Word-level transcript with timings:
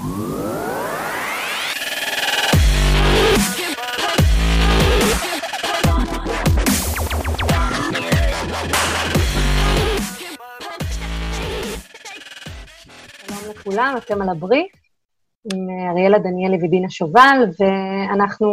לכולם, 0.00 0.34
אתם 13.98 14.22
על 14.22 14.28
הבריף, 14.28 14.72
עם 15.52 15.70
אה, 15.70 15.90
אריאלה 15.90 16.18
דניאלי 16.18 16.58
ודינה 16.62 16.90
שובל, 16.90 17.44
ואנחנו 17.60 18.48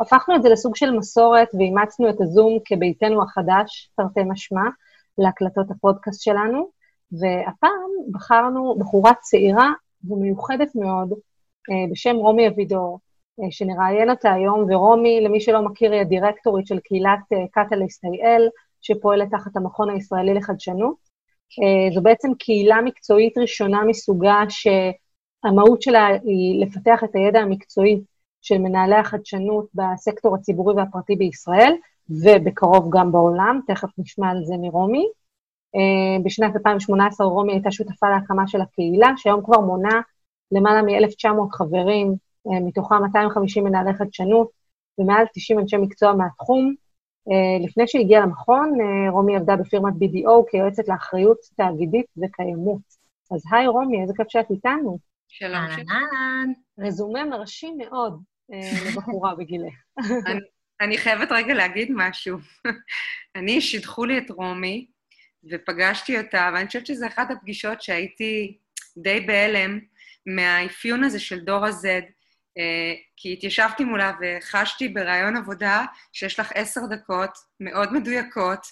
הפכנו 0.00 0.36
את 0.36 0.42
זה 0.42 0.48
לסוג 0.48 0.76
של 0.76 0.90
מסורת 0.90 1.48
ואימצנו 1.58 2.08
את 2.10 2.20
הזום 2.20 2.58
כביתנו 2.64 3.22
החדש, 3.22 3.90
תרתי 3.96 4.20
משמע, 4.28 4.62
להקלטות 5.18 5.70
הפודקאסט 5.70 6.22
שלנו, 6.22 6.70
והפעם 7.12 7.90
בחרנו 8.12 8.76
בחורה 8.78 9.12
צעירה 9.20 9.72
ומיוחדת 10.04 10.68
מאוד, 10.74 11.12
אה, 11.70 11.90
בשם 11.92 12.16
רומי 12.16 12.48
אבידור, 12.48 12.98
אה, 13.40 13.50
שנראיין 13.50 14.10
אותה 14.10 14.32
היום, 14.32 14.66
ורומי, 14.70 15.20
למי 15.20 15.40
שלא 15.40 15.62
מכיר, 15.62 15.92
היא 15.92 16.00
הדירקטורית 16.00 16.66
של 16.66 16.78
קהילת 16.78 17.20
קטליסט 17.52 18.04
IL, 18.04 18.42
שפועלת 18.80 19.30
תחת 19.30 19.56
המכון 19.56 19.90
הישראלי 19.90 20.34
לחדשנות. 20.34 21.08
זו 21.94 22.02
בעצם 22.02 22.28
קהילה 22.38 22.80
מקצועית 22.84 23.38
ראשונה 23.38 23.84
מסוגה 23.84 24.42
שהמהות 24.48 25.82
שלה 25.82 26.06
היא 26.06 26.64
לפתח 26.64 27.04
את 27.04 27.14
הידע 27.14 27.40
המקצועי 27.40 28.00
של 28.42 28.58
מנהלי 28.58 28.94
החדשנות 28.94 29.66
בסקטור 29.74 30.34
הציבורי 30.34 30.74
והפרטי 30.74 31.16
בישראל, 31.16 31.72
ובקרוב 32.10 32.88
גם 32.92 33.12
בעולם, 33.12 33.60
תכף 33.66 33.88
נשמע 33.98 34.30
על 34.30 34.44
זה 34.44 34.54
מרומי. 34.56 35.08
בשנת 36.24 36.56
2018 36.56 37.26
רומי 37.26 37.52
הייתה 37.52 37.70
שותפה 37.70 38.06
להקמה 38.10 38.48
של 38.48 38.60
הקהילה, 38.60 39.08
שהיום 39.16 39.44
כבר 39.44 39.60
מונה 39.60 40.00
למעלה 40.52 40.82
מ-1,900 40.82 41.52
חברים, 41.52 42.14
מתוכם 42.46 43.02
250 43.02 43.64
מנהלי 43.64 43.94
חדשנות 43.94 44.50
ומעל 44.98 45.24
90 45.34 45.58
אנשי 45.58 45.76
מקצוע 45.76 46.12
מהתחום. 46.12 46.74
Uh, 47.28 47.66
לפני 47.66 47.88
שהגיעה 47.88 48.22
למכון, 48.22 48.72
רומי 49.10 49.36
עבדה 49.36 49.56
בפירמת 49.56 49.92
BDO 49.94 50.50
כיועצת 50.50 50.88
לאחריות 50.88 51.38
תאגידית 51.56 52.06
וקיימות. 52.22 52.80
אז 53.30 53.42
היי 53.52 53.66
רומי, 53.66 54.02
איזה 54.02 54.12
כיף 54.16 54.26
שאת 54.28 54.50
איתנו. 54.50 54.98
שלום. 55.28 55.54
אהלן. 55.54 56.52
רזומה 56.78 57.24
מרשים 57.24 57.78
מאוד 57.78 58.22
לבחורה 58.86 59.34
בגילך. 59.34 59.74
אני 60.80 60.98
חייבת 60.98 61.32
רגע 61.32 61.54
להגיד 61.54 61.88
משהו. 61.94 62.38
אני, 63.36 63.60
שידחו 63.60 64.04
לי 64.04 64.18
את 64.18 64.30
רומי, 64.30 64.86
ופגשתי 65.50 66.18
אותה, 66.18 66.50
ואני 66.54 66.66
חושבת 66.66 66.86
שזו 66.86 67.06
אחת 67.06 67.30
הפגישות 67.30 67.82
שהייתי 67.82 68.58
די 68.96 69.20
בהלם 69.20 69.78
מהאפיון 70.26 71.04
הזה 71.04 71.20
של 71.20 71.40
דור 71.40 71.66
ה-Z, 71.66 71.86
אה, 72.58 72.94
כי 73.16 73.32
התיישבתי 73.32 73.84
מולה 73.84 74.12
וחשתי 74.20 74.88
ברעיון 74.88 75.36
עבודה 75.36 75.84
שיש 76.12 76.40
לך 76.40 76.52
עשר 76.54 76.80
דקות 76.90 77.38
מאוד 77.60 77.92
מדויקות, 77.92 78.66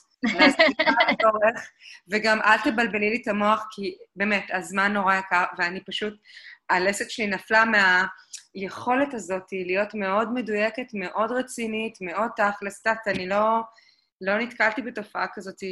וגם 2.09 2.41
אל 2.42 2.59
תבלבלי 2.64 3.11
לי 3.11 3.22
את 3.22 3.28
המוח, 3.28 3.67
כי 3.70 3.97
באמת, 4.17 4.44
הזמן 4.53 4.92
נורא 4.92 5.14
יקר, 5.14 5.44
ואני 5.59 5.81
פשוט, 5.84 6.14
הלסת 6.70 7.11
שלי 7.11 7.27
נפלה 7.27 7.64
מהיכולת 8.55 9.14
הזאת 9.14 9.47
להיות 9.53 9.94
מאוד 9.94 10.33
מדויקת, 10.33 10.87
מאוד 10.94 11.33
רצינית, 11.33 11.98
מאוד 12.00 12.31
תכלס, 12.37 12.84
אני 13.06 13.28
לא, 13.28 13.61
לא 14.20 14.39
נתקלתי 14.39 14.83
בתופעה 14.83 15.27
כזאת 15.34 15.62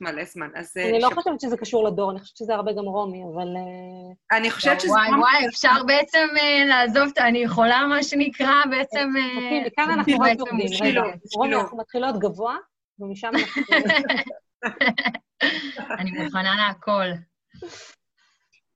מלא 0.00 0.24
זמן. 0.24 0.48
אז... 0.54 0.76
אה, 0.76 0.88
אני 0.88 1.00
לא 1.00 1.10
חושבת 1.14 1.40
שזה 1.40 1.56
קשור 1.56 1.84
לדור, 1.84 2.10
אני 2.10 2.20
חושבת 2.20 2.36
שזה 2.36 2.54
הרבה 2.54 2.72
גם 2.72 2.84
רומי, 2.84 3.22
אבל... 3.34 3.48
אה, 3.56 4.36
אני 4.38 4.50
חושבת 4.50 4.80
שזה... 4.80 4.92
וואי, 4.92 5.10
וואי, 5.10 5.48
אפשר 5.48 5.84
בעצם 5.86 6.28
אה, 6.40 6.64
לעזוב, 6.64 7.12
אני 7.18 7.38
יכולה, 7.38 7.86
מה 7.86 8.02
שנקרא, 8.02 8.54
בעצם... 8.70 9.08
אוקיי, 9.36 9.64
מכאן 9.66 9.90
אנחנו 9.90 10.14
רק 10.20 10.38
יורדים. 10.38 10.66
רגע, 10.82 11.02
רומי, 11.36 11.54
אנחנו 11.54 11.78
מתחילות 11.78 12.18
גבוה, 12.18 12.56
ומשם 12.98 13.30
אנחנו... 13.34 13.62
אני 16.00 16.10
מוכנה 16.10 16.56
להכל. 16.56 17.06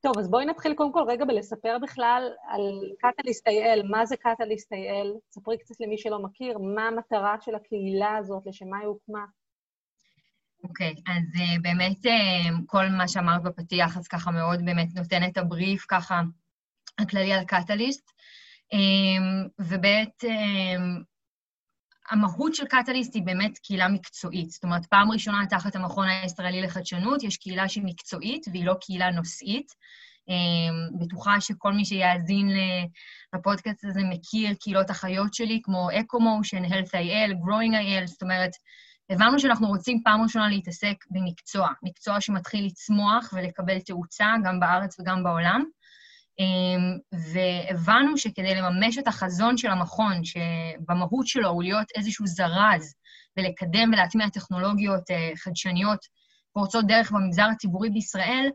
טוב, 0.01 0.19
אז 0.19 0.31
בואי 0.31 0.45
נתחיל 0.45 0.75
קודם 0.75 0.93
כל 0.93 1.05
רגע 1.09 1.25
בלספר 1.25 1.77
בכלל 1.83 2.29
על 2.49 2.63
קטליסט 2.99 3.49
IL, 3.49 3.83
מה 3.91 4.07
זה 4.07 4.17
קטליסט 4.17 4.73
IL, 4.73 5.19
ספרי 5.31 5.59
קצת 5.59 5.75
למי 5.81 5.99
שלא 5.99 6.19
מכיר, 6.19 6.59
מה 6.59 6.87
המטרה 6.89 7.37
של 7.41 7.55
הקהילה 7.55 8.17
הזאת, 8.17 8.43
לשם 8.47 8.69
מה 8.69 8.79
היא 8.79 8.87
הוקמה. 8.87 9.25
אוקיי, 10.65 10.95
okay, 10.99 11.13
אז 11.13 11.23
uh, 11.35 11.63
באמת 11.63 12.07
uh, 12.07 12.53
כל 12.67 12.89
מה 12.89 13.09
שאמרת 13.09 13.43
בפתיח, 13.43 13.97
אז 13.97 14.09
ככה 14.09 14.31
מאוד 14.31 14.65
באמת 14.65 14.89
נותן 14.95 15.25
את 15.25 15.37
הבריף 15.37 15.85
ככה 15.89 16.23
הכללי 16.99 17.33
על 17.33 17.45
קטליסט. 17.45 18.11
Um, 18.75 19.49
ובאמת, 19.59 20.25
um, 20.25 21.03
המהות 22.11 22.55
של 22.55 22.67
קטליסט 22.67 23.15
היא 23.15 23.23
באמת 23.23 23.59
קהילה 23.59 23.89
מקצועית. 23.89 24.51
זאת 24.51 24.65
אומרת, 24.65 24.87
פעם 24.87 25.11
ראשונה 25.11 25.47
תחת 25.51 25.77
המכון 25.77 26.09
הישראלי 26.09 26.63
לחדשנות, 26.63 27.23
יש 27.23 27.37
קהילה 27.37 27.69
שהיא 27.69 27.85
מקצועית 27.85 28.47
והיא 28.53 28.65
לא 28.65 28.75
קהילה 28.81 29.11
נושאית. 29.11 29.73
Um, 30.31 30.99
בטוחה 31.01 31.41
שכל 31.41 31.73
מי 31.73 31.85
שיאזין 31.85 32.49
לפודקאסט 33.35 33.85
הזה 33.85 34.01
מכיר 34.11 34.55
קהילות 34.61 34.91
אחיות 34.91 35.35
שלי, 35.35 35.61
כמו 35.63 35.89
אקו-מושן, 36.01 36.65
Health.il, 36.65 37.33
Growing.il, 37.33 38.07
זאת 38.07 38.23
אומרת, 38.23 38.51
הבנו 39.11 39.39
שאנחנו 39.39 39.69
רוצים 39.69 40.01
פעם 40.05 40.23
ראשונה 40.23 40.49
להתעסק 40.49 41.05
במקצוע, 41.11 41.69
מקצוע 41.83 42.21
שמתחיל 42.21 42.67
לצמוח 42.67 43.33
ולקבל 43.37 43.81
תאוצה 43.81 44.27
גם 44.45 44.61
בארץ 44.61 45.01
וגם 45.01 45.25
בעולם. 45.25 45.65
אמ, 46.39 46.99
והבנו 47.33 48.19
שכדי 48.19 48.55
לממש 48.55 48.99
את 48.99 49.09
החזון 49.09 49.57
של 49.57 49.71
המכון, 49.71 50.25
שבמהות 50.25 51.27
שלו 51.27 51.49
הוא 51.49 51.63
להיות 51.63 51.87
איזשהו 51.97 52.27
זרז 52.27 52.95
ולקדם 53.37 53.91
ולהטמיע 53.93 54.29
טכנולוגיות 54.29 55.11
אה, 55.11 55.31
חדשניות 55.37 55.99
פורצות 56.53 56.87
דרך 56.87 57.13
במגזר 57.13 57.47
הציבורי 57.53 57.91
בישראל, 57.91 58.51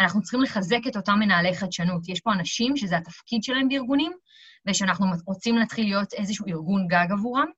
אנחנו 0.00 0.22
צריכים 0.22 0.42
לחזק 0.42 0.80
את 0.88 0.96
אותם 0.96 1.18
מנהלי 1.18 1.54
חדשנות. 1.54 2.08
יש 2.08 2.20
פה 2.20 2.32
אנשים 2.32 2.76
שזה 2.76 2.96
התפקיד 2.96 3.42
שלהם 3.42 3.68
בארגונים, 3.68 4.12
ושאנחנו 4.66 5.06
רוצים 5.26 5.56
להתחיל 5.56 5.84
להיות 5.84 6.12
איזשהו 6.12 6.46
ארגון 6.46 6.86
גג 6.86 7.06
עבורם. 7.10 7.48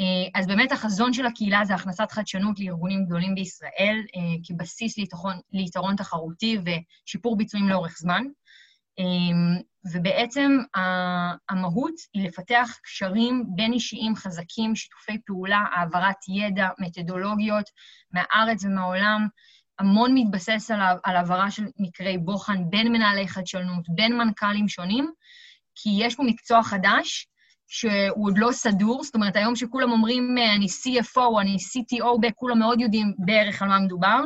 אה, 0.00 0.40
אז 0.40 0.46
באמת 0.46 0.72
החזון 0.72 1.12
של 1.12 1.26
הקהילה 1.26 1.64
זה 1.64 1.74
הכנסת 1.74 2.10
חדשנות 2.10 2.60
לארגונים 2.60 3.04
גדולים 3.04 3.34
בישראל 3.34 4.02
אה, 4.16 4.20
כבסיס 4.44 4.98
ליתרון, 4.98 5.34
ליתרון 5.52 5.96
תחרותי 5.96 6.58
ושיפור 6.64 7.36
ביצועים 7.36 7.68
לאורך 7.68 7.98
זמן. 7.98 8.24
אה, 8.98 9.58
ובעצם 9.92 10.58
המהות 11.48 11.94
היא 12.14 12.28
לפתח 12.28 12.78
קשרים 12.82 13.44
בין 13.54 13.72
אישיים 13.72 14.16
חזקים, 14.16 14.76
שיתופי 14.76 15.18
פעולה, 15.26 15.64
העברת 15.74 16.16
ידע, 16.28 16.68
מתודולוגיות 16.78 17.64
מהארץ 18.12 18.64
ומהעולם. 18.64 19.28
המון 19.78 20.14
מתבסס 20.14 20.70
על, 20.70 20.80
על 21.04 21.16
העברה 21.16 21.50
של 21.50 21.64
מקרי 21.78 22.18
בוחן 22.18 22.70
בין 22.70 22.92
מנהלי 22.92 23.28
חדשנות, 23.28 23.84
בין 23.88 24.16
מנכ"לים 24.18 24.68
שונים, 24.68 25.10
כי 25.74 25.90
יש 25.98 26.14
פה 26.16 26.22
מקצוע 26.22 26.62
חדש, 26.62 27.28
שהוא 27.68 28.26
עוד 28.26 28.38
לא 28.38 28.52
סדור, 28.52 29.04
זאת 29.04 29.14
אומרת, 29.14 29.36
היום 29.36 29.56
שכולם 29.56 29.92
אומרים, 29.92 30.36
אני 30.56 30.66
CFO, 30.66 31.40
אני 31.40 31.56
CTO, 31.56 32.32
כולם 32.34 32.58
מאוד 32.58 32.80
יודעים 32.80 33.14
בערך 33.18 33.62
על 33.62 33.68
מה 33.68 33.78
מדובר. 33.78 34.20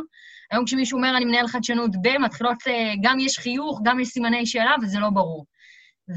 היום 0.51 0.65
כשמישהו 0.65 0.99
אומר, 0.99 1.17
אני 1.17 1.25
מנהל 1.25 1.49
חדשנות 1.49 1.91
ב, 2.03 2.19
מתחילות, 2.19 2.57
אה, 2.67 2.93
גם 3.03 3.19
יש 3.19 3.39
חיוך, 3.39 3.81
גם 3.85 4.01
יש 4.01 4.09
סימני 4.09 4.47
שאלה, 4.47 4.75
וזה 4.83 4.99
לא 4.99 5.11
ברור. 5.11 5.47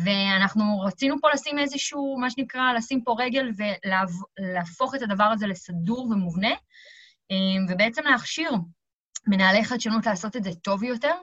ואנחנו 0.04 0.80
רצינו 0.80 1.16
פה 1.22 1.28
לשים 1.34 1.60
איזשהו, 1.60 2.18
מה 2.20 2.30
שנקרא, 2.30 2.74
לשים 2.74 3.04
פה 3.04 3.16
רגל 3.20 3.52
ולהפוך 3.58 4.96
את 4.96 5.02
הדבר 5.02 5.24
הזה 5.24 5.48
לסדור 5.48 6.08
ומובנה, 6.08 6.52
אה, 7.32 7.36
ובעצם 7.70 8.02
להכשיר 8.04 8.52
מנהלי 9.28 9.64
חדשנות 9.64 10.06
לעשות 10.06 10.36
את 10.36 10.44
זה 10.44 10.52
טוב 10.64 10.84
יותר. 10.84 11.14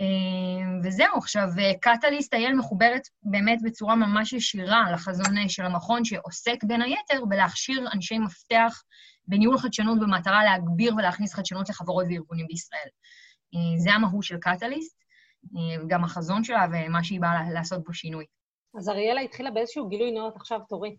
אמ, 0.00 0.80
וזהו, 0.84 1.18
עכשיו, 1.18 1.48
קטליסט 1.80 2.34
אייל 2.34 2.54
מחוברת 2.54 3.02
באמת 3.22 3.58
בצורה 3.62 3.94
ממש 3.94 4.32
ישירה 4.32 4.90
לחזון 4.92 5.38
אה, 5.38 5.48
של 5.48 5.62
המכון, 5.62 6.04
שעוסק 6.04 6.64
בין 6.64 6.82
היתר 6.82 7.24
בלהכשיר 7.24 7.88
אנשי 7.94 8.18
מפתח 8.18 8.82
בניהול 9.28 9.58
חדשנות 9.58 10.00
במטרה 10.00 10.44
להגביר 10.44 10.94
ולהכניס 10.96 11.34
חדשנות 11.34 11.68
לחברות 11.68 12.06
וארגונים 12.10 12.46
בישראל. 12.46 12.88
אה, 13.54 13.78
זה 13.78 13.92
המהות 13.92 14.22
של 14.22 14.36
קטליסט, 14.38 14.98
אה, 15.56 15.84
גם 15.86 16.04
החזון 16.04 16.44
שלה 16.44 16.66
ומה 16.72 17.04
שהיא 17.04 17.20
באה 17.20 17.50
לעשות 17.52 17.84
בו 17.84 17.94
שינוי. 17.94 18.24
אז 18.78 18.88
אריאלה 18.88 19.20
התחילה 19.20 19.50
באיזשהו 19.50 19.88
גילוי 19.88 20.10
נאות 20.10 20.36
עכשיו 20.36 20.60
תורי. 20.68 20.96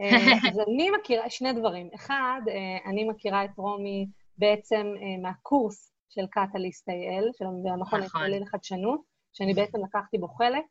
אז 0.50 0.58
אני 0.68 0.90
מכירה 1.00 1.30
שני 1.30 1.52
דברים. 1.52 1.90
אחד, 1.94 2.40
אני 2.86 3.04
מכירה 3.04 3.44
את 3.44 3.50
רומי 3.56 4.06
בעצם 4.38 4.86
מהקורס 5.22 5.89
של 6.10 6.26
קטליסט 6.26 6.88
AL, 6.88 7.38
של 7.38 7.44
המכון 7.44 7.80
נכון. 7.80 8.02
הישראלי 8.02 8.40
לחדשנות, 8.40 9.00
שאני 9.32 9.54
בעצם 9.54 9.78
לקחתי 9.84 10.18
בו 10.18 10.28
חלק. 10.28 10.64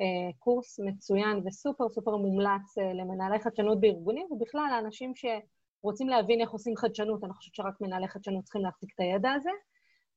אה, 0.00 0.32
קורס 0.38 0.80
מצוין 0.80 1.40
וסופר 1.46 1.88
סופר 1.88 2.16
מומלץ 2.16 2.78
אה, 2.78 2.92
למנהלי 2.92 3.38
חדשנות 3.38 3.80
בארגונים, 3.80 4.26
ובכלל 4.30 4.66
לאנשים 4.70 5.12
שרוצים 5.14 6.08
להבין 6.08 6.40
איך 6.40 6.50
עושים 6.50 6.76
חדשנות, 6.76 7.24
אני 7.24 7.32
חושבת 7.32 7.54
שרק 7.54 7.80
מנהלי 7.80 8.08
חדשנות 8.08 8.44
צריכים 8.44 8.62
להחזיק 8.62 8.90
את 8.94 9.00
הידע 9.00 9.32
הזה. 9.32 9.50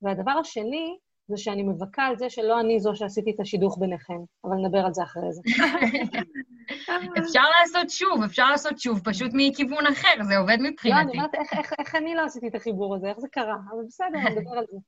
והדבר 0.02 0.30
השני, 0.30 0.98
זה 1.28 1.36
שאני 1.36 1.62
מבכה 1.62 2.06
על 2.06 2.16
זה 2.16 2.30
שלא 2.30 2.60
אני 2.60 2.80
זו 2.80 2.94
שעשיתי 2.94 3.30
את 3.30 3.40
השידוך 3.40 3.78
ביניכם, 3.80 4.18
אבל 4.44 4.56
נדבר 4.56 4.78
על 4.78 4.94
זה 4.94 5.02
אחרי 5.02 5.32
זה. 5.32 5.42
אפשר 7.18 7.42
לעשות 7.60 7.90
שוב, 7.90 8.22
אפשר 8.24 8.50
לעשות 8.50 8.78
שוב, 8.80 9.00
פשוט 9.04 9.30
מכיוון 9.34 9.86
אחר, 9.86 10.22
זה 10.28 10.38
עובד 10.38 10.56
מבחינתי. 10.60 10.88
לא, 10.88 11.00
אני 11.00 11.12
אומרת, 11.12 11.34
איך, 11.34 11.52
איך, 11.52 11.72
איך 11.78 11.94
אני 11.94 12.14
לא 12.14 12.22
עשיתי 12.24 12.48
את 12.48 12.54
החיבור 12.54 12.96
הזה, 12.96 13.08
איך 13.08 13.18
זה 13.18 13.28
קרה? 13.32 13.56
אבל 13.70 13.82
בסדר, 13.86 14.18
נדבר 14.18 14.58
על 14.58 14.64
זה. 14.72 14.78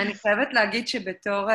אני 0.00 0.14
חייבת 0.14 0.48
להגיד 0.52 0.88
שבתור 0.88 1.50
uh, 1.50 1.54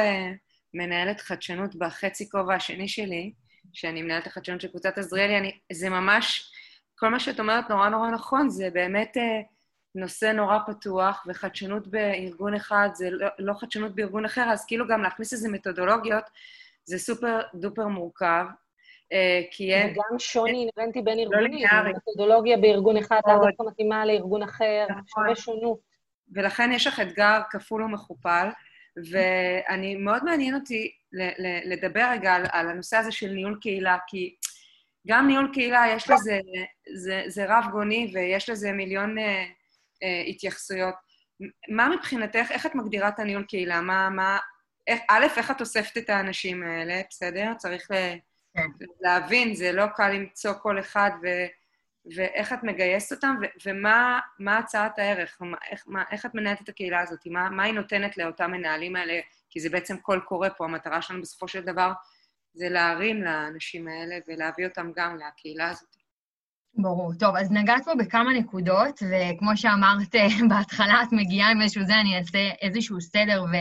מנהלת 0.73 1.21
חדשנות 1.21 1.75
בחצי 1.75 2.29
כובע 2.29 2.55
השני 2.55 2.87
שלי, 2.87 3.33
שאני 3.73 4.01
מנהלת 4.01 4.27
החדשנות 4.27 4.61
של 4.61 4.67
קבוצת 4.67 4.97
עזריאלי, 4.97 5.37
אני, 5.37 5.51
זה 5.73 5.89
ממש, 5.89 6.51
כל 6.95 7.09
מה 7.09 7.19
שאת 7.19 7.39
אומרת 7.39 7.69
נורא 7.69 7.89
נורא 7.89 8.09
נכון, 8.09 8.49
זה 8.49 8.69
באמת 8.73 9.17
uh, 9.17 9.54
נושא 9.95 10.25
נורא 10.25 10.57
פתוח, 10.67 11.25
וחדשנות 11.27 11.87
בארגון 11.87 12.53
אחד 12.53 12.89
זה 12.93 13.09
לא, 13.09 13.27
לא 13.39 13.53
חדשנות 13.53 13.95
בארגון 13.95 14.25
אחר, 14.25 14.49
אז 14.51 14.65
כאילו 14.65 14.87
גם 14.87 15.01
להכניס 15.03 15.33
איזה 15.33 15.49
מתודולוגיות, 15.49 16.23
זה 16.83 16.97
סופר 16.97 17.39
דופר 17.55 17.87
מורכב. 17.87 18.45
Uh, 19.05 19.17
כי 19.51 19.73
אין... 19.73 19.91
וגם 19.91 20.19
שוני 20.19 20.69
אינרנטי 20.77 21.01
בין 21.01 21.17
לא 21.17 21.23
ארגונים. 21.23 21.67
לא 21.73 21.91
מתודולוגיה 21.91 22.57
בארגון 22.57 22.97
אחד 22.97 23.19
לאו 23.27 23.35
דווקא 23.35 23.63
מתאימה 23.67 24.05
לארגון 24.05 24.43
אחר, 24.43 24.85
נכון. 24.89 25.03
שווה 25.07 25.35
שונות. 25.35 25.79
ולכן 26.33 26.71
יש 26.71 26.87
לך 26.87 26.99
אתגר 26.99 27.41
כפול 27.49 27.83
ומכופל, 27.83 28.47
ואני, 29.11 29.95
מאוד 29.95 30.23
מעניין 30.23 30.55
אותי 30.55 30.91
לדבר 31.65 32.07
רגע 32.11 32.33
על, 32.33 32.45
על 32.51 32.69
הנושא 32.69 32.97
הזה 32.97 33.11
של 33.11 33.29
ניהול 33.29 33.57
קהילה, 33.61 33.97
כי 34.07 34.35
גם 35.07 35.27
ניהול 35.27 35.49
קהילה 35.53 35.85
יש 35.95 36.09
לזה, 36.09 36.39
זה, 36.95 37.23
זה 37.27 37.45
רב 37.49 37.65
גוני 37.71 38.11
ויש 38.13 38.49
לזה 38.49 38.71
מיליון 38.71 39.17
אה, 39.17 39.23
אה, 39.23 39.45
התייחסויות. 40.27 40.95
מה 41.69 41.89
מבחינתך, 41.89 42.51
איך 42.51 42.65
את 42.65 42.75
מגדירה 42.75 43.07
את 43.07 43.19
הניהול 43.19 43.43
קהילה? 43.43 43.81
מה, 43.81 44.09
מה, 44.09 44.37
איך, 44.87 45.01
א', 45.09 45.25
איך 45.37 45.51
את 45.51 45.61
אוספת 45.61 45.97
את 45.97 46.09
האנשים 46.09 46.63
האלה, 46.63 47.01
בסדר? 47.09 47.53
צריך 47.57 47.87
כן. 48.53 48.67
להבין, 49.01 49.55
זה 49.55 49.71
לא 49.71 49.85
קל 49.87 50.09
למצוא 50.09 50.53
כל 50.53 50.79
אחד 50.79 51.11
ו... 51.23 51.27
ואיך 52.15 52.53
את 52.53 52.63
מגייסת 52.63 53.11
אותם, 53.15 53.35
ו- 53.41 53.69
ומה 53.69 54.57
הצעת 54.57 54.99
הערך, 54.99 55.37
מה, 55.41 55.57
איך, 55.71 55.83
מה, 55.87 56.03
איך 56.11 56.25
את 56.25 56.35
מנהלת 56.35 56.61
את 56.61 56.69
הקהילה 56.69 57.01
הזאת, 57.01 57.19
מה, 57.27 57.49
מה 57.49 57.63
היא 57.63 57.73
נותנת 57.73 58.17
לאותם 58.17 58.51
מנהלים 58.51 58.95
האלה, 58.95 59.19
כי 59.49 59.59
זה 59.59 59.69
בעצם 59.69 59.97
קול 59.97 60.19
קורא 60.19 60.49
פה, 60.57 60.65
המטרה 60.65 61.01
שלנו 61.01 61.21
בסופו 61.21 61.47
של 61.47 61.61
דבר 61.61 61.91
זה 62.53 62.69
להרים 62.69 63.23
לאנשים 63.23 63.87
האלה 63.87 64.17
ולהביא 64.27 64.67
אותם 64.67 64.91
גם 64.95 65.17
לקהילה 65.17 65.69
הזאת. 65.69 65.95
ברור. 66.77 67.13
טוב, 67.19 67.35
אז 67.35 67.51
נגעת 67.51 67.85
פה 67.85 67.91
בכמה 67.95 68.33
נקודות, 68.33 68.99
וכמו 69.03 69.57
שאמרת 69.57 70.15
בהתחלה, 70.49 71.03
את 71.03 71.07
מגיעה 71.11 71.51
עם 71.51 71.61
איזשהו 71.61 71.85
זה, 71.85 71.95
אני 72.01 72.17
אעשה 72.17 72.49
איזשהו 72.61 73.01
סדר 73.01 73.43
ו... 73.43 73.55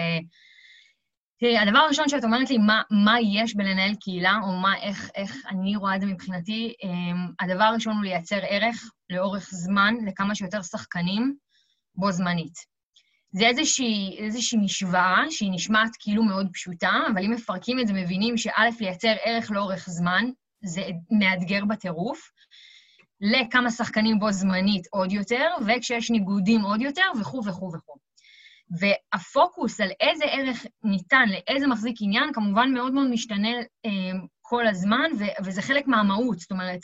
תראי, 1.40 1.58
הדבר 1.58 1.78
הראשון 1.78 2.08
שאת 2.08 2.24
אומרת 2.24 2.50
לי, 2.50 2.58
מה, 2.58 2.82
מה 2.90 3.16
יש 3.20 3.56
בלנהל 3.56 3.94
קהילה, 3.94 4.38
או 4.42 4.52
מה, 4.52 4.76
איך, 4.82 5.10
איך 5.14 5.36
אני 5.50 5.76
רואה 5.76 5.96
את 5.96 6.00
זה 6.00 6.06
מבחינתי, 6.06 6.72
um, 6.82 7.44
הדבר 7.44 7.64
הראשון 7.64 7.96
הוא 7.96 8.04
לייצר 8.04 8.38
ערך 8.48 8.90
לאורך 9.10 9.48
זמן 9.50 9.94
לכמה 10.06 10.34
שיותר 10.34 10.62
שחקנים 10.62 11.34
בו 11.94 12.12
זמנית. 12.12 12.54
זה 13.32 13.46
איזושהי, 13.46 14.16
איזושהי 14.18 14.58
משוואה 14.58 15.22
שהיא 15.30 15.52
נשמעת 15.52 15.90
כאילו 15.98 16.22
מאוד 16.22 16.48
פשוטה, 16.52 16.92
אבל 17.12 17.24
אם 17.24 17.30
מפרקים 17.30 17.80
את 17.80 17.86
זה, 17.86 17.92
מבינים 17.92 18.36
שא', 18.36 18.68
לייצר 18.80 19.14
ערך 19.24 19.50
לאורך 19.50 19.86
זמן, 19.90 20.24
זה 20.64 20.82
מאתגר 21.10 21.64
בטירוף, 21.64 22.30
לכמה 23.20 23.70
שחקנים 23.70 24.18
בו 24.18 24.32
זמנית 24.32 24.86
עוד 24.90 25.12
יותר, 25.12 25.46
וכשיש 25.66 26.10
ניגודים 26.10 26.60
עוד 26.60 26.80
יותר, 26.80 27.06
וכו' 27.20 27.44
וכו' 27.44 27.72
וכו'. 27.74 27.96
והפוקוס 28.78 29.80
על 29.80 29.90
איזה 30.00 30.24
ערך 30.24 30.66
ניתן 30.84 31.28
לאיזה 31.28 31.66
מחזיק 31.66 31.96
עניין, 32.00 32.32
כמובן 32.32 32.70
מאוד 32.74 32.92
מאוד 32.92 33.10
משתנה 33.10 33.48
אה, 33.86 33.90
כל 34.42 34.66
הזמן, 34.66 35.10
ו- 35.18 35.44
וזה 35.44 35.62
חלק 35.62 35.86
מהמהות. 35.86 36.38
זאת 36.38 36.50
אומרת, 36.50 36.80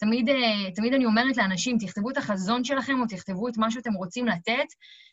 תמיד, 0.00 0.28
אה, 0.28 0.70
תמיד 0.74 0.94
אני 0.94 1.04
אומרת 1.04 1.36
לאנשים, 1.36 1.76
תכתבו 1.78 2.10
את 2.10 2.16
החזון 2.16 2.64
שלכם 2.64 3.00
או 3.00 3.06
תכתבו 3.06 3.48
את 3.48 3.56
מה 3.56 3.70
שאתם 3.70 3.92
רוצים 3.92 4.26
לתת, 4.26 4.66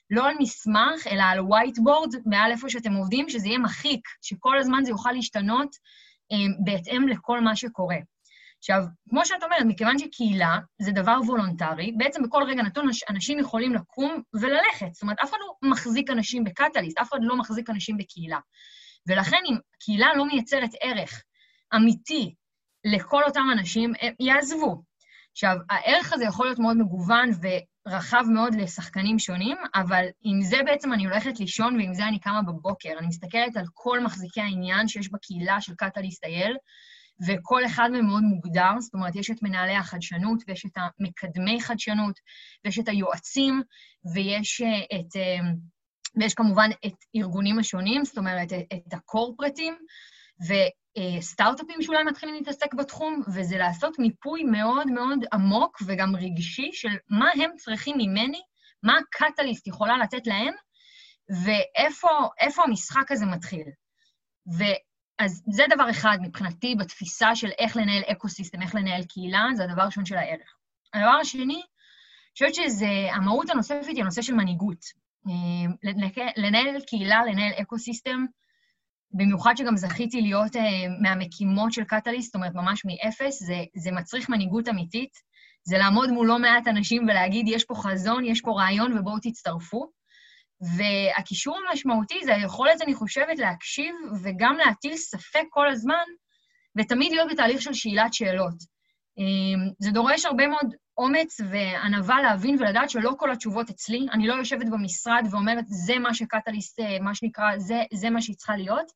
לא 0.09 0.27
על 0.27 0.35
מסמך, 0.39 1.07
אלא 1.11 1.23
על 1.23 1.39
whiteboard, 1.39 2.17
מעל 2.25 2.51
איפה 2.51 2.69
שאתם 2.69 2.93
עובדים, 2.93 3.29
שזה 3.29 3.47
יהיה 3.47 3.59
מחיק, 3.59 4.07
שכל 4.21 4.57
הזמן 4.59 4.81
זה 4.83 4.91
יוכל 4.91 5.11
להשתנות 5.11 5.75
אה, 6.31 6.37
בהתאם 6.65 7.07
לכל 7.07 7.41
מה 7.41 7.55
שקורה. 7.55 7.97
עכשיו, 8.59 8.83
כמו 9.09 9.25
שאת 9.25 9.43
אומרת, 9.43 9.63
מכיוון 9.65 9.99
שקהילה 9.99 10.57
זה 10.81 10.91
דבר 10.91 11.17
וולונטרי, 11.25 11.91
בעצם 11.97 12.23
בכל 12.23 12.43
רגע 12.47 12.63
נתון 12.63 12.89
אנשים 13.09 13.39
יכולים 13.39 13.73
לקום 13.73 14.21
וללכת. 14.33 14.93
זאת 14.93 15.01
אומרת, 15.01 15.19
אף 15.23 15.29
אחד 15.29 15.37
לא 15.41 15.69
מחזיק 15.69 16.09
אנשים 16.09 16.43
ב 16.43 16.49
Catalyst, 16.49 16.97
אף 16.97 17.09
אחד 17.09 17.19
לא 17.21 17.37
מחזיק 17.37 17.69
אנשים 17.69 17.97
בקהילה. 17.97 18.39
ולכן 19.07 19.39
אם 19.49 19.55
קהילה 19.79 20.07
לא 20.15 20.25
מייצרת 20.25 20.69
ערך 20.81 21.23
אמיתי 21.75 22.33
לכל 22.85 23.23
אותם 23.23 23.43
אנשים, 23.53 23.93
הם 24.01 24.13
יעזבו. 24.19 24.81
עכשיו, 25.31 25.57
הערך 25.69 26.13
הזה 26.13 26.25
יכול 26.25 26.45
להיות 26.45 26.59
מאוד 26.59 26.77
מגוון 26.77 27.29
ורחב 27.87 28.23
מאוד 28.33 28.55
לשחקנים 28.55 29.19
שונים, 29.19 29.57
אבל 29.75 30.05
עם 30.21 30.41
זה 30.41 30.57
בעצם 30.65 30.93
אני 30.93 31.05
הולכת 31.05 31.39
לישון 31.39 31.75
ועם 31.75 31.93
זה 31.93 32.07
אני 32.07 32.19
קמה 32.19 32.41
בבוקר. 32.41 32.89
אני 32.97 33.07
מסתכלת 33.07 33.57
על 33.57 33.65
כל 33.73 34.03
מחזיקי 34.03 34.41
העניין 34.41 34.87
שיש 34.87 35.11
בקהילה 35.11 35.61
של 35.61 35.73
קטליסט 35.75 36.23
אייל, 36.23 36.57
וכל 37.27 37.65
אחד 37.65 37.89
מהם 37.91 38.05
מאוד 38.05 38.23
מוגדר, 38.23 38.79
זאת 38.79 38.93
אומרת, 38.93 39.15
יש 39.15 39.31
את 39.31 39.43
מנהלי 39.43 39.75
החדשנות 39.75 40.43
ויש 40.47 40.65
את 40.65 40.71
המקדמי 40.75 41.61
חדשנות 41.61 42.19
ויש 42.65 42.79
את 42.79 42.87
היועצים 42.87 43.61
ויש 44.13 44.61
אה, 44.61 44.99
את... 44.99 45.15
אה, 45.15 45.49
ויש 46.19 46.33
כמובן 46.33 46.69
את 46.85 46.93
ארגונים 47.15 47.59
השונים, 47.59 48.05
זאת 48.05 48.17
אומרת, 48.17 48.53
את, 48.53 48.93
ה 48.93 49.00
corporate 49.00 49.58
ים, 49.58 49.77
וסטארט-אפים 50.47 51.81
שאולי 51.81 52.03
מתחילים 52.03 52.35
להתעסק 52.35 52.73
בתחום, 52.73 53.21
וזה 53.27 53.57
לעשות 53.57 53.99
מיפוי 53.99 54.43
מאוד 54.43 54.91
מאוד 54.91 55.19
עמוק 55.33 55.77
וגם 55.85 56.15
רגשי 56.15 56.69
של 56.73 56.97
מה 57.09 57.29
הם 57.43 57.51
צריכים 57.57 57.97
ממני, 57.97 58.41
מה 58.83 58.93
ה 58.97 59.05
Catalyst 59.05 59.67
יכולה 59.67 59.97
לתת 59.97 60.27
להם, 60.27 60.53
ואיפה 61.43 62.63
המשחק 62.63 63.11
הזה 63.11 63.25
מתחיל. 63.25 63.65
אז 65.19 65.43
זה 65.47 65.63
דבר 65.75 65.89
אחד 65.89 66.17
מבחינתי 66.21 66.75
בתפיסה 66.75 67.35
של 67.35 67.49
איך 67.57 67.77
לנהל 67.77 68.03
ecosystem, 68.11 68.61
איך 68.61 68.75
לנהל 68.75 69.03
קהילה, 69.03 69.45
זה 69.55 69.63
הדבר 69.63 69.81
הראשון 69.81 70.05
של 70.05 70.15
הערך. 70.15 70.55
הדבר 70.93 71.17
השני, 71.21 71.43
אני 71.43 71.63
חושבת 72.33 72.55
שהמהות 72.55 73.49
הנוספת 73.49 73.87
היא 73.87 74.01
הנושא 74.01 74.21
של 74.21 74.33
מנהיגות. 74.33 74.85
אה, 75.27 75.91
לנהל 76.37 76.81
קהילה, 76.87 77.25
לנהל 77.25 77.51
ecosystem, 77.61 78.25
במיוחד 79.11 79.53
שגם 79.57 79.77
זכיתי 79.77 80.21
להיות 80.21 80.55
אה, 80.55 80.59
מהמקימות 81.01 81.73
של 81.73 81.83
Catalyst, 81.83 82.25
זאת 82.25 82.35
אומרת, 82.35 82.53
ממש 82.53 82.85
מאפס, 82.85 83.43
זה, 83.43 83.63
זה 83.75 83.91
מצריך 83.91 84.29
מנהיגות 84.29 84.69
אמיתית. 84.69 85.11
זה 85.63 85.77
לעמוד 85.77 86.09
מול 86.09 86.27
לא 86.27 86.39
מעט 86.39 86.67
אנשים 86.67 87.03
ולהגיד, 87.03 87.45
יש 87.47 87.65
פה 87.65 87.75
חזון, 87.75 88.25
יש 88.25 88.41
פה 88.41 88.51
רעיון 88.51 88.97
ובואו 88.97 89.15
תצטרפו. 89.21 89.91
והקישור 90.61 91.57
המשמעותי 91.69 92.19
זה 92.25 92.35
היכולת, 92.35 92.81
אני 92.81 92.93
חושבת, 92.93 93.39
להקשיב 93.39 93.95
וגם 94.23 94.57
להטיל 94.57 94.95
ספק 94.97 95.43
כל 95.49 95.69
הזמן, 95.69 96.03
ותמיד 96.77 97.11
להיות 97.11 97.31
בתהליך 97.31 97.61
של 97.61 97.73
שאלת 97.73 98.13
שאלות. 98.13 98.55
אמ, 99.17 99.71
זה 99.79 99.91
דורש 99.91 100.25
הרבה 100.25 100.47
מאוד 100.47 100.75
אומץ 100.97 101.41
וענווה 101.49 102.21
להבין 102.21 102.55
ולדעת 102.59 102.89
שלא 102.89 103.11
כל 103.17 103.31
התשובות 103.31 103.69
אצלי. 103.69 104.07
אני 104.11 104.27
לא 104.27 104.33
יושבת 104.33 104.69
במשרד 104.69 105.23
ואומרת, 105.31 105.63
זה 105.67 105.99
מה 105.99 106.13
ש 106.13 106.25
Catalyst, 106.25 106.79
אה, 106.79 106.99
מה 106.99 107.15
שנקרא, 107.15 107.57
זה, 107.57 107.83
זה 107.93 108.09
מה 108.09 108.21
שהיא 108.21 108.35
צריכה 108.35 108.55
להיות. 108.57 108.91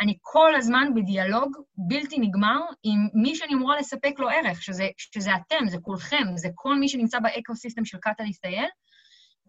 אני 0.00 0.18
כל 0.20 0.56
הזמן 0.56 0.88
בדיאלוג 0.94 1.56
בלתי 1.88 2.18
נגמר 2.18 2.60
עם 2.82 3.08
מי 3.14 3.36
שאני 3.36 3.54
אמורה 3.54 3.76
לספק 3.76 4.14
לו 4.18 4.28
ערך, 4.28 4.62
שזה, 4.62 4.88
שזה 4.96 5.30
אתם, 5.36 5.68
זה 5.68 5.78
כולכם, 5.82 6.36
זה 6.36 6.48
כל 6.54 6.78
מי 6.78 6.88
שנמצא 6.88 7.18
ב 7.18 7.25
ecosystem 7.25 7.84
של 7.84 7.98
Catalyst 7.98 8.44
IL. 8.44 8.68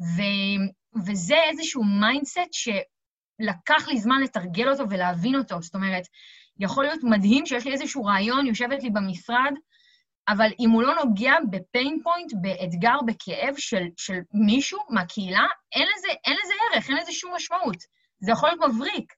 ו, 0.01 0.22
וזה 1.05 1.36
איזשהו 1.50 1.84
mindset 1.84 2.51
שלקח 2.51 3.88
לי 3.88 3.98
זמן 3.98 4.22
לתרגל 4.22 4.69
אותו 4.69 4.89
ולהבין 4.89 5.36
אותו. 5.36 5.62
זאת 5.62 5.75
אומרת, 5.75 6.03
יכול 6.60 6.84
להיות 6.84 7.00
מדהים 7.03 7.46
שיש 7.46 7.65
לי 7.65 7.72
איזשהו 7.72 8.05
רעיון, 8.05 8.46
יושבת 8.46 8.84
לי 8.84 8.89
במשרד, 8.89 9.53
אבל 10.29 10.50
אם 10.60 10.69
הוא 10.69 10.84
לא 10.84 10.96
נוגע 10.96 11.34
בפיין 11.50 12.00
פוינט, 12.03 12.34
באתגר, 12.41 12.98
בכאב 13.05 13.53
של, 13.58 13.84
של 13.98 14.19
מישהו 14.34 14.79
מהקהילה, 14.89 15.46
אין 15.75 15.88
לזה, 15.98 16.08
אין 16.25 16.38
לזה 16.43 16.53
ערך, 16.74 16.89
אין 16.89 16.98
לזה 16.98 17.12
שום 17.12 17.36
משמעות. 17.36 17.77
זה 18.19 18.31
יכול 18.31 18.50
להיות 18.50 18.74
מבריק, 18.74 19.13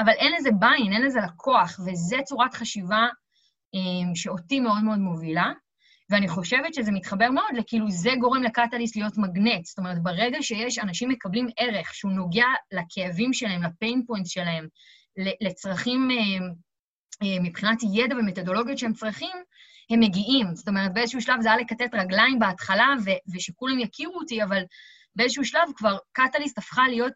אבל 0.00 0.12
אין 0.12 0.32
לזה 0.38 0.50
ביין, 0.58 0.92
אין 0.92 1.02
לזה 1.02 1.20
לקוח, 1.20 1.80
וזו 1.86 2.16
צורת 2.24 2.54
חשיבה 2.54 3.08
um, 3.76 4.14
שאותי 4.14 4.60
מאוד 4.60 4.82
מאוד 4.84 4.98
מובילה. 4.98 5.52
ואני 6.10 6.28
חושבת 6.28 6.74
שזה 6.74 6.92
מתחבר 6.92 7.30
מאוד 7.30 7.56
לכאילו 7.56 7.90
זה 7.90 8.10
גורם 8.20 8.42
לקטליסט 8.42 8.96
להיות 8.96 9.18
מגנט. 9.18 9.64
זאת 9.64 9.78
אומרת, 9.78 10.02
ברגע 10.02 10.38
שיש, 10.42 10.78
אנשים 10.78 11.08
מקבלים 11.08 11.48
ערך 11.56 11.94
שהוא 11.94 12.12
נוגע 12.12 12.46
לכאבים 12.72 13.32
שלהם, 13.32 13.62
לפיין 13.62 14.02
פוינט 14.06 14.26
שלהם, 14.26 14.66
לצרכים 15.40 16.08
אה, 16.10 16.16
אה, 17.22 17.42
מבחינת 17.42 17.78
ידע 17.94 18.16
ומתודולוגיות 18.16 18.78
שהם 18.78 18.92
צריכים, 18.92 19.36
הם 19.90 20.00
מגיעים. 20.00 20.54
זאת 20.54 20.68
אומרת, 20.68 20.94
באיזשהו 20.94 21.20
שלב 21.20 21.40
זה 21.40 21.48
היה 21.48 21.58
לכתת 21.60 21.94
רגליים 21.94 22.38
בהתחלה, 22.38 22.94
ו- 23.04 23.34
ושכולם 23.34 23.78
יכירו 23.78 24.14
אותי, 24.14 24.42
אבל 24.42 24.62
באיזשהו 25.16 25.44
שלב 25.44 25.68
כבר 25.76 25.96
קטליסט 26.12 26.58
הפכה 26.58 26.88
להיות 26.88 27.12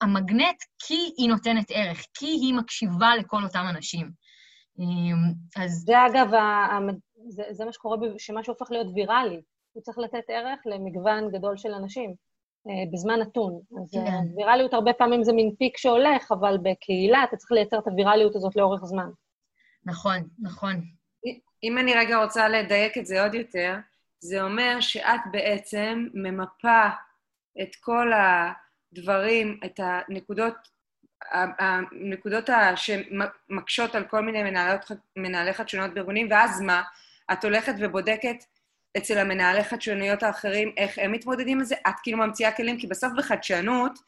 המגנט 0.00 0.56
כי 0.78 1.12
היא 1.16 1.28
נותנת 1.28 1.66
ערך, 1.70 2.04
כי 2.14 2.26
היא 2.26 2.54
מקשיבה 2.54 3.16
לכל 3.16 3.44
אותם 3.44 3.64
אנשים. 3.70 4.10
אז... 5.56 5.84
זה 5.86 6.06
אגב, 6.06 6.30
זה, 7.28 7.42
זה 7.50 7.64
מה 7.64 7.72
שקורה, 7.72 7.98
שמשהו 8.18 8.52
הופך 8.52 8.70
להיות 8.70 8.86
ויראלי. 8.94 9.40
הוא 9.72 9.82
צריך 9.82 9.98
לתת 9.98 10.24
ערך 10.28 10.58
למגוון 10.66 11.30
גדול 11.30 11.56
של 11.56 11.72
אנשים 11.72 12.14
אה, 12.68 12.72
בזמן 12.92 13.20
נתון. 13.20 13.60
אז 13.82 13.90
כן. 13.92 14.36
ויראליות 14.36 14.74
הרבה 14.74 14.92
פעמים 14.92 15.24
זה 15.24 15.32
מין 15.32 15.54
פיק 15.58 15.76
שהולך, 15.76 16.32
אבל 16.32 16.58
בקהילה 16.62 17.24
אתה 17.24 17.36
צריך 17.36 17.52
לייצר 17.52 17.78
את 17.78 17.86
הוויראליות 17.86 18.36
הזאת 18.36 18.56
לאורך 18.56 18.84
זמן. 18.84 19.10
נכון, 19.84 20.28
נכון. 20.38 20.74
אם 21.62 21.78
אני 21.78 21.94
רגע 21.94 22.22
רוצה 22.22 22.48
לדייק 22.48 22.98
את 22.98 23.06
זה 23.06 23.22
עוד 23.22 23.34
יותר, 23.34 23.76
זה 24.20 24.42
אומר 24.42 24.76
שאת 24.80 25.20
בעצם 25.32 26.06
ממפה 26.14 26.86
את 27.62 27.76
כל 27.80 28.10
הדברים, 28.12 29.60
את 29.64 29.80
הנקודות, 29.82 30.54
הנקודות 31.32 32.50
שמקשות 32.76 33.94
על 33.94 34.04
כל 34.04 34.20
מיני 34.20 34.42
מנהלות, 34.42 34.90
מנהלי 35.16 35.52
חדשנות 35.52 35.94
בארגונים, 35.94 36.28
ואז 36.30 36.60
מה? 36.60 36.82
את 37.32 37.44
הולכת 37.44 37.74
ובודקת 37.78 38.44
אצל 38.96 39.18
המנהלי 39.18 39.64
חדשנויות 39.64 40.22
האחרים 40.22 40.72
איך 40.76 40.98
הם 40.98 41.12
מתמודדים 41.12 41.58
עם 41.58 41.64
זה, 41.64 41.74
את 41.88 41.94
כאילו 42.02 42.18
ממציאה 42.18 42.52
כלים, 42.52 42.78
כי 42.78 42.86
בסוף 42.86 43.12
בחדשנות 43.16 43.98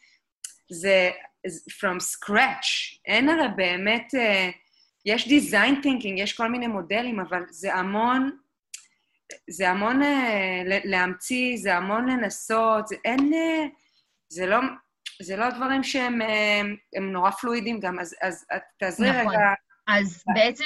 זה 0.73 1.11
from 1.49 1.99
scratch. 2.01 2.99
אין 3.07 3.29
הרי 3.29 3.49
באמת, 3.57 4.15
uh, 4.15 4.53
יש 5.07 5.27
design 5.27 5.85
thinking, 5.85 6.17
יש 6.17 6.33
כל 6.33 6.49
מיני 6.49 6.67
מודלים, 6.67 7.21
אבל 7.21 7.43
זה 7.51 7.75
המון, 7.75 8.31
זה 9.51 9.71
המון 9.71 10.03
uh, 10.03 10.07
להמציא, 10.85 11.57
זה 11.57 11.77
המון 11.77 12.09
לנסות, 12.09 12.89
זה 12.89 12.97
אין, 13.05 13.33
uh, 13.33 13.69
זה 14.29 14.47
לא, 14.47 14.59
זה 15.23 15.37
לא 15.37 15.51
דברים 15.51 15.83
שהם 15.83 16.21
הם 16.97 17.13
נורא 17.13 17.31
פלואידים 17.31 17.81
גם, 17.81 17.99
אז, 17.99 18.15
אז 18.23 18.45
תעזרי 18.79 19.11
נכון. 19.11 19.35
רגע 19.35 19.55
אז 19.89 20.25
בעצם, 20.35 20.65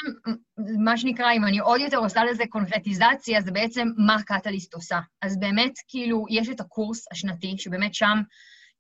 מה 0.84 0.96
שנקרא, 0.96 1.32
אם 1.32 1.44
אני 1.44 1.58
עוד 1.58 1.80
יותר 1.80 1.96
עושה 1.96 2.24
לזה 2.24 2.44
קונקרטיזציה, 2.48 3.40
זה 3.40 3.50
בעצם 3.50 3.88
מה 3.96 4.16
קטליסט 4.22 4.74
עושה. 4.74 5.00
אז 5.22 5.40
באמת, 5.40 5.72
כאילו, 5.88 6.24
יש 6.30 6.48
את 6.48 6.60
הקורס 6.60 7.06
השנתי, 7.12 7.54
שבאמת 7.58 7.94
שם 7.94 8.18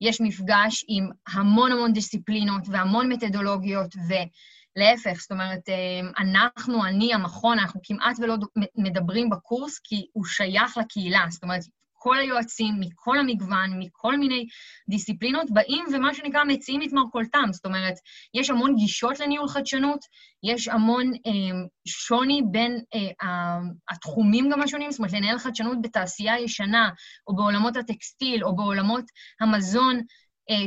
יש 0.00 0.20
מפגש 0.20 0.84
עם 0.88 1.10
המון 1.28 1.72
המון 1.72 1.92
דיסציפלינות 1.92 2.62
והמון 2.66 3.12
מתודולוגיות, 3.12 3.94
ולהפך, 4.08 5.20
זאת 5.20 5.32
אומרת, 5.32 5.68
אה, 5.68 6.00
אנחנו, 6.18 6.84
אני, 6.84 7.14
המכון, 7.14 7.58
אנחנו 7.58 7.80
כמעט 7.84 8.16
ולא 8.18 8.36
מדברים 8.76 9.30
בקורס, 9.30 9.78
כי 9.84 10.06
הוא 10.12 10.24
שייך 10.24 10.76
לקהילה. 10.78 11.26
זאת 11.30 11.42
אומרת, 11.42 11.62
כל 12.04 12.18
היועצים, 12.18 12.74
מכל 12.80 13.18
המגוון, 13.18 13.78
מכל 13.78 14.16
מיני 14.16 14.46
דיסציפלינות, 14.88 15.50
באים 15.50 15.84
ומה 15.94 16.14
שנקרא 16.14 16.44
מציעים 16.44 16.82
את 16.82 16.92
מרכולתם. 16.92 17.44
זאת 17.52 17.66
אומרת, 17.66 17.94
יש 18.34 18.50
המון 18.50 18.76
גישות 18.76 19.20
לניהול 19.20 19.48
חדשנות, 19.48 20.00
יש 20.42 20.68
המון 20.68 21.12
אה, 21.26 21.30
שוני 21.86 22.42
בין 22.50 22.80
אה, 22.94 23.58
התחומים 23.90 24.48
גם 24.50 24.62
השונים, 24.62 24.90
זאת 24.90 24.98
אומרת, 24.98 25.12
לנהל 25.12 25.38
חדשנות 25.38 25.82
בתעשייה 25.82 26.40
ישנה, 26.40 26.90
או 27.26 27.36
בעולמות 27.36 27.76
הטקסטיל, 27.76 28.44
או 28.44 28.56
בעולמות 28.56 29.04
המזון, 29.40 30.00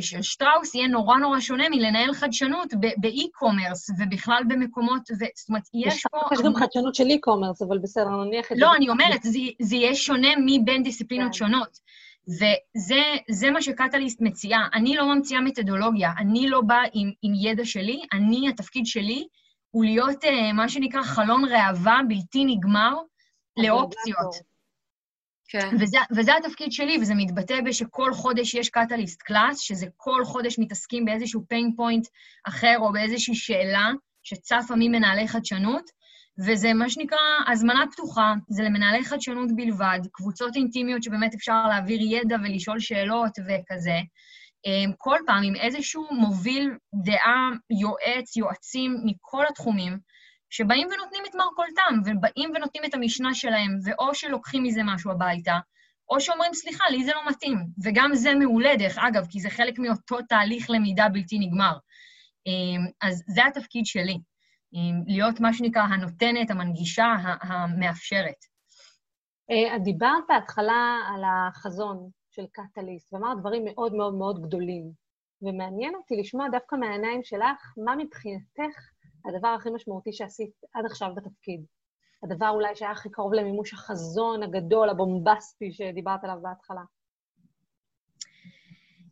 של 0.00 0.22
שטראוס 0.22 0.74
יהיה 0.74 0.88
נורא 0.88 1.16
נורא 1.16 1.40
שונה 1.40 1.68
מלנהל 1.68 2.14
חדשנות 2.14 2.74
ב 2.96 3.04
e-commerce 3.04 3.90
ובכלל 3.98 4.42
במקומות, 4.48 5.10
ו... 5.10 5.24
זאת 5.36 5.48
אומרת, 5.48 5.62
יש 5.74 6.02
פה... 6.10 6.18
יש 6.34 6.40
גם 6.44 6.54
חדשנות 6.54 6.94
של 6.94 7.04
e-commerce, 7.04 7.62
אבל 7.62 7.78
בסדר, 7.78 8.08
נניח 8.24 8.52
את 8.52 8.56
זה. 8.56 8.62
לא, 8.62 8.74
אני 8.74 8.88
אומרת, 8.88 9.22
זה, 9.22 9.38
זה 9.60 9.76
יהיה 9.76 9.94
שונה 9.94 10.28
מבין 10.46 10.82
דיסציפלינות 10.82 11.32
כן. 11.32 11.38
שונות. 11.38 11.78
וזה 12.28 13.50
מה 13.50 13.62
שקטליסט 13.62 14.20
מציעה. 14.20 14.68
אני 14.74 14.96
לא 14.96 15.14
ממציאה 15.14 15.40
מתודולוגיה, 15.40 16.12
אני 16.18 16.48
לא 16.48 16.60
באה 16.60 16.82
עם, 16.92 17.12
עם 17.22 17.32
ידע 17.34 17.64
שלי, 17.64 18.02
אני, 18.12 18.48
התפקיד 18.48 18.86
שלי 18.86 19.26
הוא 19.70 19.84
להיות 19.84 20.24
uh, 20.24 20.52
מה 20.54 20.68
שנקרא 20.68 21.02
חלון 21.02 21.44
ראווה 21.44 22.00
בלתי 22.08 22.44
נגמר 22.44 22.94
לאופציות. 23.56 24.34
כן. 25.48 25.68
וזה, 25.80 25.98
וזה 26.16 26.36
התפקיד 26.36 26.72
שלי, 26.72 26.98
וזה 27.00 27.14
מתבטא 27.14 27.60
בשכל 27.60 28.12
חודש 28.14 28.54
יש 28.54 28.70
קטליסט 28.70 29.22
קלאס, 29.22 29.60
שזה 29.60 29.86
כל 29.96 30.24
חודש 30.24 30.58
מתעסקים 30.58 31.04
באיזשהו 31.04 31.40
pain 31.40 31.80
point 31.80 32.08
אחר 32.44 32.76
או 32.78 32.92
באיזושהי 32.92 33.34
שאלה 33.34 33.90
שצפה 34.22 34.74
ממנהלי 34.76 35.28
חדשנות, 35.28 35.90
וזה 36.46 36.72
מה 36.72 36.90
שנקרא 36.90 37.18
הזמנה 37.46 37.84
פתוחה, 37.92 38.34
זה 38.48 38.62
למנהלי 38.62 39.04
חדשנות 39.04 39.48
בלבד, 39.56 39.98
קבוצות 40.12 40.56
אינטימיות 40.56 41.02
שבאמת 41.02 41.34
אפשר 41.34 41.66
להעביר 41.68 42.00
ידע 42.02 42.36
ולשאול 42.44 42.80
שאלות 42.80 43.38
וכזה. 43.38 43.98
אמ, 44.66 44.92
כל 44.98 45.18
פעם 45.26 45.42
עם 45.44 45.56
איזשהו 45.56 46.06
מוביל 46.10 46.70
דעה, 47.04 47.50
יועץ, 47.80 48.36
יועצים 48.36 48.96
מכל 49.04 49.44
התחומים, 49.50 49.98
שבאים 50.50 50.88
ונותנים 50.92 51.22
את 51.30 51.34
מרכולתם, 51.34 51.94
ובאים 52.04 52.50
ונותנים 52.54 52.84
את 52.84 52.94
המשנה 52.94 53.34
שלהם, 53.34 53.78
ואו 53.84 54.14
שלוקחים 54.14 54.62
מזה 54.62 54.82
משהו 54.84 55.10
הביתה, 55.10 55.58
או 56.10 56.20
שאומרים, 56.20 56.54
סליחה, 56.54 56.84
לי 56.90 57.04
זה 57.04 57.12
לא 57.14 57.28
מתאים. 57.28 57.66
וגם 57.84 58.10
זה 58.14 58.34
מעולה, 58.34 58.76
דרך 58.76 58.98
אגב, 58.98 59.26
כי 59.30 59.40
זה 59.40 59.50
חלק 59.50 59.78
מאותו 59.78 60.16
תהליך 60.28 60.70
למידה 60.70 61.08
בלתי 61.08 61.38
נגמר. 61.38 61.76
אמ, 62.46 63.08
אז 63.08 63.24
זה 63.26 63.46
התפקיד 63.46 63.86
שלי, 63.86 64.18
אמ, 64.74 65.02
להיות 65.06 65.40
מה 65.40 65.52
שנקרא 65.52 65.82
הנותנת, 65.82 66.50
המנגישה, 66.50 67.14
המאפשרת. 67.40 68.44
אה, 69.50 69.76
את 69.76 69.82
דיברת 69.82 70.24
בהתחלה 70.28 70.98
על 71.14 71.22
החזון 71.24 72.10
של 72.30 72.44
קטליסט, 72.52 73.12
ואמרת 73.12 73.38
דברים 73.40 73.64
מאוד 73.64 73.94
מאוד 73.94 74.14
מאוד 74.14 74.42
גדולים. 74.42 75.08
ומעניין 75.42 75.94
אותי 75.94 76.16
לשמוע 76.20 76.48
דווקא 76.48 76.76
מהעיניים 76.76 77.20
שלך, 77.22 77.74
מה 77.84 77.96
מבחינתך 77.96 78.78
הדבר 79.28 79.48
הכי 79.48 79.70
משמעותי 79.70 80.12
שעשית 80.12 80.52
עד 80.74 80.86
עכשיו 80.86 81.14
בתפקיד? 81.14 81.64
הדבר 82.22 82.48
אולי 82.48 82.76
שהיה 82.76 82.90
הכי 82.90 83.10
קרוב 83.10 83.34
למימוש 83.34 83.72
החזון 83.72 84.42
הגדול, 84.42 84.88
הבומבסטי 84.88 85.72
שדיברת 85.72 86.24
עליו 86.24 86.36
בהתחלה. 86.42 86.82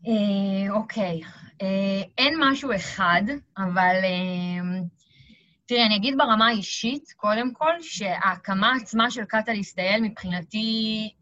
אה, 0.07 0.73
אוקיי, 0.75 1.21
אה, 1.63 2.03
אין 2.19 2.35
משהו 2.41 2.75
אחד, 2.75 3.23
אבל 3.59 3.97
אה, 4.05 4.81
תראי, 5.67 5.87
אני 5.87 5.97
אגיד 5.97 6.15
ברמה 6.19 6.47
האישית, 6.47 7.13
קודם 7.17 7.55
כל, 7.55 7.73
שההקמה 7.81 8.73
עצמה 8.83 9.11
של 9.11 9.25
קטליסט 9.25 9.79
אל 9.79 10.01
מבחינתי 10.03 10.59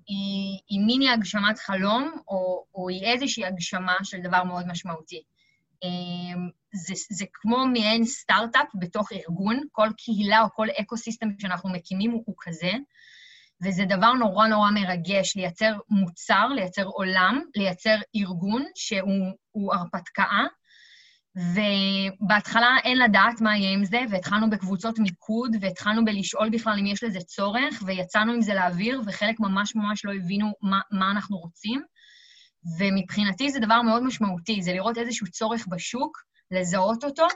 היא, 0.06 0.58
היא 0.68 0.80
מיני 0.86 1.10
הגשמת 1.10 1.58
חלום, 1.58 2.12
או, 2.28 2.64
או 2.74 2.88
היא 2.88 3.04
איזושהי 3.04 3.44
הגשמה 3.44 3.96
של 4.02 4.20
דבר 4.20 4.44
מאוד 4.44 4.66
משמעותי. 4.66 5.22
זה, 6.74 6.94
זה 7.10 7.24
כמו 7.32 7.66
מעין 7.66 8.04
סטארט-אפ 8.04 8.68
בתוך 8.74 9.12
ארגון, 9.12 9.60
כל 9.72 9.88
קהילה 9.96 10.42
או 10.42 10.48
כל 10.54 10.66
ecosystem 10.80 11.28
שאנחנו 11.38 11.70
מקימים 11.70 12.10
הוא, 12.10 12.22
הוא 12.26 12.34
כזה, 12.40 12.72
וזה 13.62 13.84
דבר 13.84 14.12
נורא 14.12 14.46
נורא 14.46 14.70
מרגש, 14.70 15.36
לייצר 15.36 15.72
מוצר, 15.90 16.46
לייצר 16.54 16.84
עולם, 16.84 17.42
לייצר 17.56 17.96
ארגון 18.16 18.64
שהוא 18.74 19.74
הרפתקה, 19.74 20.44
ובהתחלה 21.36 22.76
אין 22.84 22.98
לדעת 22.98 23.40
מה 23.40 23.56
יהיה 23.56 23.72
עם 23.72 23.84
זה, 23.84 24.00
והתחלנו 24.10 24.50
בקבוצות 24.50 24.98
מיקוד, 24.98 25.56
והתחלנו 25.60 26.04
בלשאול 26.04 26.50
בכלל 26.50 26.78
אם 26.80 26.86
יש 26.86 27.04
לזה 27.04 27.20
צורך, 27.20 27.82
ויצאנו 27.86 28.32
עם 28.32 28.40
זה 28.42 28.54
לאוויר, 28.54 29.00
וחלק 29.06 29.40
ממש 29.40 29.76
ממש 29.76 30.04
לא 30.04 30.12
הבינו 30.14 30.52
מה, 30.62 30.80
מה 30.90 31.10
אנחנו 31.10 31.36
רוצים. 31.36 31.84
ומבחינתי 32.78 33.50
זה 33.50 33.60
דבר 33.60 33.82
מאוד 33.82 34.02
משמעותי, 34.02 34.62
זה 34.62 34.72
לראות 34.72 34.98
איזשהו 34.98 35.26
צורך 35.26 35.66
בשוק, 35.70 36.18
לזהות 36.50 37.04
אותו 37.04 37.26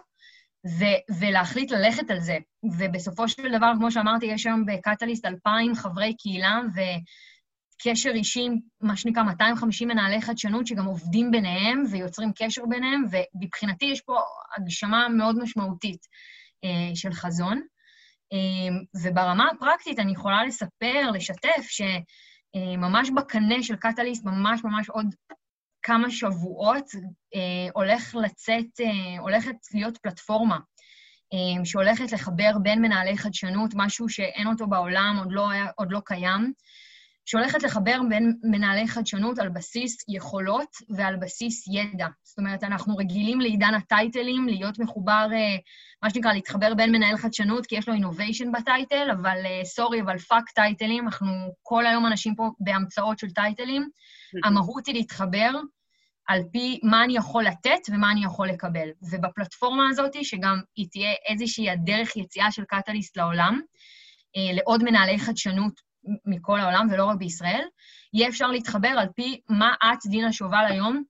ו- 0.67 1.15
ולהחליט 1.21 1.71
ללכת 1.71 2.11
על 2.11 2.21
זה. 2.21 2.39
ובסופו 2.79 3.29
של 3.29 3.57
דבר, 3.57 3.73
כמו 3.79 3.91
שאמרתי, 3.91 4.27
יש 4.27 4.47
היום 4.47 4.67
בקטליסט 4.67 5.25
2,000 5.25 5.75
חברי 5.75 6.17
קהילה 6.17 6.61
וקשר 6.75 8.11
אישי, 8.11 8.49
מה 8.81 8.97
שנקרא 8.97 9.23
250 9.23 9.89
מנהלי 9.89 10.23
חדשנות 10.23 10.67
שגם 10.67 10.85
עובדים 10.85 11.31
ביניהם 11.31 11.85
ויוצרים 11.91 12.33
קשר 12.37 12.63
ביניהם, 12.69 13.05
ומבחינתי 13.11 13.85
יש 13.85 14.01
פה 14.01 14.19
הגשמה 14.57 15.09
מאוד 15.09 15.39
משמעותית 15.39 16.07
אה, 16.65 16.97
של 16.97 17.13
חזון. 17.13 17.61
אה, 18.33 18.77
וברמה 19.03 19.49
הפרקטית 19.57 19.99
אני 19.99 20.13
יכולה 20.13 20.45
לספר, 20.45 21.11
לשתף, 21.15 21.67
שממש 22.57 23.11
בקנה 23.17 23.63
של 23.63 23.77
קטליסט, 23.77 24.25
ממש 24.25 24.65
ממש 24.65 24.89
עוד 24.89 25.07
כמה 25.83 26.11
שבועות 26.11 26.85
אה, 27.35 27.71
הולך 27.75 28.15
לצאת, 28.15 28.81
אה, 28.81 29.21
הולכת 29.21 29.57
להיות 29.75 29.99
פלטפורמה 29.99 30.59
אה, 31.33 31.65
שהולכת 31.65 32.13
לחבר 32.13 32.51
בין 32.63 32.83
מנהלי 32.83 33.19
חדשנות, 33.19 33.71
משהו 33.75 34.09
שאין 34.09 34.47
אותו 34.47 34.67
בעולם, 34.67 35.17
עוד 35.19 35.33
לא, 35.33 35.51
היה, 35.51 35.67
עוד 35.77 35.93
לא 35.93 36.01
קיים, 36.05 36.53
שהולכת 37.29 37.63
לחבר 37.63 38.01
בין 38.09 38.37
מנהלי 38.43 38.89
חדשנות 38.89 39.39
על 39.39 39.49
בסיס 39.49 39.97
יכולות 40.09 40.69
ועל 40.89 41.17
בסיס 41.17 41.65
ידע. 41.69 42.07
זאת 42.25 42.39
אומרת, 42.39 42.65
אנחנו 42.65 42.97
רגילים 42.97 43.41
לעידן 43.41 43.75
הטייטלים, 43.75 44.49
להיות 44.49 44.79
מחובר, 44.79 45.29
אה, 45.33 45.57
מה 46.03 46.11
שנקרא, 46.11 46.33
להתחבר 46.33 46.75
בין 46.75 46.93
מנהל 46.93 47.17
חדשנות, 47.17 47.67
כי 47.67 47.77
יש 47.77 47.89
לו 47.89 47.95
אינוביישן 47.95 48.53
בטייטל, 48.53 49.09
אבל 49.11 49.37
sorry, 49.65 49.99
אה, 49.99 50.03
אבל 50.03 50.19
fuck 50.19 50.51
טייטלים, 50.51 51.05
אנחנו 51.05 51.29
כל 51.63 51.87
היום 51.87 52.07
אנשים 52.07 52.35
פה 52.35 52.51
בהמצאות 52.61 53.19
של 53.19 53.31
טייטלים. 53.31 53.89
המהות 54.45 54.87
היא 54.87 54.95
להתחבר 54.95 55.51
על 56.29 56.43
פי 56.53 56.81
מה 56.83 57.05
אני 57.05 57.17
יכול 57.17 57.45
לתת 57.45 57.81
ומה 57.91 58.11
אני 58.11 58.25
יכול 58.25 58.49
לקבל. 58.49 58.89
ובפלטפורמה 59.11 59.89
הזאת, 59.91 60.25
שגם 60.25 60.61
היא 60.77 60.87
תהיה 60.91 61.13
איזושהי 61.29 61.71
הדרך 61.71 62.17
יציאה 62.17 62.51
של 62.51 62.65
קטליסט 62.65 63.17
לעולם, 63.17 63.61
אה, 64.37 64.53
לעוד 64.55 64.83
מנהלי 64.85 65.19
חדשנות 65.19 65.88
מכל 66.27 66.61
העולם, 66.61 66.87
ולא 66.91 67.05
רק 67.05 67.17
בישראל, 67.19 67.65
יהיה 68.15 68.29
אפשר 68.29 68.47
להתחבר 68.47 68.89
על 68.89 69.09
פי 69.17 69.41
מה 69.49 69.75
את, 69.85 70.11
דינה 70.11 70.33
שובל, 70.33 70.65
היום 70.69 71.03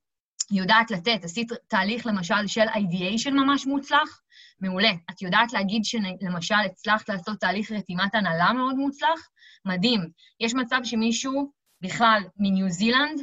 יודעת 0.50 0.90
לתת. 0.90 1.24
עשית 1.24 1.52
תהליך, 1.68 2.06
למשל, 2.06 2.46
של 2.46 2.68
ideation 2.68 3.30
ממש 3.30 3.66
מוצלח, 3.66 4.20
מעולה. 4.60 4.92
את 5.10 5.22
יודעת 5.22 5.52
להגיד 5.52 5.84
שלמשל 5.84 6.54
הצלחת 6.66 7.08
לעשות 7.08 7.40
תהליך 7.40 7.72
רתימת 7.72 8.14
הנהלה 8.14 8.52
מאוד 8.52 8.74
מוצלח? 8.74 9.28
מדהים. 9.64 10.00
יש 10.40 10.54
מצב 10.54 10.78
שמישהו 10.84 11.52
בכלל 11.80 12.22
מניו 12.36 12.70
זילנד, 12.70 13.20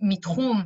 מתחום 0.00 0.62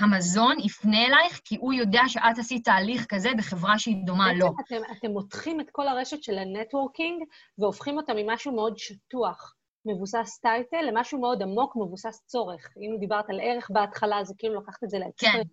המזון, 0.00 0.56
יפנה 0.60 1.06
אלייך, 1.06 1.40
כי 1.44 1.56
הוא 1.60 1.72
יודע 1.72 2.02
שאת 2.08 2.38
עשית 2.38 2.64
תהליך 2.64 3.06
כזה 3.08 3.30
בחברה 3.38 3.78
שהיא 3.78 3.96
דומה 4.06 4.32
לו. 4.32 4.54
בעצם 4.56 4.76
אתם, 4.76 4.92
אתם 4.98 5.10
מותחים 5.10 5.60
את 5.60 5.70
כל 5.72 5.88
הרשת 5.88 6.22
של 6.22 6.38
ה 6.38 6.46
networking 6.46 7.22
והופכים 7.58 7.96
אותה 7.96 8.12
ממשהו 8.16 8.54
מאוד 8.54 8.78
שטוח, 8.78 9.55
מבוסס 9.86 10.38
title, 10.42 10.82
למשהו 10.88 11.20
מאוד 11.20 11.42
עמוק, 11.42 11.76
מבוסס 11.76 12.22
צורך. 12.26 12.68
אם 12.76 12.96
דיברת 13.00 13.30
על 13.30 13.40
ערך 13.42 13.70
בהתחלה, 13.70 14.24
זה 14.24 14.34
כאילו 14.38 14.60
לקחת 14.60 14.84
את 14.84 14.90
זה 14.90 14.98
לאקסטרים. 14.98 15.44
כן. 15.44 15.48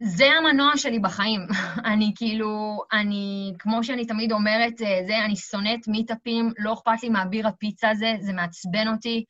זה 0.00 0.24
המנוע 0.24 0.76
שלי 0.76 0.98
בחיים. 0.98 1.40
אני 1.92 2.12
כאילו, 2.16 2.80
אני, 2.92 3.52
כמו 3.58 3.84
שאני 3.84 4.06
תמיד 4.06 4.32
אומרת, 4.32 4.82
אה, 4.82 5.00
זה, 5.06 5.24
אני 5.24 5.36
שונאת 5.36 5.88
מיטאפים, 5.88 6.52
לא 6.58 6.72
אכפת 6.72 7.02
לי 7.02 7.08
מאביר 7.08 7.48
הפיצה 7.48 7.90
הזה, 7.90 8.14
זה 8.20 8.32
מעצבן 8.32 8.88
אותי. 8.88 9.24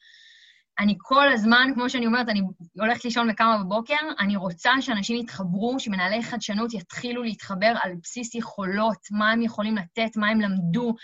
אני 0.78 0.94
כל 0.98 1.32
הזמן, 1.32 1.70
כמו 1.74 1.90
שאני 1.90 2.06
אומרת, 2.06 2.28
אני 2.28 2.40
הולכת 2.80 3.04
לישון 3.04 3.30
וקמה 3.30 3.58
בבוקר, 3.64 3.94
אני 4.20 4.36
רוצה 4.36 4.70
שאנשים 4.80 5.16
יתחברו, 5.16 5.80
שמנהלי 5.80 6.22
חדשנות 6.22 6.74
יתחילו 6.74 7.22
להתחבר 7.22 7.72
על 7.82 7.92
בסיס 8.02 8.34
יכולות, 8.34 8.98
מה 9.10 9.30
הם 9.30 9.42
יכולים 9.42 9.76
לתת, 9.76 10.16
מה 10.16 10.28
הם 10.28 10.40
למדו, 10.40 10.94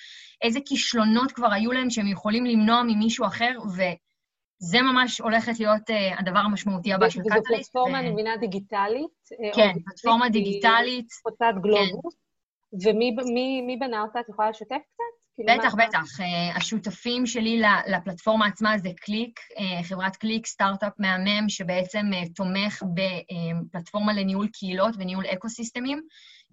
איזה 0.42 0.60
כישלונות 0.66 1.32
כבר 1.32 1.52
היו 1.52 1.72
להם 1.72 1.90
שהם 1.90 2.08
יכולים 2.08 2.44
למנוע 2.46 2.82
ממישהו 2.82 3.26
אחר, 3.26 3.58
וזה 3.66 4.82
ממש 4.82 5.20
הולכת 5.20 5.60
להיות 5.60 5.90
uh, 5.90 6.20
הדבר 6.20 6.38
המשמעותי 6.38 6.92
הבא 6.92 7.08
של 7.08 7.20
קטליסט. 7.20 7.36
וזו 7.36 7.56
פלטפורמה, 7.56 7.98
אני 7.98 8.10
מבינה, 8.10 8.36
דיגיטלית. 8.36 9.10
אה, 9.44 9.54
כן, 9.54 9.72
פלטפורמה 9.84 10.28
דיגיטלית. 10.28 11.06
חוצת 11.22 11.54
גלובוס. 11.62 12.14
כן. 12.14 12.88
ומי 12.90 13.76
בנה 13.80 14.02
אותה? 14.02 14.20
את 14.20 14.28
יכולה 14.28 14.50
לשתף 14.50 14.68
קצת? 14.68 15.23
כאילו, 15.36 15.58
בטח, 15.58 15.74
בטח. 15.74 16.20
אה, 16.20 16.56
השותפים 16.56 17.26
שלי 17.26 17.62
לפלטפורמה 17.86 18.46
עצמה 18.46 18.78
זה 18.78 18.88
קליק, 18.96 19.40
אה, 19.40 19.84
חברת 19.84 20.16
קליק, 20.16 20.46
סטארט-אפ 20.46 20.92
מהמם, 20.98 21.48
שבעצם 21.48 22.06
אה, 22.12 22.32
תומך 22.34 22.82
בפלטפורמה 22.94 24.12
לניהול 24.12 24.48
קהילות 24.52 24.94
וניהול 24.98 25.24
אקו-סיסטמים, 25.26 26.00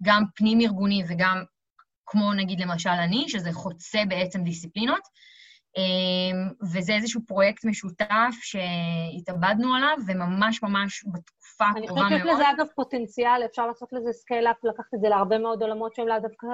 גם 0.02 0.22
פנים-ארגוני 0.36 1.02
וגם, 1.08 1.44
כמו 2.06 2.32
נגיד 2.32 2.60
למשל 2.60 2.90
אני, 2.90 3.24
שזה 3.28 3.52
חוצה 3.52 3.98
בעצם 4.08 4.44
דיסציפלינות. 4.44 5.02
וזה 6.72 6.92
איזשהו 6.92 7.20
פרויקט 7.26 7.64
משותף 7.64 8.34
שהתאבדנו 8.42 9.74
עליו, 9.74 9.96
וממש 10.06 10.62
ממש 10.62 11.04
בתקופה 11.12 11.64
הקרובה 11.64 11.94
מאוד. 11.94 12.12
אני 12.12 12.20
חושבת 12.20 12.20
שיש 12.20 12.34
לזה, 12.34 12.50
אגב, 12.50 12.66
פוטנציאל, 12.76 13.42
אפשר 13.50 13.66
לעשות 13.66 13.88
לזה 13.92 14.12
scale-up, 14.12 14.56
לקחת 14.64 14.94
את 14.94 15.00
זה 15.00 15.08
להרבה 15.08 15.38
מאוד 15.38 15.62
עולמות 15.62 15.94
שהם 15.94 16.08
לאו 16.08 16.20
דווקא 16.20 16.46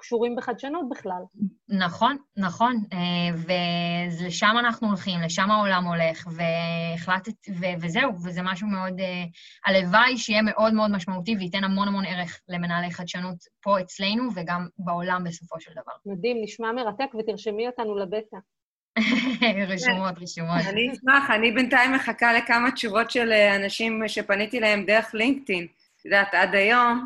קשורים 0.00 0.36
בחדשנות 0.36 0.88
בכלל. 0.90 1.22
נכון, 1.68 2.16
נכון, 2.36 2.76
אה, 2.92 2.98
ולשם 4.20 4.54
אנחנו 4.58 4.88
הולכים, 4.88 5.20
לשם 5.20 5.50
העולם 5.50 5.84
הולך, 5.84 6.28
בהחלט, 6.36 7.32
ו- 7.50 7.80
וזהו, 7.80 8.12
וזה 8.14 8.42
משהו 8.42 8.68
מאוד, 8.68 9.00
אה, 9.00 9.24
הלוואי 9.66 10.18
שיהיה 10.18 10.42
מאוד 10.42 10.74
מאוד 10.74 10.90
משמעותי 10.90 11.36
וייתן 11.36 11.64
המון 11.64 11.88
המון 11.88 12.04
ערך 12.04 12.40
למנהלי 12.48 12.90
חדשנות 12.90 13.36
פה 13.62 13.80
אצלנו 13.80 14.28
וגם 14.34 14.66
בעולם 14.78 15.24
בסופו 15.24 15.60
של 15.60 15.70
דבר. 15.72 15.92
מדהים, 16.06 16.36
נשמע 16.42 16.72
מרתק, 16.72 17.14
ותרשמי 17.18 17.66
אותנו 17.66 17.96
לבטא. 17.96 18.36
רשומות, 19.72 20.14
רשומות. 20.20 20.60
אני 20.68 20.92
אשמח, 20.92 21.30
אני 21.30 21.52
בינתיים 21.52 21.92
מחכה 21.92 22.32
לכמה 22.32 22.70
תשובות 22.70 23.10
של 23.10 23.32
אה, 23.32 23.56
אנשים 23.56 24.02
שפניתי 24.06 24.60
להם 24.60 24.84
דרך 24.84 25.14
לינקדאין. 25.14 25.66
את 26.00 26.04
יודעת, 26.04 26.34
עד 26.34 26.54
היום, 26.54 27.04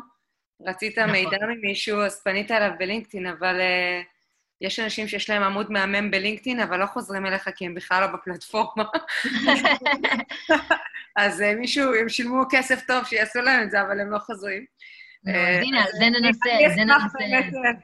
רצית 0.61 0.97
נכון. 0.97 1.11
מידע 1.11 1.37
ממישהו, 1.47 2.01
אז 2.01 2.23
פנית 2.23 2.51
אליו 2.51 2.71
בלינקדאין, 2.79 3.27
אבל 3.27 3.59
uh, 3.59 4.05
יש 4.61 4.79
אנשים 4.79 5.07
שיש 5.07 5.29
להם 5.29 5.43
עמוד 5.43 5.71
מהמם 5.71 6.11
בלינקדאין, 6.11 6.59
אבל 6.59 6.79
לא 6.79 6.85
חוזרים 6.85 7.25
אליך 7.25 7.49
כי 7.55 7.65
הם 7.65 7.73
בכלל 7.73 8.01
לא 8.01 8.07
בפלטפורמה. 8.07 8.83
אז 11.15 11.41
uh, 11.41 11.59
מישהו, 11.59 11.95
הם 11.95 12.09
שילמו 12.09 12.43
כסף 12.51 12.85
טוב 12.87 13.05
שיעשו 13.05 13.41
להם 13.41 13.63
את 13.63 13.71
זה, 13.71 13.81
אבל 13.81 13.99
הם 13.99 14.11
לא 14.11 14.19
חוזרים. 14.19 14.65
אז 15.27 15.63
הנה, 15.63 15.83
על 15.83 15.91
זה 15.91 16.05
ננסה, 16.05 16.49
זה 16.75 16.83
ננסה. 16.83 17.79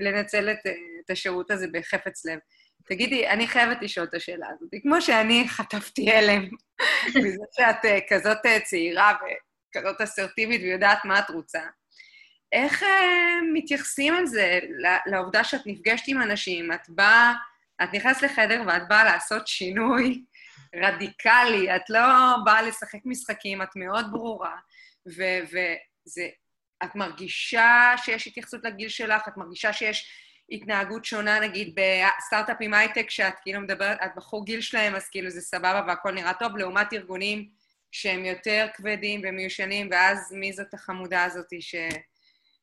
לנצל 0.00 0.50
את 0.50 1.10
השירות 1.10 1.50
הזה 1.50 1.66
בחפץ 1.72 2.26
לב. 2.26 2.38
תגידי, 2.88 3.28
אני 3.28 3.46
חייבת 3.46 3.82
לשאול 3.82 4.06
את 4.06 4.14
השאלה 4.14 4.46
הזאת. 4.50 4.70
כמו 4.82 5.00
שאני 5.02 5.44
חטפתי 5.48 6.10
הלם 6.10 6.48
מזה 7.24 7.44
שאת 7.52 8.04
כזאת 8.08 8.38
צעירה 8.64 9.12
כזאת 9.72 10.00
אסרטיבית 10.00 10.60
ויודעת 10.62 11.04
מה 11.04 11.18
את 11.18 11.30
רוצה. 11.30 11.60
איך 12.52 12.82
אה, 12.82 13.38
מתייחסים 13.52 14.14
על 14.14 14.26
זה, 14.26 14.58
לעובדה 15.06 15.44
שאת 15.44 15.60
נפגשת 15.66 16.04
עם 16.08 16.22
אנשים, 16.22 16.72
את 16.72 16.88
באה, 16.88 17.34
את 17.82 17.88
נכנסת 17.92 18.22
לחדר 18.22 18.62
ואת 18.66 18.88
באה 18.88 19.04
לעשות 19.04 19.46
שינוי 19.48 20.24
רדיקלי, 20.84 21.76
את 21.76 21.90
לא 21.90 22.34
באה 22.44 22.62
לשחק 22.62 23.00
משחקים, 23.04 23.62
את 23.62 23.76
מאוד 23.76 24.06
ברורה, 24.12 24.56
וזה... 25.06 26.28
את 26.84 26.94
מרגישה 26.94 27.92
שיש 27.96 28.26
התייחסות 28.26 28.64
לגיל 28.64 28.88
שלך, 28.88 29.28
את 29.28 29.36
מרגישה 29.36 29.72
שיש 29.72 30.10
התנהגות 30.50 31.04
שונה, 31.04 31.40
נגיד, 31.40 31.74
בסטארט-אפים 31.74 32.74
הייטק, 32.74 33.10
שאת 33.10 33.34
כאילו 33.42 33.60
מדברת, 33.60 33.98
את 34.04 34.10
בחור 34.16 34.44
גיל 34.44 34.60
שלהם, 34.60 34.94
אז 34.94 35.08
כאילו 35.08 35.30
זה 35.30 35.40
סבבה 35.40 35.82
והכל 35.88 36.12
נראה 36.12 36.34
טוב, 36.34 36.56
לעומת 36.56 36.92
ארגונים 36.92 37.48
שהם 37.92 38.24
יותר 38.24 38.66
כבדים 38.74 39.20
ומיושנים, 39.24 39.88
ואז 39.90 40.32
מי 40.32 40.52
זאת 40.52 40.74
החמודה 40.74 41.24
הזאת 41.24 41.48
ש... 41.60 41.74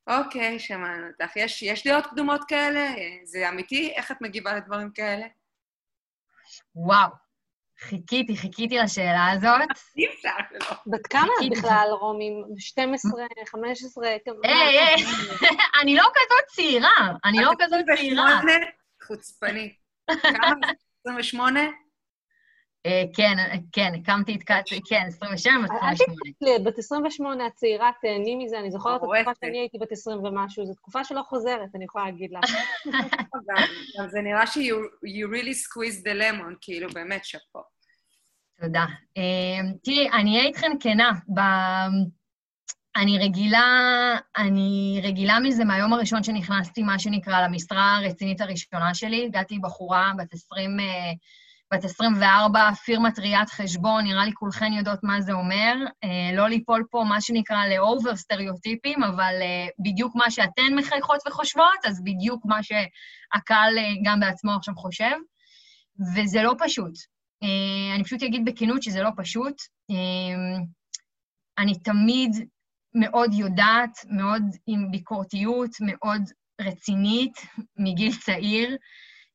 אוקיי, 0.06 0.58
שמענו 0.58 1.06
אותך. 1.06 1.36
יש, 1.36 1.62
יש 1.62 1.86
דעות 1.86 2.06
קדומות 2.06 2.40
כאלה? 2.48 2.88
זה 3.24 3.48
אמיתי? 3.48 3.92
איך 3.96 4.12
את 4.12 4.16
מגיבה 4.20 4.54
לדברים 4.54 4.90
כאלה? 4.90 5.26
וואו, 6.74 7.10
חיכיתי, 7.80 8.36
חיכיתי 8.36 8.78
לשאלה 8.78 9.30
הזאת. 9.32 9.68
אי 9.96 10.06
אפשר 10.08 10.36
לא. 10.52 10.76
בת 10.86 11.06
כמה 11.06 11.32
את 11.42 11.50
בכלל, 11.50 11.88
רומי? 12.00 12.30
12, 12.58 13.22
15? 13.46 14.08
היי, 14.08 14.18
היי, 14.44 15.04
אני 15.82 15.94
לא 15.96 16.04
כזאת 16.14 16.46
צעירה, 16.54 17.12
אני 17.24 17.38
לא 17.38 17.52
כזאת 17.58 17.80
צעירה. 17.96 18.40
חוצפנית. 19.02 19.74
כמה? 20.22 20.66
28? 21.00 21.60
אה, 22.86 23.04
כן, 23.14 23.36
כן, 23.72 23.92
הקמתי 23.94 24.34
את 24.34 24.42
קאט, 24.42 24.64
כן, 24.88 25.04
27, 25.06 25.54
28. 25.64 26.06
אל 26.42 26.64
בת 26.64 26.78
28, 26.78 27.46
הצעירה, 27.46 27.90
תהני 28.02 28.36
מזה, 28.36 28.58
אני 28.58 28.70
זוכרת 28.70 28.96
את 28.96 29.02
התקופה 29.02 29.30
שאני 29.40 29.58
הייתי 29.58 29.78
בת 29.78 29.92
20 29.92 30.24
ומשהו, 30.24 30.66
זו 30.66 30.74
תקופה 30.74 31.04
שלא 31.04 31.22
חוזרת, 31.22 31.74
אני 31.74 31.84
יכולה 31.84 32.04
להגיד 32.04 32.30
לך. 32.32 32.50
זה 34.12 34.20
נראה 34.20 34.46
ש- 34.46 34.56
you 34.56 35.26
really 35.32 35.54
squeeze 35.54 36.02
the 36.04 36.20
lemon, 36.20 36.54
כאילו, 36.60 36.88
באמת, 36.90 37.24
שאפו. 37.24 37.58
תודה. 38.60 38.84
אה, 39.16 39.70
תראי, 39.84 40.10
אני 40.10 40.36
אהיה 40.36 40.48
איתכן 40.48 40.72
כנה. 40.80 41.10
אני 42.96 43.18
רגילה, 43.18 43.64
אני 44.38 45.00
רגילה 45.04 45.38
מזה 45.40 45.64
מהיום 45.64 45.92
הראשון 45.92 46.22
שנכנסתי, 46.22 46.82
מה 46.82 46.98
שנקרא, 46.98 47.40
למשרה 47.40 47.96
הרצינית 47.96 48.40
הראשונה 48.40 48.94
שלי. 48.94 49.24
הגעתי 49.26 49.58
בחורה 49.58 50.12
בת 50.18 50.34
20... 50.34 50.70
בת 51.74 51.84
24, 51.84 52.72
פירמת 52.84 53.18
ראיית 53.18 53.50
חשבון, 53.50 54.04
נראה 54.04 54.24
לי 54.24 54.32
כולכן 54.34 54.72
יודעות 54.72 54.98
מה 55.02 55.20
זה 55.20 55.32
אומר. 55.32 55.74
אה, 56.04 56.36
לא 56.36 56.48
ליפול 56.48 56.84
פה, 56.90 57.04
מה 57.08 57.20
שנקרא, 57.20 57.66
לאובר 57.66 58.16
סטריאוטיפים, 58.16 59.02
אבל 59.02 59.34
אה, 59.40 59.66
בדיוק 59.78 60.16
מה 60.16 60.30
שאתן 60.30 60.74
מחייכות 60.76 61.20
וחושבות, 61.26 61.84
אז 61.84 62.02
בדיוק 62.04 62.42
מה 62.44 62.60
שהקהל 62.62 63.78
אה, 63.78 63.84
גם 64.04 64.20
בעצמו 64.20 64.52
עכשיו 64.52 64.74
חושב. 64.76 65.12
וזה 66.14 66.42
לא 66.42 66.54
פשוט. 66.58 66.92
אה, 67.42 67.94
אני 67.94 68.04
פשוט 68.04 68.22
אגיד 68.22 68.44
בכנות 68.44 68.82
שזה 68.82 69.02
לא 69.02 69.10
פשוט. 69.16 69.54
אה, 69.90 70.58
אני 71.58 71.78
תמיד 71.78 72.30
מאוד 72.94 73.30
יודעת, 73.34 73.98
מאוד 74.10 74.42
עם 74.66 74.90
ביקורתיות, 74.90 75.70
מאוד 75.80 76.22
רצינית, 76.60 77.32
מגיל 77.76 78.12
צעיר. 78.16 78.76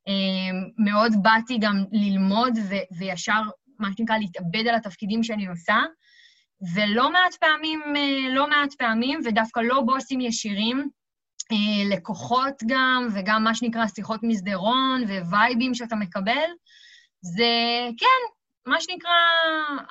אמ, 0.08 0.70
מאוד 0.78 1.12
באתי 1.22 1.58
גם 1.62 1.84
ללמוד 1.92 2.58
ו- 2.70 2.98
וישר, 2.98 3.42
מה 3.80 3.88
שנקרא, 3.98 4.18
להתאבד 4.18 4.68
על 4.68 4.76
התפקידים 4.76 5.24
שאני 5.24 5.48
עושה, 5.48 5.78
ולא 6.76 7.12
מעט 7.12 7.36
פעמים, 7.40 7.82
אה, 7.96 8.34
לא 8.34 8.50
מעט 8.50 8.74
פעמים, 8.74 9.20
ודווקא 9.26 9.60
לא 9.60 9.82
בוסים 9.82 10.22
ישירים, 10.22 10.90
אה, 11.52 11.96
לקוחות 11.96 12.64
גם, 12.68 13.08
וגם 13.14 13.44
מה 13.44 13.56
שנקרא 13.56 13.88
שיחות 13.88 14.20
מסדרון 14.24 15.04
ווייבים 15.04 15.74
שאתה 15.74 15.96
מקבל, 15.96 16.50
זה 17.22 17.52
כן, 17.98 18.32
מה 18.72 18.82
שנקרא 18.82 19.12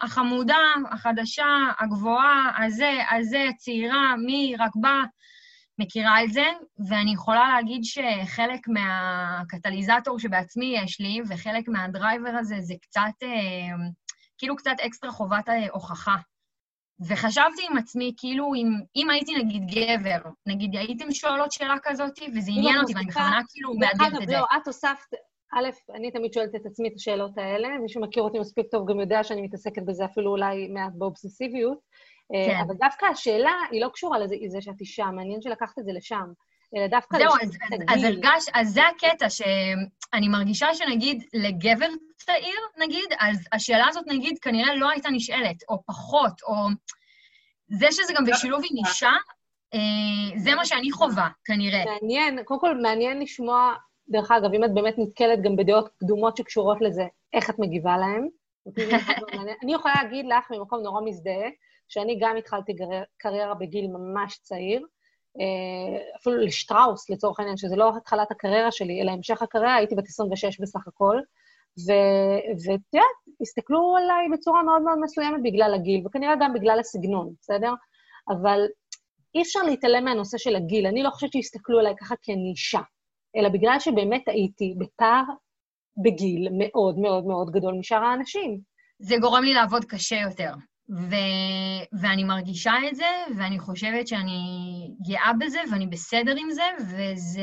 החמודה, 0.00 0.58
החדשה, 0.90 1.46
הגבוהה, 1.78 2.64
הזה, 2.64 2.98
הזה, 3.10 3.46
צעירה, 3.58 4.16
מי 4.26 4.54
רק 4.58 4.70
בא, 4.74 5.02
מכירה 5.80 6.24
את 6.24 6.32
זה, 6.32 6.44
ואני 6.88 7.12
יכולה 7.12 7.48
להגיד 7.56 7.80
שחלק 7.84 8.60
מהקטליזטור 8.68 10.18
שבעצמי 10.18 10.74
יש 10.84 11.00
לי, 11.00 11.20
וחלק 11.28 11.68
מהדרייבר 11.68 12.30
הזה, 12.38 12.56
זה 12.60 12.74
קצת, 12.82 13.22
אה, 13.22 13.76
כאילו 14.38 14.56
קצת 14.56 14.74
אקסטרה 14.86 15.10
חובת 15.10 15.48
הוכחה. 15.72 16.16
וחשבתי 17.08 17.62
עם 17.70 17.78
עצמי, 17.78 18.14
כאילו, 18.16 18.54
אם, 18.54 18.68
אם 18.96 19.10
הייתי 19.10 19.34
נגיד 19.44 19.62
גבר, 19.66 20.30
נגיד 20.46 20.76
הייתם 20.76 21.12
שואלות 21.12 21.52
שאלה 21.52 21.74
כזאת, 21.82 22.18
וזה 22.36 22.50
עניין 22.50 22.78
אותי, 22.80 22.94
ואני 22.94 23.06
בכוונה 23.06 23.40
כאילו 23.48 23.74
מהדהדת 23.74 24.22
את 24.22 24.28
זה. 24.28 24.34
לא, 24.36 24.44
את 24.56 24.66
הוספת, 24.66 25.14
א', 25.52 25.94
אני 25.96 26.10
תמיד 26.10 26.32
שואלת 26.32 26.54
את 26.54 26.66
עצמי 26.66 26.88
את 26.88 26.92
השאלות 26.96 27.38
האלה, 27.38 27.68
מי 27.78 27.88
שמכיר 27.88 28.22
אותי 28.22 28.38
מספיק 28.38 28.66
טוב 28.70 28.90
גם 28.90 29.00
יודע 29.00 29.24
שאני 29.24 29.42
מתעסקת 29.42 29.82
בזה 29.82 30.04
אפילו 30.04 30.30
אולי 30.30 30.68
מעט 30.68 30.92
באובססיביות, 30.94 31.78
אה, 31.78 31.82
כן. 32.32 32.60
אבל 32.66 32.74
דווקא 32.74 33.06
השאלה 33.06 33.52
היא 33.70 33.82
לא 33.82 33.88
קשורה 33.88 34.18
לזה 34.18 34.60
שאת 34.60 34.80
אישה, 34.80 35.04
מעניין 35.04 35.42
שלקחת 35.42 35.78
את 35.78 35.84
זה 35.84 35.92
לשם. 35.92 36.32
אלא 36.76 36.86
דווקא... 36.86 37.18
זהו, 37.18 37.32
אז, 37.42 37.48
אז, 37.72 37.80
אז 37.88 38.04
הרגש, 38.04 38.46
אז 38.54 38.68
זה 38.68 38.80
הקטע, 38.88 39.30
שאני 39.30 40.28
מרגישה 40.28 40.74
שנגיד 40.74 41.22
לגבר 41.34 41.88
צעיר, 42.16 42.60
נגיד, 42.78 43.08
אז 43.20 43.48
השאלה 43.52 43.84
הזאת, 43.88 44.04
נגיד, 44.06 44.38
כנראה 44.38 44.74
לא 44.74 44.90
הייתה 44.90 45.10
נשאלת, 45.10 45.56
או 45.68 45.82
פחות, 45.86 46.42
או... 46.42 46.54
זה 47.78 47.86
שזה 47.90 48.12
גם 48.16 48.24
בשילוב 48.24 48.60
עם 48.70 48.86
אישה, 48.86 49.10
אה, 49.74 50.38
זה 50.38 50.54
מה 50.54 50.64
שאני 50.64 50.92
חווה, 50.92 51.28
כנראה. 51.44 51.84
מעניין, 51.84 52.42
קודם 52.44 52.60
כל 52.60 52.80
מעניין 52.82 53.20
לשמוע, 53.20 53.74
דרך 54.08 54.30
אגב, 54.30 54.54
אם 54.54 54.64
את 54.64 54.74
באמת 54.74 54.94
נתקלת 54.98 55.42
גם 55.42 55.56
בדעות 55.56 55.88
קדומות 56.00 56.36
שקשורות 56.36 56.78
לזה, 56.80 57.04
איך 57.32 57.50
את 57.50 57.58
מגיבה 57.58 57.96
להן. 57.98 58.28
אני 59.62 59.74
יכולה 59.74 59.94
להגיד 60.02 60.26
לך 60.26 60.50
ממקום 60.50 60.82
נורא 60.82 61.00
מזדהה, 61.04 61.48
שאני 61.90 62.18
גם 62.20 62.36
התחלתי 62.36 62.72
קריירה 63.18 63.54
בגיל 63.54 63.86
ממש 63.86 64.38
צעיר, 64.42 64.86
אה, 65.40 66.16
אפילו 66.20 66.36
לשטראוס, 66.36 67.10
לצורך 67.10 67.38
העניין, 67.38 67.56
שזה 67.56 67.76
לא 67.76 67.96
התחלת 67.96 68.30
הקריירה 68.30 68.72
שלי, 68.72 69.02
אלא 69.02 69.10
המשך 69.10 69.42
הקריירה, 69.42 69.74
הייתי 69.74 69.94
בת 69.94 70.08
26 70.08 70.60
בסך 70.60 70.88
הכל, 70.88 71.20
ואת 72.66 72.80
יודעת, 72.92 73.06
הסתכלו 73.40 73.96
עליי 73.96 74.28
בצורה 74.32 74.62
מאוד 74.62 74.82
מאוד 74.82 74.98
מסוימת 75.02 75.42
בגלל 75.42 75.74
הגיל, 75.74 76.06
וכנראה 76.06 76.34
גם 76.40 76.54
בגלל 76.54 76.80
הסגנון, 76.80 77.32
בסדר? 77.40 77.72
אבל 78.28 78.60
אי 79.34 79.42
אפשר 79.42 79.60
להתעלם 79.62 80.04
מהנושא 80.04 80.38
של 80.38 80.56
הגיל. 80.56 80.86
אני 80.86 81.02
לא 81.02 81.10
חושבת 81.10 81.32
שהסתכלו 81.32 81.78
עליי 81.78 81.94
ככה 82.00 82.14
כי 82.22 82.32
אני 82.32 82.50
אישה, 82.50 82.80
אלא 83.36 83.48
בגלל 83.48 83.76
שבאמת 83.80 84.28
הייתי 84.28 84.74
בפער 84.78 85.22
בגיל 86.04 86.48
מאוד 86.58 86.98
מאוד 86.98 87.26
מאוד 87.26 87.50
גדול 87.50 87.74
משאר 87.74 88.04
האנשים. 88.04 88.60
זה 88.98 89.16
גורם 89.20 89.42
לי 89.44 89.54
לעבוד 89.54 89.84
קשה 89.84 90.16
יותר. 90.16 90.52
ו... 90.90 91.14
ואני 92.00 92.24
מרגישה 92.24 92.72
את 92.88 92.96
זה, 92.96 93.06
ואני 93.36 93.58
חושבת 93.58 94.08
שאני 94.08 94.40
גאה 95.08 95.32
בזה, 95.38 95.60
ואני 95.70 95.86
בסדר 95.86 96.34
עם 96.36 96.50
זה, 96.50 96.62
וזה... 96.80 97.42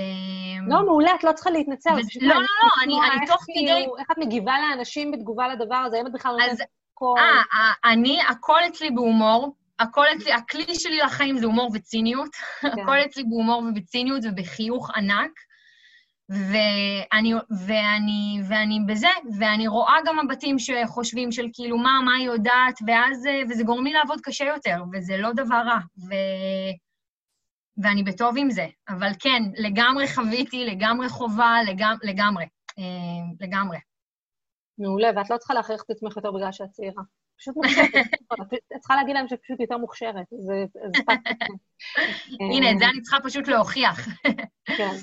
לא, 0.67 0.85
מעולה, 0.85 1.15
את 1.15 1.23
לא 1.23 1.31
צריכה 1.31 1.49
להתנצל. 1.49 1.89
ו... 1.89 1.95
לא, 2.21 2.35
לא, 2.35 2.41
לא, 2.41 2.83
אני, 2.83 2.95
אני 3.17 3.27
תוך 3.27 3.43
כדי... 3.43 3.85
איך 3.99 4.11
את 4.11 4.17
מגיבה 4.17 4.53
לאנשים 4.59 5.11
בתגובה 5.11 5.47
לדבר 5.47 5.75
הזה, 5.75 5.97
האם 5.97 6.07
את 6.07 6.11
בכלל 6.11 6.31
נותנת 6.31 6.67
קול? 6.93 7.19
אה, 7.19 7.91
אני, 7.91 8.21
הכל 8.29 8.59
אצלי 8.67 8.91
בהומור. 8.91 9.55
הכל 9.79 10.05
אצלי, 10.17 10.33
הכלי 10.33 10.75
שלי 10.75 10.97
לחיים 10.97 11.37
זה 11.37 11.45
הומור 11.45 11.69
וציניות. 11.73 12.29
כן. 12.61 12.67
הכל 12.67 12.97
אצלי 13.05 13.23
בהומור 13.23 13.63
ובציניות 13.69 14.21
ובחיוך 14.25 14.91
ענק. 14.95 15.31
ואני, 16.29 17.33
ואני, 17.67 18.41
ואני 18.49 18.79
בזה, 18.87 19.07
ואני 19.39 19.67
רואה 19.67 19.95
גם 20.05 20.25
מבטים 20.25 20.55
שחושבים 20.59 21.31
של 21.31 21.47
כאילו, 21.53 21.77
מה, 21.77 21.99
מה 22.05 22.15
היא 22.15 22.27
יודעת, 22.27 22.79
ואז, 22.87 23.25
וזה 23.49 23.63
גורם 23.63 23.83
לי 23.83 23.93
לעבוד 23.93 24.21
קשה 24.21 24.45
יותר, 24.45 24.83
וזה 24.93 25.17
לא 25.17 25.33
דבר 25.33 25.61
רע, 25.65 25.79
ו... 25.97 26.13
ואני 27.83 28.03
בטוב 28.03 28.35
עם 28.37 28.49
זה. 28.49 28.65
אבל 28.89 29.11
כן, 29.19 29.43
לגמרי 29.57 30.07
חוויתי, 30.07 30.65
לגמרי 30.65 31.09
חובה, 31.09 31.55
לגמ... 31.67 31.95
לגמרי, 32.03 32.45
אה, 32.79 33.45
לגמרי. 33.47 33.77
מעולה, 34.77 35.09
ואת 35.15 35.29
לא 35.29 35.37
צריכה 35.37 35.53
להכריח 35.53 35.81
את 35.85 35.89
עצמך 35.89 36.15
יותר 36.15 36.31
בגלל 36.31 36.51
שאת 36.51 36.69
צעירה. 36.71 37.03
פשוט 37.39 37.55
מוכשרת. 37.55 37.95
את 38.75 38.79
צריכה 38.79 38.95
להגיד 38.95 39.15
להם 39.15 39.27
שאת 39.27 39.39
פשוט 39.43 39.59
יותר 39.59 39.77
מוכשרת, 39.77 40.25
זה... 40.29 40.65
הנה, 42.53 42.71
את 42.71 42.79
זה 42.79 42.85
אני 42.85 43.01
צריכה 43.01 43.17
פשוט 43.23 43.47
להוכיח. 43.47 44.07
כן. 44.77 44.95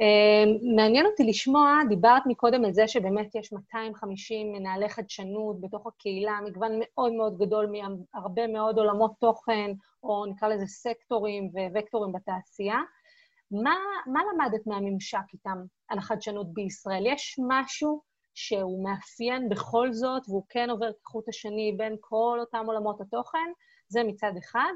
אמ, 0.00 0.76
מעניין 0.76 1.06
אותי 1.06 1.24
לשמוע, 1.24 1.80
דיברת 1.88 2.22
מקודם 2.26 2.64
על 2.64 2.72
זה 2.72 2.88
שבאמת 2.88 3.34
יש 3.34 3.52
250 3.52 4.52
מנהלי 4.52 4.88
חדשנות 4.88 5.60
בתוך 5.60 5.86
הקהילה, 5.86 6.38
מגוון 6.44 6.72
מאוד 6.78 7.12
מאוד 7.12 7.38
גדול 7.38 7.66
מהרבה 7.66 8.46
מאוד 8.46 8.78
עולמות 8.78 9.12
תוכן, 9.20 9.70
או 10.02 10.26
נקרא 10.26 10.48
לזה 10.48 10.66
סקטורים 10.66 11.50
ווקטורים 11.74 12.12
בתעשייה. 12.12 12.78
מה, 13.50 13.74
מה 14.06 14.20
למדת 14.32 14.66
מהממשק 14.66 15.32
איתם 15.32 15.58
על 15.88 15.98
החדשנות 15.98 16.52
בישראל? 16.54 17.06
יש 17.06 17.36
משהו 17.48 18.02
שהוא 18.34 18.84
מאפיין 18.84 19.48
בכל 19.48 19.92
זאת, 19.92 20.22
והוא 20.28 20.44
כן 20.48 20.70
עובר 20.70 20.90
כחוט 21.04 21.28
השני 21.28 21.74
בין 21.76 21.96
כל 22.00 22.38
אותם 22.40 22.64
עולמות 22.66 23.00
התוכן? 23.00 23.48
זה 23.88 24.04
מצד 24.04 24.32
אחד. 24.38 24.72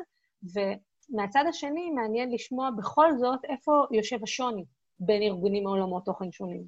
ומהצד 0.54 1.44
השני, 1.48 1.90
מעניין 1.90 2.32
לשמוע 2.32 2.70
בכל 2.78 3.16
זאת 3.16 3.44
איפה 3.44 3.72
יושב 3.90 4.22
השוני 4.22 4.64
בין 5.00 5.22
ארגונים 5.22 5.64
מעולמות 5.64 6.04
תוכן 6.04 6.32
שונים? 6.32 6.64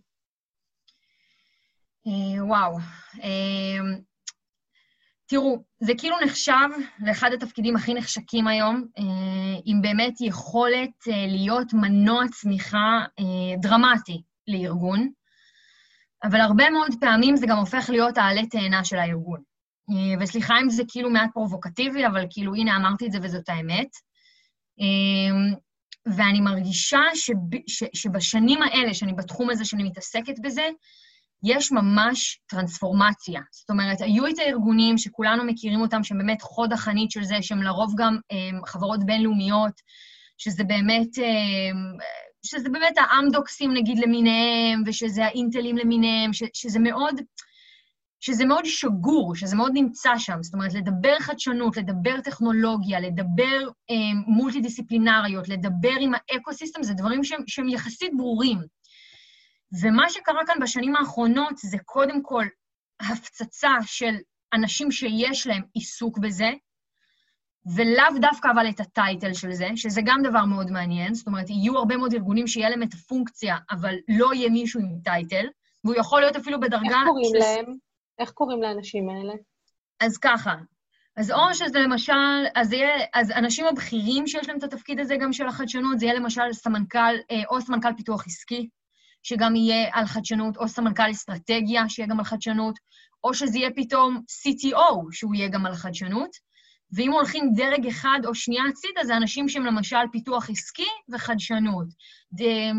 אה, 2.07 2.45
וואו. 2.45 2.79
אה, 3.23 3.99
תראו, 5.27 5.64
זה 5.81 5.93
כאילו 5.99 6.16
נחשב 6.25 6.69
לאחד 7.07 7.31
התפקידים 7.33 7.77
הכי 7.77 7.95
נחשקים 7.95 8.47
היום, 8.47 8.87
אה, 8.99 9.61
עם 9.64 9.83
באמת 9.83 10.21
יכולת 10.21 10.90
להיות 11.29 11.73
מנוע 11.73 12.23
צמיחה 12.29 13.05
דרמטי 13.61 14.23
לארגון, 14.49 15.11
אבל 16.25 16.40
הרבה 16.40 16.71
מאוד 16.71 16.90
פעמים 17.01 17.37
זה 17.37 17.47
גם 17.47 17.57
הופך 17.57 17.90
להיות 17.90 18.19
העלה 18.19 18.47
תאנה 18.47 18.85
של 18.85 18.97
הארגון. 18.97 19.43
וסליחה 20.21 20.55
אם 20.62 20.71
זה 20.71 20.83
כאילו 20.88 21.11
מעט 21.11 21.31
פרובוקטיבי, 21.33 22.07
אבל 22.07 22.27
כאילו, 22.31 22.55
הנה, 22.55 22.77
אמרתי 22.77 23.07
את 23.07 23.12
זה 23.12 23.19
וזאת 23.23 23.49
האמת. 23.49 23.88
ואני 26.07 26.41
מרגישה 26.41 27.01
שב, 27.15 27.35
ש, 27.67 27.85
שבשנים 27.95 28.63
האלה, 28.63 28.95
שאני 28.95 29.13
בתחום 29.13 29.51
הזה, 29.51 29.65
שאני 29.65 29.83
מתעסקת 29.83 30.39
בזה, 30.43 30.69
יש 31.45 31.73
ממש 31.73 32.41
טרנספורמציה. 32.47 33.41
זאת 33.51 33.71
אומרת, 33.71 34.01
היו 34.01 34.27
את 34.27 34.39
הארגונים 34.39 34.99
שכולנו 34.99 35.45
מכירים 35.45 35.81
אותם, 35.81 36.05
שהם 36.05 36.19
באמת 36.19 36.43
חוד 36.43 36.73
החנית 36.73 37.11
של 37.11 37.25
זה, 37.25 37.37
שהם 37.43 37.63
לרוב 37.63 37.95
גם 37.97 38.19
הם, 38.31 38.57
אה, 38.57 38.67
חברות 38.67 39.07
בינלאומיות, 39.07 39.73
שזה 40.39 40.65
באמת, 40.65 41.19
הם, 41.19 41.97
אה, 42.03 42.07
שזה 42.47 42.69
באמת 42.69 42.95
האמדוקסים, 42.97 43.75
נגיד, 43.75 43.99
למיניהם, 43.99 44.83
ושזה 44.87 45.25
האינטלים 45.25 45.77
למיניהם, 45.77 46.33
ש, 46.33 46.43
שזה 46.55 46.79
מאוד... 46.79 47.15
שזה 48.21 48.45
מאוד 48.45 48.65
שגור, 48.65 49.35
שזה 49.35 49.57
מאוד 49.57 49.73
נמצא 49.75 50.11
שם. 50.19 50.43
זאת 50.43 50.55
אומרת, 50.55 50.75
לדבר 50.75 51.19
חדשנות, 51.21 51.77
לדבר 51.77 52.21
טכנולוגיה, 52.21 53.01
לדבר 53.01 53.69
אה, 53.91 53.95
מולטי-דיסציפלינריות, 54.27 55.49
לדבר 55.49 55.95
עם 56.01 56.13
ה 56.14 56.21
ecosystem, 56.21 56.83
זה 56.83 56.95
דברים 56.95 57.25
שהם, 57.25 57.41
שהם 57.47 57.69
יחסית 57.69 58.11
ברורים. 58.17 58.59
ומה 59.83 60.11
שקרה 60.11 60.47
כאן 60.47 60.55
בשנים 60.61 60.97
האחרונות 60.97 61.59
זה 61.59 61.77
קודם 61.85 62.23
כל 62.23 62.47
הפצצה 63.01 63.71
של 63.87 64.15
אנשים 64.55 64.91
שיש 64.91 65.47
להם 65.47 65.63
עיסוק 65.75 66.19
בזה, 66.19 66.51
ולאו 67.77 68.19
דווקא 68.21 68.49
אבל 68.55 68.69
את 68.69 68.81
ה 68.81 68.89
title 68.89 69.35
של 69.35 69.53
זה, 69.53 69.69
שזה 69.77 70.01
גם 70.05 70.23
דבר 70.23 70.45
מאוד 70.45 70.71
מעניין. 70.71 71.15
זאת 71.15 71.27
אומרת, 71.27 71.51
יהיו 71.51 71.79
הרבה 71.79 71.97
מאוד 71.97 72.13
ארגונים 72.15 72.47
שיהיה 72.47 72.71
להם 72.71 72.83
את 72.83 72.95
הפונקציה, 72.95 73.57
אבל 73.71 73.95
לא 74.09 74.35
יהיה 74.35 74.51
מישהו 74.51 74.81
עם 74.81 74.89
title, 75.05 75.47
והוא 75.85 75.97
יכול 75.97 76.21
להיות 76.21 76.37
אפילו 76.37 76.61
בדרגה... 76.61 76.97
איך 76.97 77.05
קוראים 77.07 77.33
ש... 77.35 77.39
להם? 77.39 77.89
איך 78.21 78.31
קוראים 78.31 78.63
לאנשים 78.63 79.09
האלה? 79.09 79.33
אז 80.01 80.19
ככה, 80.19 80.55
אז 81.17 81.31
או 81.31 81.55
שזה 81.55 81.79
למשל, 81.79 82.13
אז, 82.55 82.73
יהיה, 82.73 83.07
אז 83.15 83.31
אנשים 83.31 83.67
הבכירים 83.67 84.27
שיש 84.27 84.49
להם 84.49 84.59
את 84.59 84.63
התפקיד 84.63 85.01
הזה 85.01 85.17
גם 85.17 85.33
של 85.33 85.47
החדשנות, 85.47 85.99
זה 85.99 86.07
יהיה 86.07 86.15
למשל 86.15 86.53
סמנכ"ל, 86.53 87.15
אה, 87.31 87.43
או 87.51 87.61
סמנכ"ל 87.61 87.95
פיתוח 87.97 88.27
עסקי, 88.27 88.69
שגם 89.23 89.57
יהיה 89.57 89.91
על 89.93 90.07
חדשנות, 90.07 90.57
או 90.57 90.69
סמנכ"ל 90.69 91.11
אסטרטגיה, 91.11 91.89
שיהיה 91.89 92.09
גם 92.09 92.19
על 92.19 92.25
חדשנות, 92.25 92.79
או 93.25 93.35
שזה 93.35 93.59
יהיה 93.59 93.71
פתאום 93.77 94.17
CTO, 94.17 95.09
שהוא 95.13 95.35
יהיה 95.35 95.49
גם 95.49 95.67
על 95.67 95.75
חדשנות. 95.75 96.31
ואם 96.93 97.13
הולכים 97.13 97.53
דרג 97.55 97.87
אחד 97.87 98.19
או 98.25 98.35
שנייה 98.35 98.63
הצידה, 98.69 99.05
זה 99.05 99.17
אנשים 99.17 99.49
שהם 99.49 99.65
למשל 99.65 99.97
פיתוח 100.13 100.51
עסקי 100.51 100.89
וחדשנות, 101.13 101.87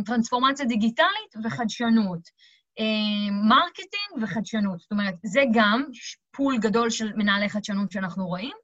טרנספורמציה 0.06 0.66
דיגיטלית 0.66 1.34
וחדשנות, 1.44 2.20
marketing 3.50 4.24
וחדשנות. 4.24 4.80
זאת 4.80 4.92
אומרת, 4.92 5.16
זה 5.24 5.42
גם 5.54 5.84
pool 6.32 6.58
גדול 6.58 6.90
של 6.90 7.14
מנהלי 7.16 7.50
חדשנות 7.50 7.92
שאנחנו 7.92 8.28
רואים. 8.28 8.56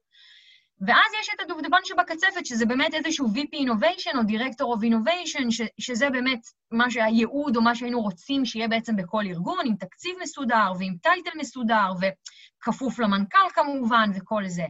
ואז 0.80 1.06
יש 1.20 1.28
את 1.34 1.40
הדובדבן 1.40 1.78
שבקצפת, 1.84 2.46
שזה 2.46 2.66
באמת 2.66 2.94
איזשהו 2.94 3.26
VP 3.26 3.56
Innovation 3.56 4.16
או 4.16 4.20
Director 4.20 4.76
of 4.76 4.82
Innovation, 4.82 5.50
ש, 5.50 5.60
שזה 5.80 6.10
באמת 6.10 6.40
מה 6.70 6.90
שהייעוד 6.90 7.56
או 7.56 7.62
מה 7.62 7.74
שהיינו 7.74 8.00
רוצים 8.00 8.44
שיהיה 8.44 8.68
בעצם 8.68 8.96
בכל 8.96 9.22
ארגון, 9.26 9.58
עם 9.66 9.76
תקציב 9.76 10.16
מסודר 10.22 10.72
ועם 10.78 10.96
title 11.02 11.30
מסודר, 11.38 11.92
וכפוף 12.00 12.98
למנכ"ל 12.98 13.48
כמובן, 13.54 14.10
וכל 14.14 14.42
זה. 14.46 14.64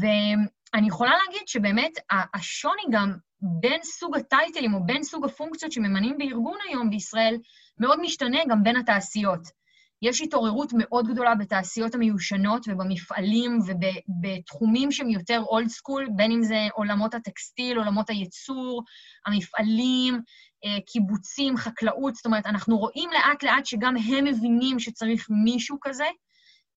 ואני 0.00 0.88
יכולה 0.88 1.10
להגיד 1.24 1.48
שבאמת 1.48 1.92
השוני 2.34 2.82
גם 2.90 3.16
בין 3.40 3.82
סוג 3.82 4.16
הטייטלים 4.16 4.74
או 4.74 4.86
בין 4.86 5.02
סוג 5.02 5.24
הפונקציות 5.24 5.72
שממנים 5.72 6.18
בארגון 6.18 6.58
היום 6.68 6.90
בישראל 6.90 7.36
מאוד 7.80 8.00
משתנה 8.00 8.38
גם 8.48 8.62
בין 8.62 8.76
התעשיות. 8.76 9.60
יש 10.02 10.20
התעוררות 10.20 10.72
מאוד 10.78 11.08
גדולה 11.08 11.34
בתעשיות 11.34 11.94
המיושנות 11.94 12.66
ובמפעלים 12.68 13.58
ובתחומים 13.66 14.92
שהם 14.92 15.10
יותר 15.10 15.42
old 15.46 15.68
school, 15.68 16.08
בין 16.16 16.32
אם 16.32 16.42
זה 16.42 16.68
עולמות 16.72 17.14
הטקסטיל, 17.14 17.78
עולמות 17.78 18.10
הייצור, 18.10 18.82
המפעלים, 19.26 20.20
אה, 20.64 20.78
קיבוצים, 20.86 21.56
חקלאות, 21.56 22.14
זאת 22.14 22.26
אומרת, 22.26 22.46
אנחנו 22.46 22.78
רואים 22.78 23.10
לאט-לאט 23.12 23.66
שגם 23.66 23.96
הם 23.96 24.24
מבינים 24.24 24.78
שצריך 24.78 25.26
מישהו 25.44 25.78
כזה, 25.80 26.08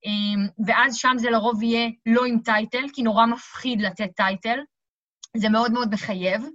אה, 0.06 0.44
ואז 0.68 0.96
שם 0.96 1.14
זה 1.18 1.30
לרוב 1.30 1.64
יהיה 1.64 1.90
לא 2.06 2.26
עם 2.26 2.40
title, 2.40 2.86
כי 2.94 3.04
נורא 3.04 3.26
מפחיד 3.26 3.82
לתת 3.82 4.10
title. 4.16 4.60
זה 5.38 5.50
מאוד 5.50 5.72
מאוד 5.72 5.94
מחייב. 5.94 6.46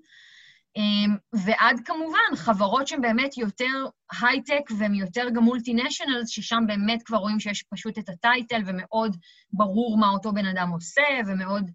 אמ, 0.79 1.17
ועד 1.33 1.81
כמובן, 1.85 2.37
חברות 2.37 2.89
שהן 2.89 3.01
באמת 3.01 3.39
יותר 3.39 3.87
הייטק 4.21 4.71
והן 4.79 4.95
יותר 4.95 5.29
גם 5.35 5.43
מולטינשיונלס, 5.43 6.29
ששם 6.29 6.65
באמת 6.67 7.03
כבר 7.03 7.17
רואים 7.17 7.41
שיש 7.41 7.63
פשוט 7.63 7.99
את 7.99 8.09
הטייטל 8.09 8.63
ומאוד 8.67 9.17
ברור 9.53 9.99
מה 9.99 10.09
אותו 10.09 10.33
בן 10.33 10.47
אדם 10.47 10.71
עושה, 10.71 11.03
ומאוד 11.27 11.71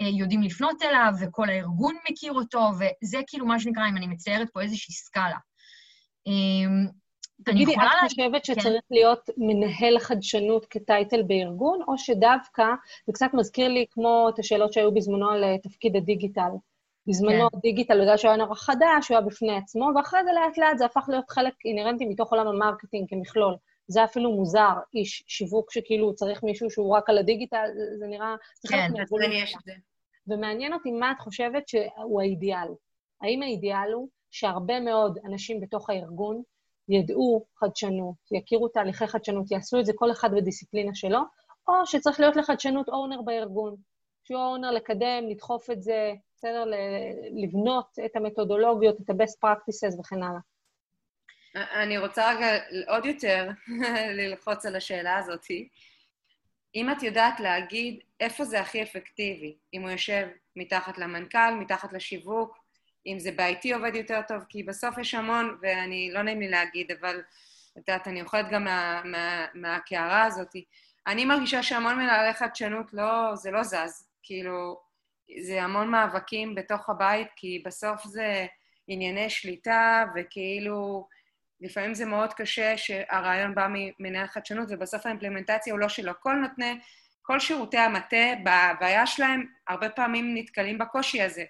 אה, 0.00 0.08
יודעים 0.08 0.42
לפנות 0.42 0.82
אליו, 0.82 1.12
וכל 1.20 1.48
הארגון 1.48 1.96
מכיר 2.10 2.32
אותו, 2.32 2.70
וזה 2.78 3.18
כאילו 3.26 3.46
מה 3.46 3.60
שנקרא, 3.60 3.88
אם 3.88 3.96
אני 3.96 4.06
מציירת 4.06 4.48
פה 4.52 4.60
איזושהי 4.60 4.94
סקאלה. 4.94 5.36
אמ, 6.26 6.86
תגידי, 7.44 7.72
את 7.72 7.78
לה... 7.78 8.08
חושבת 8.08 8.46
כן. 8.46 8.54
שצריך 8.54 8.82
כן. 8.88 8.94
להיות 8.94 9.30
מנהל 9.36 9.98
חדשנות 9.98 10.66
כטייטל 10.70 11.22
בארגון, 11.22 11.80
או 11.88 11.98
שדווקא, 11.98 12.64
זה 13.06 13.12
קצת 13.12 13.30
מזכיר 13.34 13.68
לי 13.68 13.86
כמו 13.90 14.28
את 14.34 14.38
השאלות 14.38 14.72
שהיו 14.72 14.94
בזמנו 14.94 15.30
על 15.30 15.44
אה, 15.44 15.58
תפקיד 15.62 15.96
הדיגיטל. 15.96 16.50
בזמנו 17.08 17.50
כן. 17.50 17.58
דיגיטל, 17.58 18.00
בגלל 18.00 18.16
שהוא 18.16 18.28
היה 18.28 18.38
נורא 18.38 18.54
חדש, 18.54 19.08
הוא 19.08 19.16
היה 19.16 19.20
בפני 19.20 19.56
עצמו, 19.56 19.90
ואחרי 19.96 20.24
זה 20.24 20.30
לאט 20.32 20.58
לאט 20.58 20.78
זה 20.78 20.84
הפך 20.84 21.04
להיות 21.08 21.30
חלק 21.30 21.54
אינהרנטי 21.64 22.04
מתוך 22.04 22.32
עולם 22.32 22.46
ה 22.46 22.52
marketing 22.52 23.08
כמכלול. 23.10 23.56
זה 23.88 24.04
אפילו 24.04 24.32
מוזר, 24.32 24.72
איש 24.94 25.24
שיווק 25.26 25.72
שכאילו 25.72 26.14
צריך 26.14 26.42
מישהו 26.42 26.70
שהוא 26.70 26.96
רק 26.96 27.10
על 27.10 27.18
הדיגיטל, 27.18 27.66
זה 27.98 28.06
נראה... 28.06 28.36
כן, 28.68 28.88
אז 29.02 29.08
יש 29.32 29.54
את 29.56 29.64
זה. 29.64 29.72
ומעניין 30.28 30.72
אותי 30.72 30.90
מה 30.90 31.12
את 31.12 31.20
חושבת 31.20 31.68
שהוא 31.68 32.20
האידיאל. 32.20 32.68
האם 33.22 33.42
האידיאל 33.42 33.92
הוא 33.92 34.08
שהרבה 34.30 34.80
מאוד 34.80 35.18
אנשים 35.24 35.60
בתוך 35.60 35.90
הארגון 35.90 36.42
ידעו 36.88 37.44
חדשנות, 37.56 38.14
יכירו 38.32 38.68
תהליכי 38.68 39.06
חדשנות, 39.06 39.50
יעשו 39.50 39.80
את 39.80 39.86
זה 39.86 39.92
כל 39.96 40.10
אחד 40.10 40.30
בדיסציפלינה 40.34 40.94
שלו, 40.94 41.20
או 41.68 41.86
שצריך 41.86 42.20
להיות 42.20 42.36
לחדשנות 42.36 42.88
אונר 42.88 43.22
בארגון. 43.22 43.76
אונר 44.36 44.70
לקדם, 44.70 45.28
לדחוף 45.30 45.70
את 45.70 45.82
זה, 45.82 46.12
בסדר? 46.36 46.64
לבנות 47.42 47.98
את 48.04 48.16
המתודולוגיות, 48.16 49.00
את 49.00 49.10
ה-best 49.10 49.46
practices 49.46 50.00
וכן 50.00 50.22
הלאה. 50.22 50.40
אני 51.82 51.98
רוצה 51.98 52.34
רגע 52.34 52.46
עוד 52.86 53.06
יותר 53.06 53.48
ללחוץ 54.18 54.66
על 54.66 54.76
השאלה 54.76 55.16
הזאת. 55.16 55.46
אם 56.74 56.90
את 56.90 57.02
יודעת 57.02 57.40
להגיד 57.40 58.00
איפה 58.20 58.44
זה 58.44 58.60
הכי 58.60 58.82
אפקטיבי, 58.82 59.56
אם 59.74 59.82
הוא 59.82 59.90
יושב 59.90 60.28
מתחת 60.56 60.98
למנכ"ל, 60.98 61.54
מתחת 61.60 61.92
לשיווק, 61.92 62.58
אם 63.06 63.18
זה 63.18 63.30
ב-IT 63.32 63.74
עובד 63.74 63.94
יותר 63.94 64.20
טוב, 64.28 64.44
כי 64.48 64.62
בסוף 64.62 64.98
יש 64.98 65.14
המון, 65.14 65.58
ואני, 65.62 66.10
לא 66.12 66.22
נעים 66.22 66.40
לי 66.40 66.48
להגיד, 66.48 66.92
אבל 66.92 67.20
את 67.72 67.88
יודעת, 67.88 68.08
אני 68.08 68.22
אוכלת 68.22 68.46
גם 68.50 68.64
מה, 68.64 69.02
מה, 69.04 69.46
מהקערה 69.54 70.24
הזאת. 70.24 70.56
אני 71.06 71.24
מרגישה 71.24 71.62
שהמון 71.62 71.94
מנהלי 71.98 72.34
חדשנות, 72.34 72.92
לא, 72.92 73.34
זה 73.34 73.50
לא 73.50 73.62
זז. 73.62 74.07
כאילו, 74.22 74.80
זה 75.44 75.62
המון 75.62 75.88
מאבקים 75.88 76.54
בתוך 76.54 76.90
הבית, 76.90 77.28
כי 77.36 77.62
בסוף 77.64 78.04
זה 78.04 78.46
ענייני 78.88 79.30
שליטה, 79.30 80.04
וכאילו, 80.16 81.08
לפעמים 81.60 81.94
זה 81.94 82.06
מאוד 82.06 82.34
קשה 82.34 82.76
שהרעיון 82.76 83.54
בא 83.54 83.68
ממנהל 83.70 84.26
חדשנות, 84.26 84.68
ובסוף 84.70 85.06
האימפלמנטציה 85.06 85.72
הוא 85.72 85.80
לא 85.80 85.88
שלו. 85.88 86.12
כל 86.20 86.34
נותני, 86.34 86.78
כל 87.22 87.40
שירותי 87.40 87.78
המטה, 87.78 88.26
בבעיה 88.42 89.06
שלהם, 89.06 89.46
הרבה 89.68 89.88
פעמים 89.88 90.34
נתקלים 90.34 90.78
בקושי 90.78 91.22
הזה. 91.22 91.44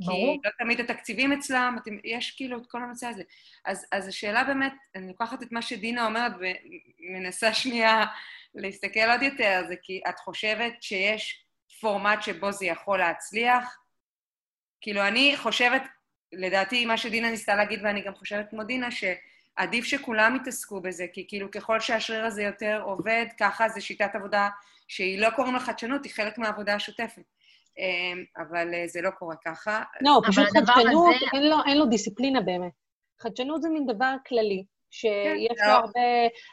ברור. 0.00 0.38
כי 0.42 0.48
לא 0.48 0.50
תמיד 0.58 0.80
התקציבים 0.80 1.32
אצלם, 1.32 1.76
אתם, 1.82 1.90
יש 2.04 2.30
כאילו 2.30 2.58
את 2.58 2.66
כל 2.66 2.82
הנושא 2.82 3.06
הזה. 3.06 3.22
אז, 3.64 3.86
אז 3.92 4.08
השאלה 4.08 4.44
באמת, 4.44 4.72
אני 4.94 5.08
לוקחת 5.08 5.42
את 5.42 5.52
מה 5.52 5.62
שדינה 5.62 6.06
אומרת 6.06 6.32
ומנסה 7.00 7.54
שנייה 7.54 8.04
להסתכל 8.54 9.10
עוד 9.10 9.22
יותר, 9.22 9.62
זה 9.68 9.74
כי 9.82 10.00
את 10.08 10.18
חושבת 10.18 10.82
שיש 10.82 11.43
פורמט 11.80 12.22
שבו 12.22 12.52
זה 12.52 12.66
יכול 12.66 12.98
להצליח? 12.98 13.78
כאילו, 14.80 15.02
אני 15.02 15.34
חושבת, 15.36 15.82
לדעתי, 16.32 16.86
מה 16.86 16.96
שדינה 16.96 17.30
ניסתה 17.30 17.54
להגיד, 17.54 17.80
ואני 17.84 18.02
גם 18.02 18.14
חושבת 18.14 18.50
כמו 18.50 18.64
דינה, 18.64 18.88
שעדיף 18.90 19.84
שכולם 19.84 20.36
יתעסקו 20.36 20.80
בזה, 20.80 21.06
כי 21.12 21.24
כאילו 21.28 21.50
ככל 21.50 21.80
שהשריר 21.80 22.24
הזה 22.24 22.42
יותר 22.42 22.82
עובד, 22.84 23.26
ככה 23.38 23.68
זה 23.68 23.80
שיטת 23.80 24.14
עבודה 24.14 24.48
שהיא 24.88 25.18
לא 25.18 25.30
קוראים 25.30 25.54
לה 25.54 25.60
חדשנות, 25.60 26.04
היא 26.04 26.12
חלק 26.12 26.38
מהעבודה 26.38 26.74
השוטפת. 26.74 27.22
אמ, 27.78 28.24
אבל 28.36 28.74
אה, 28.74 28.84
זה 28.86 29.00
לא 29.00 29.10
קורה 29.10 29.34
ככה. 29.44 29.82
לא, 30.00 30.20
פשוט 30.26 30.44
חדשנות, 30.44 31.14
הזה... 31.16 31.26
אין, 31.32 31.48
לו, 31.48 31.56
אין 31.66 31.78
לו 31.78 31.86
דיסציפלינה 31.86 32.40
באמת. 32.40 32.72
חדשנות 33.20 33.62
זה 33.62 33.68
מין 33.68 33.86
דבר 33.86 34.14
כללי, 34.26 34.64
שיש 34.90 35.58
כן, 35.58 35.66
לו 35.66 35.72
לא. 35.72 35.72
הרבה, 35.72 36.00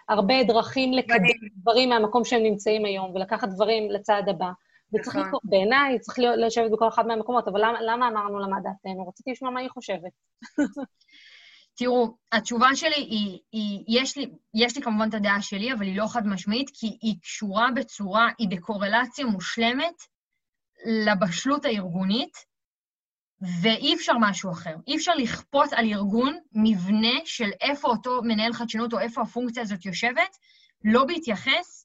הרבה 0.09 0.43
דרכים 0.43 0.93
לקדם 0.93 1.47
דברים 1.57 1.89
מהמקום 1.89 2.25
שהם 2.25 2.43
נמצאים 2.43 2.85
היום, 2.85 3.15
ולקחת 3.15 3.49
דברים 3.49 3.91
לצעד 3.91 4.29
הבא. 4.29 4.49
וצריך 4.93 5.15
נכון. 5.15 5.27
לקרוא, 5.27 5.41
בעיניי, 5.43 5.99
צריך 5.99 6.19
לשבת 6.37 6.71
בכל 6.71 6.87
אחד 6.87 7.07
מהמקומות, 7.07 7.47
אבל 7.47 7.61
למה, 7.61 7.81
למה 7.81 8.07
אמרנו 8.07 8.39
למה 8.39 8.57
דעתנו? 8.63 9.07
רציתי 9.07 9.31
לשמוע 9.31 9.51
מה 9.51 9.59
היא 9.59 9.69
חושבת. 9.69 10.11
תראו, 11.77 12.17
התשובה 12.31 12.75
שלי 12.75 12.95
היא, 12.95 13.39
היא 13.51 13.83
יש, 13.87 14.17
לי, 14.17 14.31
יש 14.53 14.75
לי 14.75 14.83
כמובן 14.83 15.09
את 15.09 15.13
הדעה 15.13 15.41
שלי, 15.41 15.73
אבל 15.73 15.85
היא 15.85 15.97
לא 15.97 16.07
חד 16.07 16.27
משמעית, 16.27 16.69
כי 16.73 16.97
היא 17.01 17.15
קשורה 17.21 17.67
בצורה, 17.75 18.29
היא 18.37 18.47
בקורלציה 18.49 19.25
מושלמת 19.25 19.95
לבשלות 21.05 21.65
הארגונית, 21.65 22.37
ואי 23.61 23.95
אפשר 23.95 24.13
משהו 24.19 24.51
אחר. 24.51 24.75
אי 24.87 24.95
אפשר 24.95 25.11
לכפות 25.15 25.73
על 25.73 25.85
ארגון 25.85 26.39
מבנה 26.53 27.19
של 27.25 27.49
איפה 27.61 27.87
אותו 27.87 28.21
מנהל 28.23 28.53
חדשנות 28.53 28.93
או 28.93 28.99
איפה 28.99 29.21
הפונקציה 29.21 29.63
הזאת 29.63 29.85
יושבת, 29.85 30.37
לא 30.83 31.05
בהתייחס 31.05 31.80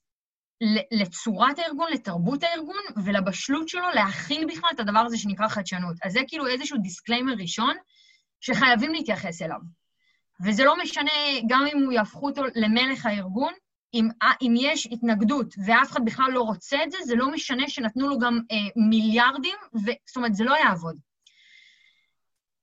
לצורת 0.93 1.59
הארגון, 1.59 1.93
לתרבות 1.93 2.43
הארגון 2.43 2.83
ולבשלות 3.05 3.69
שלו 3.69 3.91
להכיל 3.95 4.47
בכלל 4.47 4.71
את 4.75 4.81
הדבר 4.81 4.99
הזה 4.99 5.19
שנקרא 5.19 5.49
חדשנות. 5.49 5.97
אז 6.05 6.13
זה 6.13 6.21
כאילו 6.29 6.47
איזשהו 6.47 6.79
disclaimer 6.79 7.33
ראשון 7.39 7.77
שחייבים 8.41 8.93
להתייחס 8.93 9.43
אליו. 9.43 9.59
וזה 10.45 10.65
לא 10.65 10.75
משנה 10.83 11.13
גם 11.49 11.65
אם 11.75 11.85
הוא 11.85 11.93
יהפכו 11.93 12.27
אותו 12.27 12.43
למלך 12.55 13.07
הארגון, 13.07 13.53
אם, 13.95 14.09
אם 14.43 14.55
יש 14.57 14.89
התנגדות 14.93 15.55
ואף 15.67 15.93
אחד 15.93 16.05
בכלל 16.05 16.31
לא 16.33 16.41
רוצה 16.41 16.79
את 16.85 16.91
זה, 16.91 16.99
זה 17.05 17.15
לא 17.15 17.31
משנה 17.31 17.69
שנתנו 17.69 18.09
לו 18.09 18.19
גם 18.19 18.41
אה, 18.51 18.57
מיליארדים, 18.89 19.57
ו, 19.75 19.91
זאת 20.07 20.17
אומרת, 20.17 20.35
זה 20.35 20.45
לא 20.45 20.55
יעבוד. 20.55 20.97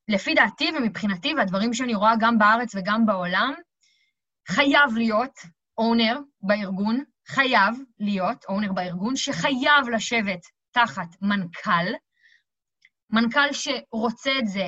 לפי 0.08 0.34
דעתי 0.34 0.72
ומבחינתי, 0.78 1.34
והדברים 1.38 1.74
שאני 1.74 1.96
רואה 1.96 2.14
גם 2.20 2.38
בארץ 2.38 2.76
וגם 2.76 3.06
בעולם, 3.06 3.54
חייב 4.48 4.98
להיות 4.98 5.40
אונר 5.78 6.20
בארגון, 6.42 7.04
חייב 7.28 7.76
להיות 8.00 8.46
אונר 8.50 8.74
בארגון, 8.74 9.16
שחייב 9.16 9.90
לשבת 9.94 10.42
תחת 10.72 11.08
מנכ"ל, 11.22 11.94
מנכ"ל 13.10 13.52
שרוצה 13.52 14.32
את 14.40 14.48
זה 14.48 14.68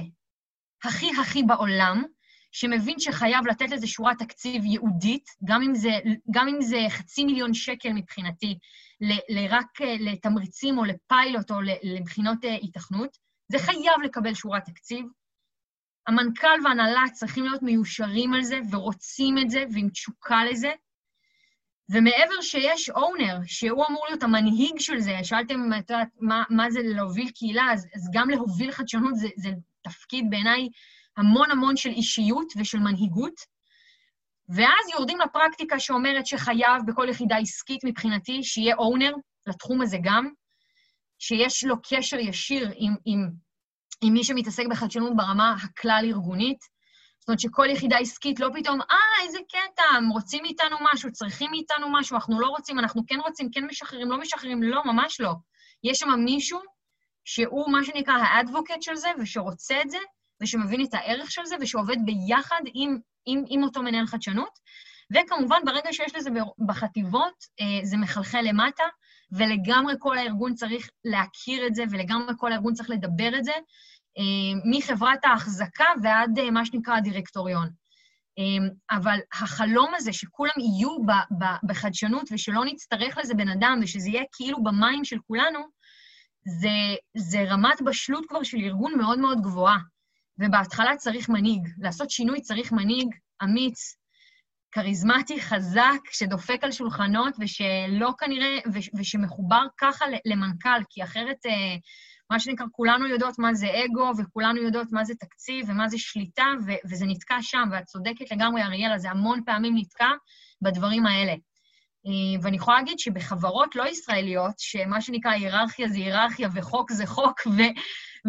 הכי 0.83 1.11
הכי 1.21 1.43
בעולם, 1.43 2.03
שמבין 2.51 2.99
שחייב 2.99 3.47
לתת 3.47 3.69
לזה 3.69 3.87
שורת 3.87 4.19
תקציב 4.19 4.65
ייעודית, 4.65 5.25
גם 5.45 5.61
אם 5.61 5.75
זה, 5.75 5.89
גם 6.31 6.47
אם 6.47 6.61
זה 6.61 6.77
חצי 6.89 7.23
מיליון 7.23 7.53
שקל 7.53 7.89
מבחינתי, 7.93 8.57
ל, 9.01 9.13
ל, 9.13 9.47
רק 9.49 9.81
אה, 9.81 9.95
לתמריצים 9.99 10.77
או 10.77 10.83
לפיילוט 10.85 11.51
או 11.51 11.55
לבחינות 11.83 12.45
אה, 12.45 12.53
היתכנות, 12.61 13.17
זה 13.51 13.59
חייב 13.59 14.01
לקבל 14.03 14.33
שורת 14.33 14.65
תקציב. 14.65 15.05
המנכ"ל 16.07 16.57
והנהלה 16.63 17.03
צריכים 17.13 17.43
להיות 17.43 17.61
מיושרים 17.61 18.33
על 18.33 18.43
זה 18.43 18.59
ורוצים 18.71 19.37
את 19.37 19.49
זה 19.49 19.63
ועם 19.73 19.89
תשוקה 19.89 20.45
לזה. 20.45 20.71
ומעבר 21.89 22.41
שיש 22.41 22.89
אונר, 22.89 23.37
שהוא 23.45 23.85
אמור 23.89 24.05
להיות 24.07 24.23
המנהיג 24.23 24.79
של 24.79 24.99
זה, 24.99 25.19
שאלתם, 25.23 25.69
את 25.79 25.89
יודעת, 25.89 26.07
מה, 26.19 26.43
מה 26.49 26.71
זה 26.71 26.79
להוביל 26.83 27.29
קהילה, 27.29 27.73
אז, 27.73 27.87
אז 27.95 28.09
גם 28.13 28.29
להוביל 28.29 28.71
חדשנות 28.71 29.15
זה, 29.15 29.27
זה 29.35 29.49
תפקיד 29.81 30.25
בעיניי 30.29 30.69
המון 31.17 31.51
המון 31.51 31.77
של 31.77 31.89
אישיות 31.89 32.53
ושל 32.57 32.79
מנהיגות, 32.79 33.55
ואז 34.49 34.89
יורדים 34.93 35.19
לפרקטיקה 35.19 35.79
שאומרת 35.79 36.25
שחייב 36.25 36.81
בכל 36.87 37.07
יחידה 37.09 37.37
עסקית 37.37 37.83
מבחינתי 37.83 38.43
שיהיה 38.43 38.75
אונר 38.75 39.11
לתחום 39.47 39.81
הזה 39.81 39.97
גם, 40.03 40.29
שיש 41.19 41.63
לו 41.63 41.75
קשר 41.89 42.19
ישיר 42.19 42.71
עם, 42.75 42.95
עם, 43.05 43.29
עם 44.01 44.13
מי 44.13 44.23
שמתעסק 44.23 44.63
בחדשנות 44.69 45.15
ברמה 45.15 45.55
הכלל-ארגונית. 45.63 46.74
זאת 47.25 47.29
אומרת 47.29 47.39
שכל 47.39 47.67
יחידה 47.69 47.97
עסקית 47.97 48.39
לא 48.39 48.49
פתאום, 48.53 48.81
אה, 48.81 49.23
איזה 49.23 49.37
קטע, 49.49 49.83
הם 49.97 50.09
רוצים 50.09 50.43
מאיתנו 50.43 50.77
משהו, 50.93 51.11
צריכים 51.11 51.51
מאיתנו 51.51 51.87
משהו, 51.91 52.15
אנחנו 52.15 52.39
לא 52.39 52.47
רוצים, 52.47 52.79
אנחנו 52.79 53.01
כן 53.07 53.19
רוצים, 53.25 53.49
כן 53.51 53.65
משחררים, 53.65 54.11
לא 54.11 54.17
משחררים, 54.17 54.63
לא, 54.63 54.81
ממש 54.85 55.21
לא. 55.21 55.31
יש 55.83 55.99
שם 55.99 56.09
מישהו 56.25 56.59
שהוא 57.25 57.71
מה 57.71 57.83
שנקרא 57.83 58.13
האדבוקט 58.13 58.81
של 58.81 58.95
זה, 58.95 59.07
ושרוצה 59.19 59.81
את 59.81 59.89
זה, 59.89 59.97
ושמבין 60.41 60.83
את 60.83 60.93
הערך 60.93 61.31
של 61.31 61.45
זה, 61.45 61.55
ושעובד 61.61 61.97
ביחד 62.05 62.61
עם, 62.73 62.97
עם, 63.25 63.43
עם 63.47 63.63
אותו 63.63 63.83
מנהל 63.83 64.05
חדשנות. 64.05 64.59
וכמובן, 65.13 65.57
ברגע 65.65 65.93
שיש 65.93 66.15
לזה 66.15 66.29
בחטיבות, 66.65 67.43
אה, 67.61 67.85
זה 67.85 67.97
מחלחל 67.97 68.41
למטה, 68.41 68.83
ולגמרי 69.31 69.93
כל 69.99 70.17
הארגון 70.17 70.55
צריך 70.55 70.89
להכיר 71.05 71.67
את 71.67 71.75
זה, 71.75 71.83
ולגמרי 71.91 72.33
כל 72.37 72.51
הארגון 72.51 72.73
צריך 72.73 72.89
לדבר 72.89 73.37
את 73.37 73.43
זה, 73.43 73.53
מחברת 74.65 75.25
ההחזקה 75.25 75.85
ועד 76.03 76.39
אה, 76.39 76.51
מה 76.51 76.65
שנקרא 76.65 76.95
הדירקטוריון. 76.95 77.69
אבל 78.91 79.19
החלום 79.33 79.91
הזה 79.95 80.13
שכולם 80.13 80.51
יהיו 80.57 80.97
בחדשנות 81.67 82.29
ושלא 82.31 82.65
נצטרך 82.65 83.17
לזה 83.17 83.33
בן 83.33 83.49
אדם 83.49 83.79
ושזה 83.83 84.09
יהיה 84.09 84.23
כאילו 84.31 84.63
במים 84.63 85.05
של 85.05 85.17
כולנו, 85.27 85.59
זה, 86.59 86.95
זה 87.17 87.43
רמת 87.49 87.81
בשלות 87.85 88.25
כבר 88.25 88.43
של 88.43 88.57
ארגון 88.57 88.97
מאוד 88.97 89.19
מאוד 89.19 89.41
גבוהה. 89.41 89.77
ובהתחלה 90.39 90.95
צריך 90.95 91.29
מנהיג. 91.29 91.67
לעשות 91.77 92.09
שינוי 92.09 92.41
צריך 92.41 92.71
מנהיג 92.71 93.07
אמיץ, 93.43 93.95
כריזמטי, 94.71 95.41
חזק, 95.41 95.99
שדופק 96.11 96.63
על 96.63 96.71
שולחנות 96.71 97.35
ושלא 97.39 98.11
כנראה, 98.19 98.57
ושמחובר 98.99 99.65
ככה 99.77 100.05
למנכ"ל, 100.25 100.83
כי 100.89 101.03
אחרת, 101.03 101.45
אה, 101.45 101.75
מה 102.29 102.39
שנקרא, 102.39 102.65
כולנו 102.71 103.07
יודעות 103.07 103.39
מה 103.39 103.53
זה 103.53 103.67
אגו, 103.85 104.11
וכולנו 104.17 104.61
יודעות 104.61 104.91
מה 104.91 105.05
זה 105.05 105.13
תקציב 105.15 105.69
ומה 105.69 105.87
זה 105.87 105.97
שליטה, 105.97 106.45
וזה 106.89 107.05
נתקע 107.05 107.37
שם, 107.41 107.69
ואת 107.71 107.85
צודקת 107.85 108.31
לגמרי, 108.31 108.63
אריאלה, 108.63 108.97
זה 108.97 109.11
המון 109.11 109.43
פעמים 109.45 109.77
נתקע 109.77 110.09
בדברים 110.61 111.05
האלה. 111.05 111.33
אה, 112.07 112.41
ואני 112.41 112.55
יכולה 112.55 112.77
להגיד 112.77 112.99
שבחברות 112.99 113.75
לא 113.75 113.87
ישראליות, 113.87 114.53
שמה 114.57 115.01
שנקרא 115.01 115.31
היררכיה 115.31 115.87
זה 115.87 115.97
היררכיה 115.97 116.49
וחוק 116.53 116.91
זה 116.91 117.05
חוק, 117.05 117.41
ו, 117.47 117.61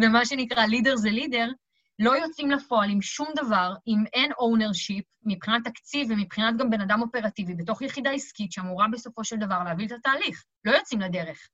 ומה 0.03 0.25
שנקרא 0.25 0.65
לידר 0.65 0.95
זה 0.95 1.09
לידר, 1.09 1.47
לא 1.99 2.11
יוצאים 2.11 2.51
לפועל 2.51 2.89
עם 2.89 3.01
שום 3.01 3.27
דבר, 3.35 3.73
אם 3.87 4.03
אין 4.13 4.31
ownership, 4.31 5.03
מבחינת 5.25 5.63
תקציב 5.67 6.07
ומבחינת 6.11 6.57
גם 6.57 6.69
בן 6.69 6.81
אדם 6.81 7.01
אופרטיבי, 7.01 7.55
בתוך 7.55 7.81
יחידה 7.81 8.11
עסקית 8.11 8.51
שאמורה 8.51 8.87
בסופו 8.93 9.23
של 9.23 9.35
דבר 9.35 9.63
להביא 9.63 9.85
את 9.87 9.91
התהליך. 9.91 10.43
לא 10.65 10.71
יוצאים 10.71 11.01
לדרך. 11.01 11.47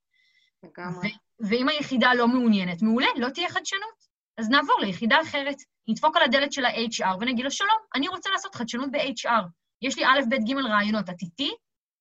לגמרי. 0.63 1.11
ואם 1.49 1.69
היחידה 1.69 2.13
לא 2.13 2.27
מעוניינת, 2.27 2.81
מעולה, 2.81 3.07
לא 3.15 3.29
תהיה 3.29 3.49
חדשנות. 3.49 4.13
אז 4.37 4.49
נעבור 4.49 4.79
ליחידה 4.79 5.21
אחרת, 5.21 5.55
נדפוק 5.87 6.17
על 6.17 6.23
הדלת 6.23 6.53
של 6.53 6.65
ה-HR 6.65 7.17
ונגיד 7.19 7.45
לו, 7.45 7.51
שלום, 7.51 7.77
אני 7.95 8.07
רוצה 8.07 8.29
לעשות 8.29 8.55
חדשנות 8.55 8.91
ב-HR. 8.91 9.43
יש 9.81 9.97
לי 9.97 10.05
א', 10.05 10.19
ב', 10.29 10.35
ג' 10.35 10.57
רעיונות, 10.57 11.09
את 11.09 11.21
איתי? 11.21 11.51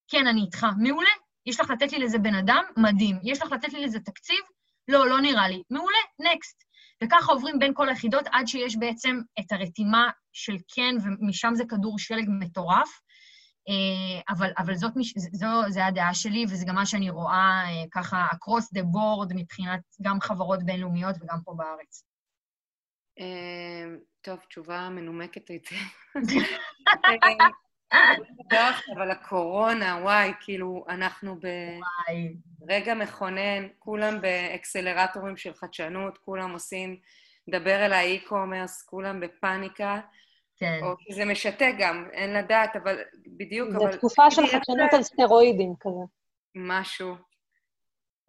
כן, 0.09 0.27
אני 0.27 0.40
איתך. 0.40 0.66
מעולה. 0.79 1.11
יש 1.46 1.61
לך 1.61 1.70
לתת 1.70 1.92
לי 1.92 1.98
לזה 1.98 2.18
בן 2.18 2.35
אדם? 2.35 2.64
מדהים. 2.77 3.18
יש 3.25 3.42
לך 3.42 3.53
לתת 3.53 3.72
לי 3.72 3.85
לזה 3.85 4.01
תקציב? 4.01 4.40
לא, 4.88 5.09
לא 5.09 5.20
נראה 5.20 5.48
לי. 5.48 5.62
מעולה, 5.70 5.98
נקסט. 6.18 6.62
וככה 7.05 7.33
עוברים 7.33 7.59
בין 7.59 7.72
כל 7.75 7.88
היחידות 7.88 8.25
עד 8.33 8.46
שיש 8.46 8.77
בעצם 8.77 9.20
את 9.40 9.53
הרתימה 9.53 10.11
של 10.33 10.57
כן, 10.75 10.94
ומשם 11.03 11.55
זה 11.55 11.64
כדור 11.68 11.98
שלג 11.98 12.29
מטורף. 12.40 13.01
אה, 13.68 14.35
אבל, 14.35 14.51
אבל 14.59 14.75
זאת, 14.75 14.92
זו, 15.16 15.46
זו 15.68 15.81
הדעה 15.81 16.14
שלי, 16.14 16.44
וזה 16.44 16.66
גם 16.68 16.75
מה 16.75 16.87
שאני 16.87 17.11
רואה 17.11 17.64
אה, 17.66 17.85
ככה 17.90 18.27
across 18.33 18.79
the 18.79 18.83
board 18.83 19.35
מבחינת 19.35 19.81
גם 20.03 20.20
חברות 20.20 20.62
בינלאומיות 20.62 21.16
וגם 21.20 21.38
פה 21.44 21.55
בארץ. 21.57 22.05
אה, 23.20 23.96
טוב, 24.20 24.38
תשובה 24.38 24.88
מנומקת 24.88 25.48
היטב. 25.48 25.77
אבל 28.96 29.11
הקורונה, 29.11 29.98
וואי, 30.03 30.33
כאילו, 30.40 30.85
אנחנו 30.88 31.37
ברגע 32.59 32.94
מכונן, 32.94 33.68
כולם 33.79 34.20
באקסלרטורים 34.20 35.37
של 35.37 35.55
חדשנות, 35.55 36.18
כולם 36.18 36.51
עושים, 36.53 36.96
דבר 37.51 37.87
אל 37.87 37.92
האי-קומרס, 37.92 38.83
כולם 38.83 39.20
בפאניקה. 39.20 40.01
כן. 40.62 40.81
או 40.83 40.96
כי 40.98 41.14
זה 41.14 41.25
משתק 41.25 41.72
גם, 41.79 42.09
אין 42.12 42.35
לדעת, 42.35 42.77
אבל 42.77 42.98
בדיוק, 43.27 43.70
זה 43.70 43.77
אבל... 43.77 43.92
זו 43.92 43.98
תקופה 43.98 44.31
של 44.31 44.42
חדשנות 44.46 44.92
על 44.92 45.03
סטרואידים 45.03 45.75
כזה. 45.81 46.05
משהו. 46.55 47.14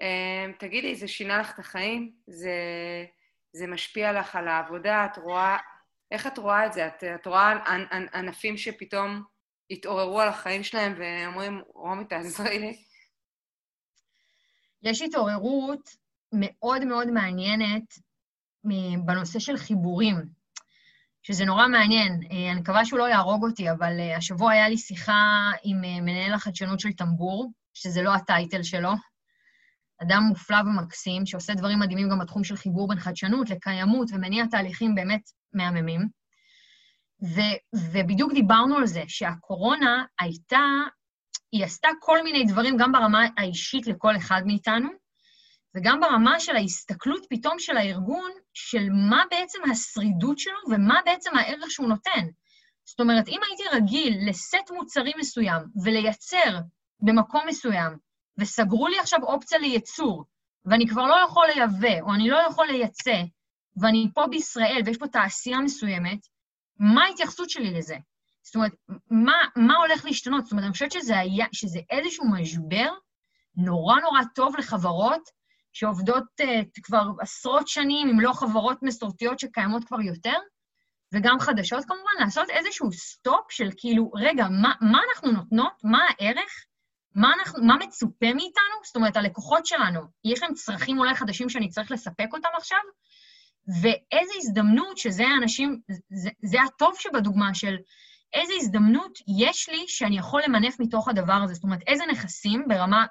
Um, 0.02 0.60
תגידי, 0.60 0.96
זה 0.96 1.08
שינה 1.08 1.38
לך 1.38 1.54
את 1.54 1.60
החיים? 1.60 2.12
זה, 2.28 2.56
זה 3.54 3.68
משפיע 3.68 4.14
לך 4.14 4.36
על 4.36 4.48
העבודה? 4.48 5.06
את 5.06 5.18
רואה... 5.18 5.58
איך 6.12 6.28
את 6.28 6.38
רואה 6.38 6.66
את 6.66 6.74
זה? 6.74 6.88
את, 6.88 7.04
את 7.04 7.28
רואה 7.28 7.54
ענפים 8.14 8.58
שפתאום 8.58 9.24
התעוררו 9.70 10.22
על 10.22 10.28
החיים 10.28 10.64
שלהם 10.64 10.94
ואומרים, 10.98 11.62
רומי, 11.74 12.06
תעזרי 12.06 12.60
לי? 12.60 12.84
יש 14.84 15.02
התעוררות 15.02 15.90
מאוד 16.34 16.86
מאוד 16.86 17.08
מעניינת 17.08 17.94
בנושא 19.06 19.40
של 19.40 19.58
חיבורים, 19.58 20.16
שזה 21.24 21.46
נורא 21.46 21.68
מעניין. 21.68 22.20
אה, 22.32 22.52
אני 22.52 22.62
מקווה 22.62 22.86
שהוא 22.86 23.00
לא 23.00 23.10
יהרוג 23.10 23.44
אותי, 23.44 23.72
אבל 23.72 24.00
אה, 24.00 24.18
השבוע 24.18 24.52
היה 24.52 24.70
לי 24.70 24.78
שיחה 24.78 25.52
עם 25.64 25.84
אה, 25.84 26.02
מנהל 26.02 26.34
החדשנות 26.34 26.80
של 26.80 26.94
טמבור, 26.94 27.52
שזה 27.74 28.02
לא 28.02 28.14
הטייטל 28.14 28.64
שלו. 28.64 28.92
אדם 30.02 30.24
מופלא 30.24 30.58
ומקסים, 30.58 31.26
שעושה 31.26 31.54
דברים 31.54 31.80
מדהימים 31.80 32.10
גם 32.10 32.20
בתחום 32.20 32.44
של 32.44 32.56
חיבור 32.56 32.88
בין 32.88 33.00
חדשנות 33.00 33.50
לקיימות 33.50 34.08
ומניע 34.14 34.46
תהליכים 34.52 34.96
באמת 34.96 35.22
מהממים. 35.54 36.08
ו- 37.24 37.78
ובדיוק 37.92 38.34
דיברנו 38.34 38.78
על 38.78 38.86
זה, 38.86 39.04
שהקורונה 39.08 40.06
הייתה, 40.20 40.66
היא 41.52 41.66
עשתה 41.66 41.88
כל 42.00 42.24
מיני 42.24 42.46
דברים, 42.46 42.78
גם 42.78 42.92
ברמה 42.92 43.26
האישית 43.38 43.88
לכל 43.88 44.18
אחד 44.18 44.42
מאיתנו, 44.46 44.90
וגם 45.76 46.00
ברמה 46.00 46.40
של 46.40 46.56
ההסתכלות 46.56 47.26
פתאום 47.30 47.60
של 47.60 47.78
הארגון, 47.78 48.32
של 48.54 48.90
מה 49.10 49.24
בעצם 49.32 49.60
השרידות 49.72 50.40
שלו 50.40 50.60
ומה 50.70 51.00
בעצם 51.06 51.38
הערך 51.38 51.72
שהוא 51.72 51.88
נותן. 51.88 52.28
זאת 52.86 53.00
אומרת, 53.00 53.28
אם 53.28 53.40
הייתי 53.48 53.64
רגיל 53.76 54.30
לסט 54.30 54.72
מוצרים 54.72 55.14
מסוים 55.20 55.62
ולייצר 55.84 56.60
במקום 57.00 57.42
מסוים, 57.48 57.98
וסגרו 58.38 58.88
לי 58.88 59.00
עכשיו 59.00 59.20
אופציה 59.24 59.60
לייצור, 59.60 60.26
ואני 60.66 60.88
כבר 60.88 61.08
לא 61.08 61.16
יכול 61.26 61.48
לייבא, 61.48 62.02
או 62.02 62.14
אני 62.14 62.30
לא 62.30 62.38
יכול 62.50 62.68
לייצא, 62.68 63.22
ואני 63.82 64.08
פה 64.14 64.28
בישראל 64.30 64.82
ויש 64.86 64.98
פה 64.98 65.08
תעשייה 65.08 65.60
מסוימת, 65.60 66.20
מה 66.80 67.04
ההתייחסות 67.04 67.50
שלי 67.50 67.72
לזה? 67.72 67.96
זאת 68.44 68.56
אומרת, 68.56 68.72
מה, 69.12 69.34
מה 69.56 69.78
הולך 69.78 70.06
להשתנות? 70.06 70.44
זאת 70.44 70.52
אומרת, 70.52 70.66
אני 70.66 70.74
חושבת 70.74 70.92
שזה, 70.92 71.20
היה, 71.20 71.46
שזה 71.52 71.80
איזשהו 71.90 72.26
משבר 72.32 72.90
נורא 73.56 74.00
נורא 74.02 74.20
טוב 74.36 74.58
לחברות 74.58 75.22
שעובדות 75.74 76.24
uh, 76.42 76.46
כבר 76.84 77.04
עשרות 77.20 77.68
שנים, 77.68 78.10
אם 78.10 78.20
לא 78.20 78.34
חברות 78.34 78.78
מסורתיות 78.82 79.40
שקיימות 79.40 79.84
כבר 79.84 80.02
יותר, 80.02 80.38
וגם 81.14 81.40
חדשות 81.40 81.86
כמובן, 81.86 82.12
לעשות 82.20 82.50
איזשהו 82.50 82.92
סטופ 82.92 83.52
של 83.52 83.70
כאילו, 83.78 84.12
רגע, 84.16 84.48
מה, 84.62 84.74
מה 84.82 85.00
אנחנו 85.10 85.32
נותנות? 85.32 85.74
מה 85.84 86.00
הערך? 86.10 86.66
מה, 87.16 87.34
אנחנו, 87.40 87.64
מה 87.64 87.76
מצופה 87.78 88.34
מאיתנו? 88.34 88.76
זאת 88.86 88.96
אומרת, 88.96 89.18
הלקוחות 89.18 89.66
שלנו, 89.66 90.02
יש 90.26 90.44
להם 90.44 90.54
צרכים 90.54 91.00
אולי 91.00 91.16
חדשים 91.16 91.50
שאני 91.50 91.70
צריך 91.70 91.92
לספק 91.92 92.28
אותם 92.34 92.50
עכשיו? 92.58 92.80
ואיזה 93.82 94.34
הזדמנות, 94.38 94.98
שזה 94.98 95.24
האנשים, 95.28 95.82
זה, 96.10 96.30
זה 96.44 96.58
הטוב 96.62 96.96
שבדוגמה 97.00 97.54
של 97.54 97.76
איזה 98.34 98.54
הזדמנות 98.58 99.20
יש 99.40 99.70
לי 99.70 99.86
שאני 99.88 100.18
יכול 100.18 100.42
למנף 100.48 100.80
מתוך 100.80 101.08
הדבר 101.08 101.34
הזה. 101.44 101.54
זאת 101.54 101.64
אומרת, 101.64 101.80
איזה 101.88 102.04
נכסים 102.12 102.66
ברמה 102.68 103.06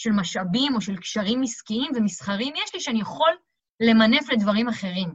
של 0.00 0.10
משאבים 0.10 0.74
או 0.74 0.80
של 0.80 0.96
קשרים 0.96 1.42
עסקיים 1.42 1.92
ומסחריים 1.94 2.54
יש 2.64 2.74
לי 2.74 2.80
שאני 2.80 3.00
יכול 3.00 3.32
למנף 3.80 4.30
לדברים 4.32 4.68
אחרים. 4.68 5.08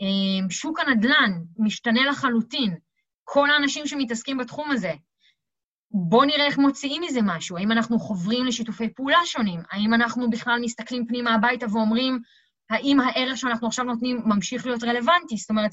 אמ, 0.00 0.50
שוק 0.50 0.80
הנדל"ן 0.80 1.32
משתנה 1.58 2.06
לחלוטין. 2.06 2.76
כל 3.24 3.50
האנשים 3.50 3.86
שמתעסקים 3.86 4.38
בתחום 4.38 4.70
הזה, 4.70 4.92
בואו 5.90 6.24
נראה 6.24 6.46
איך 6.46 6.58
מוציאים 6.58 7.02
מזה 7.02 7.20
משהו. 7.22 7.56
האם 7.56 7.72
אנחנו 7.72 7.98
חוברים 7.98 8.46
לשיתופי 8.46 8.94
פעולה 8.94 9.18
שונים? 9.24 9.60
האם 9.70 9.94
אנחנו 9.94 10.30
בכלל 10.30 10.60
מסתכלים 10.62 11.06
פנימה 11.06 11.34
הביתה 11.34 11.66
ואומרים, 11.72 12.18
האם 12.70 13.00
הערך 13.00 13.38
שאנחנו 13.38 13.66
עכשיו 13.66 13.84
נותנים 13.84 14.22
ממשיך 14.24 14.66
להיות 14.66 14.84
רלוונטי? 14.84 15.36
זאת 15.36 15.50
אומרת, 15.50 15.70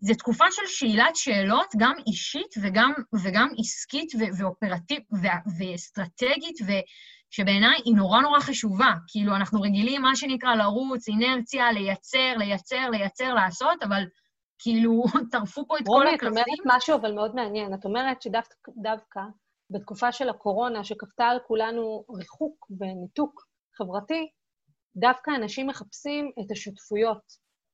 זו 0.00 0.14
תקופה 0.14 0.44
של 0.50 0.66
שאלת 0.66 1.16
שאלות, 1.16 1.66
גם 1.76 1.92
אישית 2.06 2.54
וגם, 2.62 2.92
וגם 3.22 3.48
עסקית 3.58 4.14
ו- 4.14 4.38
ואופרטיב 4.38 4.98
ואסטרטגית, 5.58 6.58
ושבעיניי 7.32 7.80
היא 7.84 7.96
נורא 7.96 8.20
נורא 8.20 8.40
חשובה. 8.40 8.92
כאילו, 9.08 9.36
אנחנו 9.36 9.60
רגילים, 9.60 10.02
מה 10.02 10.16
שנקרא, 10.16 10.54
לרוץ, 10.54 11.08
אינרציה, 11.08 11.72
לייצר, 11.72 12.34
לייצר, 12.38 12.90
לייצר, 12.90 13.34
לעשות, 13.34 13.82
אבל 13.82 14.02
כאילו, 14.58 15.04
טרפו 15.32 15.66
פה 15.66 15.78
את 15.78 15.82
כל 15.86 16.06
הקלפים. 16.06 16.28
רומי, 16.28 16.42
את 16.42 16.48
אומרת 16.48 16.76
משהו 16.76 16.96
אבל 16.96 17.12
מאוד 17.12 17.34
מעניין. 17.34 17.74
את 17.74 17.84
אומרת 17.84 18.22
שדווקא 18.22 19.20
בתקופה 19.70 20.12
של 20.12 20.28
הקורונה, 20.28 20.84
שכפתה 20.84 21.24
על 21.24 21.38
כולנו 21.46 22.04
ריחוק 22.18 22.66
וניתוק 22.80 23.46
חברתי, 23.74 24.30
דווקא 24.96 25.30
אנשים 25.30 25.66
מחפשים 25.66 26.32
את 26.40 26.50
השותפויות, 26.50 27.22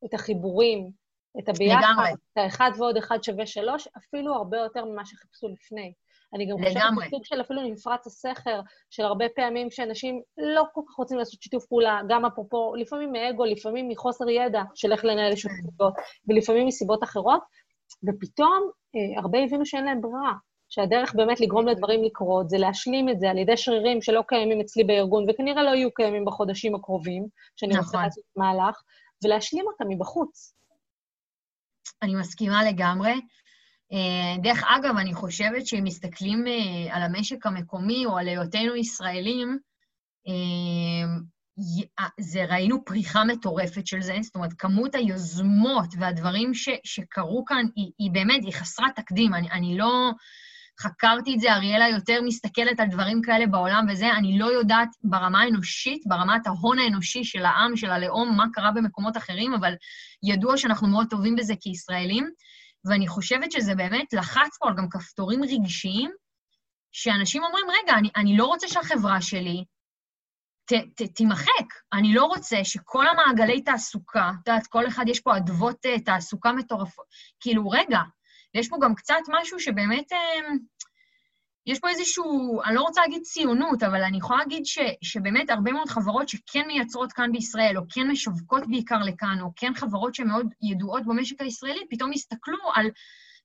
את 0.05 0.15
החיבורים, 0.15 0.91
את 1.39 1.49
הביחד, 1.49 1.81
לגמרי. 1.83 2.13
את 2.13 2.37
האחד 2.37 2.71
ועוד 2.79 2.97
אחד 2.97 3.23
שווה 3.23 3.47
שלוש, 3.47 3.89
אפילו 3.99 4.35
הרבה 4.35 4.59
יותר 4.59 4.85
ממה 4.85 5.07
שחיפשו 5.07 5.49
לפני. 5.49 5.93
אני 6.35 6.47
גם 6.47 6.57
חושבת 6.65 6.83
בסוג 7.07 7.25
של 7.25 7.41
אפילו 7.41 7.63
נפרץ 7.63 8.07
הסכר, 8.07 8.61
של 8.91 9.03
הרבה 9.03 9.25
פעמים 9.37 9.71
שאנשים 9.71 10.23
לא 10.39 10.65
כל 10.73 10.81
כך 10.89 10.95
רוצים 10.95 11.19
לעשות 11.19 11.43
שיתוף 11.43 11.67
פעולה, 11.67 12.01
גם 12.09 12.25
אפרופו, 12.25 12.75
לפעמים 12.75 13.13
מאגו, 13.13 13.45
לפעמים 13.45 13.89
מחוסר 13.89 14.29
ידע 14.29 14.63
של 14.75 14.93
איך 14.93 15.05
לנהל 15.05 15.37
שותפויות, 15.37 15.95
ולפעמים 16.29 16.67
מסיבות 16.67 17.05
אחרות, 17.05 17.41
ופתאום 18.09 18.71
אה, 18.97 19.21
הרבה 19.21 19.39
הבינו 19.39 19.67
שאין 19.67 19.85
להם 19.85 20.01
ברירה, 20.01 20.33
שהדרך 20.69 21.15
באמת 21.15 21.41
לגרום 21.41 21.69
לדברים 21.69 22.05
לקרות 22.05 22.51
זה 22.51 22.59
להשלים 22.59 23.09
את 23.09 23.21
זה 23.21 23.31
על 23.31 23.39
ידי 23.39 23.57
שרירים 23.57 24.03
שלא 24.03 24.23
קיימים 24.29 24.61
אצלי 24.61 24.85
בארגון, 24.85 25.25
וכנראה 25.31 25.63
לא 25.63 25.71
יהיו 25.71 25.95
קיימים 25.95 26.25
בחודשים 26.25 26.75
הקרובים, 26.75 27.27
שאני 27.57 27.73
נכון. 27.73 27.85
רוצה 27.85 28.03
לעשות 28.03 28.25
מהלך, 28.37 28.83
ולהשלים 29.25 29.65
אותם 29.67 29.85
מבחוץ. 29.89 30.55
אני 32.03 32.15
מסכימה 32.15 32.65
לגמרי. 32.65 33.13
אה, 33.93 34.37
דרך 34.43 34.63
אגב, 34.67 34.97
אני 34.97 35.15
חושבת 35.15 35.67
שאם 35.67 35.85
מסתכלים 35.85 36.45
אה, 36.47 36.97
על 36.97 37.03
המשק 37.03 37.47
המקומי 37.47 38.07
או 38.07 38.19
על 38.19 38.29
היותנו 38.29 38.77
ישראלים, 38.77 39.59
אה, 40.29 41.29
זה 42.21 42.45
ראינו 42.45 42.85
פריחה 42.85 43.25
מטורפת 43.25 43.87
של 43.87 44.01
זה, 44.01 44.17
זאת 44.23 44.35
אומרת, 44.35 44.53
כמות 44.53 44.95
היוזמות 44.95 45.95
והדברים 45.99 46.55
ש, 46.55 46.69
שקרו 46.85 47.45
כאן 47.45 47.67
היא, 47.77 47.91
היא 47.99 48.11
באמת, 48.11 48.45
היא 48.45 48.53
חסרת 48.53 48.97
תקדים. 48.97 49.35
אני, 49.35 49.51
אני 49.51 49.79
לא 49.79 50.11
חקרתי 50.81 51.35
את 51.35 51.41
זה, 51.41 51.53
אריאלה 51.53 51.89
יותר 51.89 52.21
מסתכלת 52.25 52.81
על 52.81 52.89
דברים 52.89 53.23
כאלה 53.23 53.47
בעולם 53.47 53.87
וזה, 53.91 54.13
אני 54.13 54.39
לא 54.39 54.47
יודעת 54.47 54.89
ברמה 55.05 55.41
האנושית, 55.41 56.03
ברמת 56.07 56.47
ההון 56.47 56.79
האנושי 56.79 57.25
של 57.25 57.45
העם, 57.45 57.77
של 57.77 57.91
הלאום, 57.91 58.37
מה 58.37 58.45
קרה 58.53 58.71
במקומות 58.71 59.17
אחרים, 59.17 59.55
אבל 59.55 59.75
ידוע 60.23 60.57
שאנחנו 60.57 60.89
מאוד 60.89 61.07
טובים 61.11 61.37
בזה 61.37 61.55
כישראלים. 61.61 62.31
ואני 62.85 63.09
חושבת 63.09 63.53
שזה 63.53 63.75
באמת 63.75 64.13
לחץ 64.13 64.59
פה 64.59 64.69
על 64.69 64.75
גם 64.77 64.89
כפתורים 64.91 65.41
רגשיים, 65.45 66.11
שאנשים 66.93 67.45
אומרים, 67.45 67.65
רגע, 67.71 67.99
אני, 67.99 68.11
אני 68.17 68.37
לא 68.37 68.45
רוצה 68.45 68.69
שהחברה 68.69 69.21
שלי 69.21 69.65
ת, 70.67 70.73
ת, 70.73 71.03
תימחק. 71.15 71.69
אני 71.93 72.15
לא 72.15 72.25
רוצה 72.25 72.65
שכל 72.65 73.05
המעגלי 73.07 73.63
תעסוקה, 73.63 74.31
את 74.31 74.49
יודעת, 74.49 74.67
כל 74.67 74.87
אחד 74.87 75.05
יש 75.09 75.21
פה 75.21 75.37
אדוות 75.37 75.87
אה, 75.87 76.01
תעסוקה 76.01 76.53
מטורפות. 76.53 77.07
כאילו, 77.41 77.69
רגע, 77.69 78.01
יש 78.55 78.69
פה 78.69 78.77
גם 78.83 78.95
קצת 78.95 79.21
משהו 79.29 79.61
שבאמת... 79.61 80.13
יש 81.67 81.81
פה 81.81 81.89
איזשהו, 81.89 82.61
אני 82.65 82.75
לא 82.75 82.81
רוצה 82.81 83.01
להגיד 83.01 83.23
ציונות, 83.23 83.83
אבל 83.83 84.03
אני 84.03 84.19
יכולה 84.19 84.39
להגיד 84.39 84.67
ש, 84.67 84.79
שבאמת 85.03 85.51
הרבה 85.51 85.73
מאוד 85.73 85.89
חברות 85.89 86.29
שכן 86.29 86.67
מייצרות 86.67 87.13
כאן 87.13 87.33
בישראל, 87.33 87.79
או 87.79 87.83
כן 87.95 88.11
משווקות 88.11 88.63
בעיקר 88.69 88.99
לכאן, 88.99 89.39
או 89.41 89.53
כן 89.57 89.75
חברות 89.75 90.15
שמאוד 90.15 90.47
ידועות 90.63 91.03
במשק 91.07 91.41
הישראלי, 91.41 91.81
פתאום 91.91 92.11
הסתכלו 92.13 92.59
על 92.75 92.91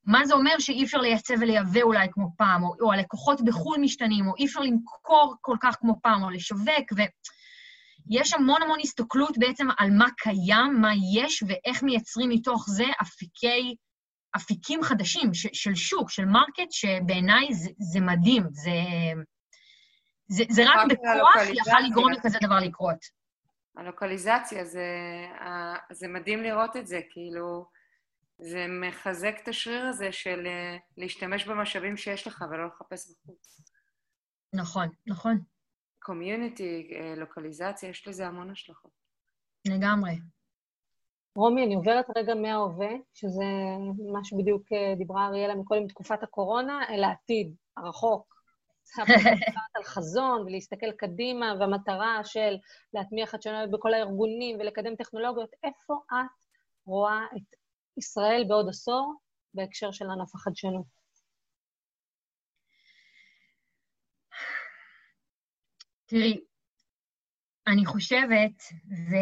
מה 0.06 0.26
זה 0.26 0.34
אומר 0.34 0.60
שאי 0.60 0.84
אפשר 0.84 0.98
לייצא 0.98 1.34
ולייבא 1.40 1.82
אולי 1.82 2.08
כמו 2.12 2.28
פעם, 2.38 2.64
או, 2.64 2.74
או 2.82 2.94
הלקוחות 2.94 3.42
בחו"ל 3.42 3.78
משתנים, 3.80 4.28
או 4.28 4.34
אי 4.38 4.46
אפשר 4.46 4.60
למכור 4.60 5.36
כל 5.42 5.56
כך 5.62 5.76
כמו 5.80 5.94
פעם, 6.02 6.24
או 6.24 6.30
לשווק, 6.30 6.94
ויש 8.10 8.34
המון 8.34 8.62
המון 8.62 8.80
הסתכלות 8.84 9.38
בעצם 9.38 9.68
על 9.78 9.92
מה 9.92 10.08
קיים, 10.18 10.82
מה 10.82 10.92
יש, 11.14 11.44
ואיך 11.48 11.84
מייצרים 11.84 12.30
מתוך 12.30 12.66
זה 12.70 12.86
אפיקי 13.02 13.76
אפיקים 14.36 14.84
חדשים 14.84 15.34
ש, 15.34 15.48
של 15.54 15.76
שוק, 15.76 16.10
של 16.10 16.26
market, 16.26 16.72
שבעיניי 16.72 17.54
זה, 17.54 17.70
זה 17.80 18.00
מדהים. 18.00 18.44
זה, 18.52 18.72
זה, 20.28 20.44
זה 20.50 20.64
רק 20.66 20.88
בכוח 20.90 21.36
יכל 21.54 21.80
לגרום 21.90 22.12
לכזה 22.12 22.38
דבר 22.42 22.60
לקרות. 22.60 22.98
הלוקליזציה, 23.78 24.66
זה, 24.66 24.86
זה 25.92 26.08
מדהים 26.08 26.44
לראות 26.44 26.76
את 26.76 26.88
זה, 26.88 27.00
כאילו, 27.10 27.66
זה 28.40 28.66
מחזק 28.68 29.36
את 29.44 29.48
השריר 29.48 29.86
הזה 29.86 30.12
של 30.12 30.48
אה, 30.48 30.78
להשתמש 30.98 31.48
במשאבים 31.48 31.98
שיש 31.98 32.28
לך 32.28 32.46
ולא 32.52 32.68
לחפש 32.68 33.12
בחוץ. 33.12 33.62
נכון, 34.54 34.90
נכון. 35.08 35.42
קומיוניטי, 36.00 36.90
אה, 36.96 37.16
לוקליזציה, 37.16 37.90
יש 37.90 38.08
לזה 38.08 38.28
המון 38.28 38.52
השלכות. 38.52 38.92
לגמרי. 39.68 40.12
רומי, 41.38 41.66
אני 41.66 41.76
עוברת 41.76 42.06
רגע 42.18 42.36
מההווה, 42.36 42.90
שזה 43.14 43.44
מה 44.12 44.20
שבדיוק 44.24 44.72
אה, 44.72 44.96
דיברה 44.98 45.28
אריאלה 45.28 45.56
מקודם 45.56 45.84
מתקופת 45.84 46.24
הקורונה, 46.24 46.86
אל 46.90 47.04
העתיד, 47.04 47.56
הרחוק. 47.78 48.38
על 49.76 49.84
חזון 49.84 50.42
ולהסתכל 50.42 50.92
קדימה, 50.92 51.54
והמטרה 51.60 52.22
של 52.24 52.58
להטמיע 52.94 53.26
חדשנות 53.26 53.72
בכל 53.72 53.94
הארגונים 53.94 54.60
ולקדם 54.60 54.96
טכנולוגיות. 54.96 55.50
איפה 55.64 55.94
את 56.08 56.46
רואה 56.86 57.26
את 57.38 57.56
ישראל 57.98 58.46
בעוד 58.48 58.70
עשור 58.70 59.14
בהקשר 59.54 59.92
של 59.92 60.06
ענף 60.06 60.36
החדשנות? 60.36 60.86
תראי, 66.06 66.40
אני 67.68 67.86
חושבת, 67.86 68.54
ו... 69.10 69.16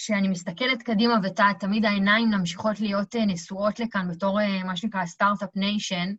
כשאני 0.00 0.28
מסתכלת 0.28 0.82
קדימה 0.82 1.14
ותמיד 1.22 1.84
העיניים 1.84 2.30
ממשיכות 2.30 2.80
להיות 2.80 3.16
אה, 3.16 3.26
נשואות 3.26 3.80
לכאן 3.80 4.08
בתור 4.10 4.40
אה, 4.40 4.64
מה 4.64 4.76
שנקרא 4.76 5.06
startup 5.06 5.48
nation, 5.56 6.12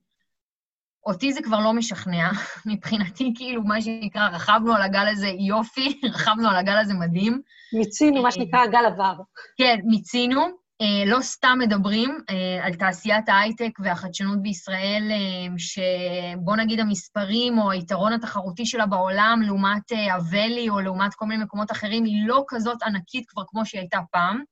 אותי 1.06 1.34
זה 1.34 1.42
כבר 1.42 1.60
לא 1.60 1.74
משכנע. 1.74 2.30
מבחינתי, 2.66 3.34
כאילו, 3.36 3.64
מה 3.64 3.82
שנקרא, 3.82 4.30
רכבנו 4.30 4.74
על 4.74 4.82
הגל 4.82 5.08
הזה 5.12 5.28
יופי, 5.28 6.00
רכבנו 6.14 6.50
על 6.50 6.56
הגל 6.56 6.78
הזה 6.78 6.94
מדהים. 6.94 7.42
מיצינו, 7.74 8.24
מה 8.24 8.32
שנקרא, 8.32 8.60
הגל 8.60 8.86
עבר. 8.86 9.14
כן, 9.58 9.80
מיצינו. 9.84 10.42
אה, 10.82 11.06
לא 11.06 11.22
סתם 11.22 11.58
מדברים 11.62 12.20
אה, 12.30 12.66
על 12.66 12.74
תעשיית 12.74 13.30
ההייטק 13.30 13.80
והחדשנות 13.80 14.42
בישראל, 14.42 15.12
אה, 15.12 15.58
שבוא 15.58 16.56
נגיד 16.56 16.80
המספרים 16.80 17.60
או 17.60 17.72
היתרון 17.72 18.14
התחרותי 18.14 18.66
שלה 18.66 18.86
בעולם 18.86 19.42
לעומת 19.46 19.92
ה 20.14 20.22
valley 20.22 20.70
או 20.70 20.80
לעומת 20.80 21.14
כל 21.14 21.26
מיני 21.26 21.44
מקומות 21.44 21.72
אחרים, 21.72 22.06
היא 22.06 22.28
לא 22.28 22.44
כזאת 22.48 22.84
ענקית 22.84 23.30
כבר 23.30 23.44
כמו 23.48 23.66
שהיא 23.66 23.82
הייתה 23.82 24.00
פעם. 24.12 24.44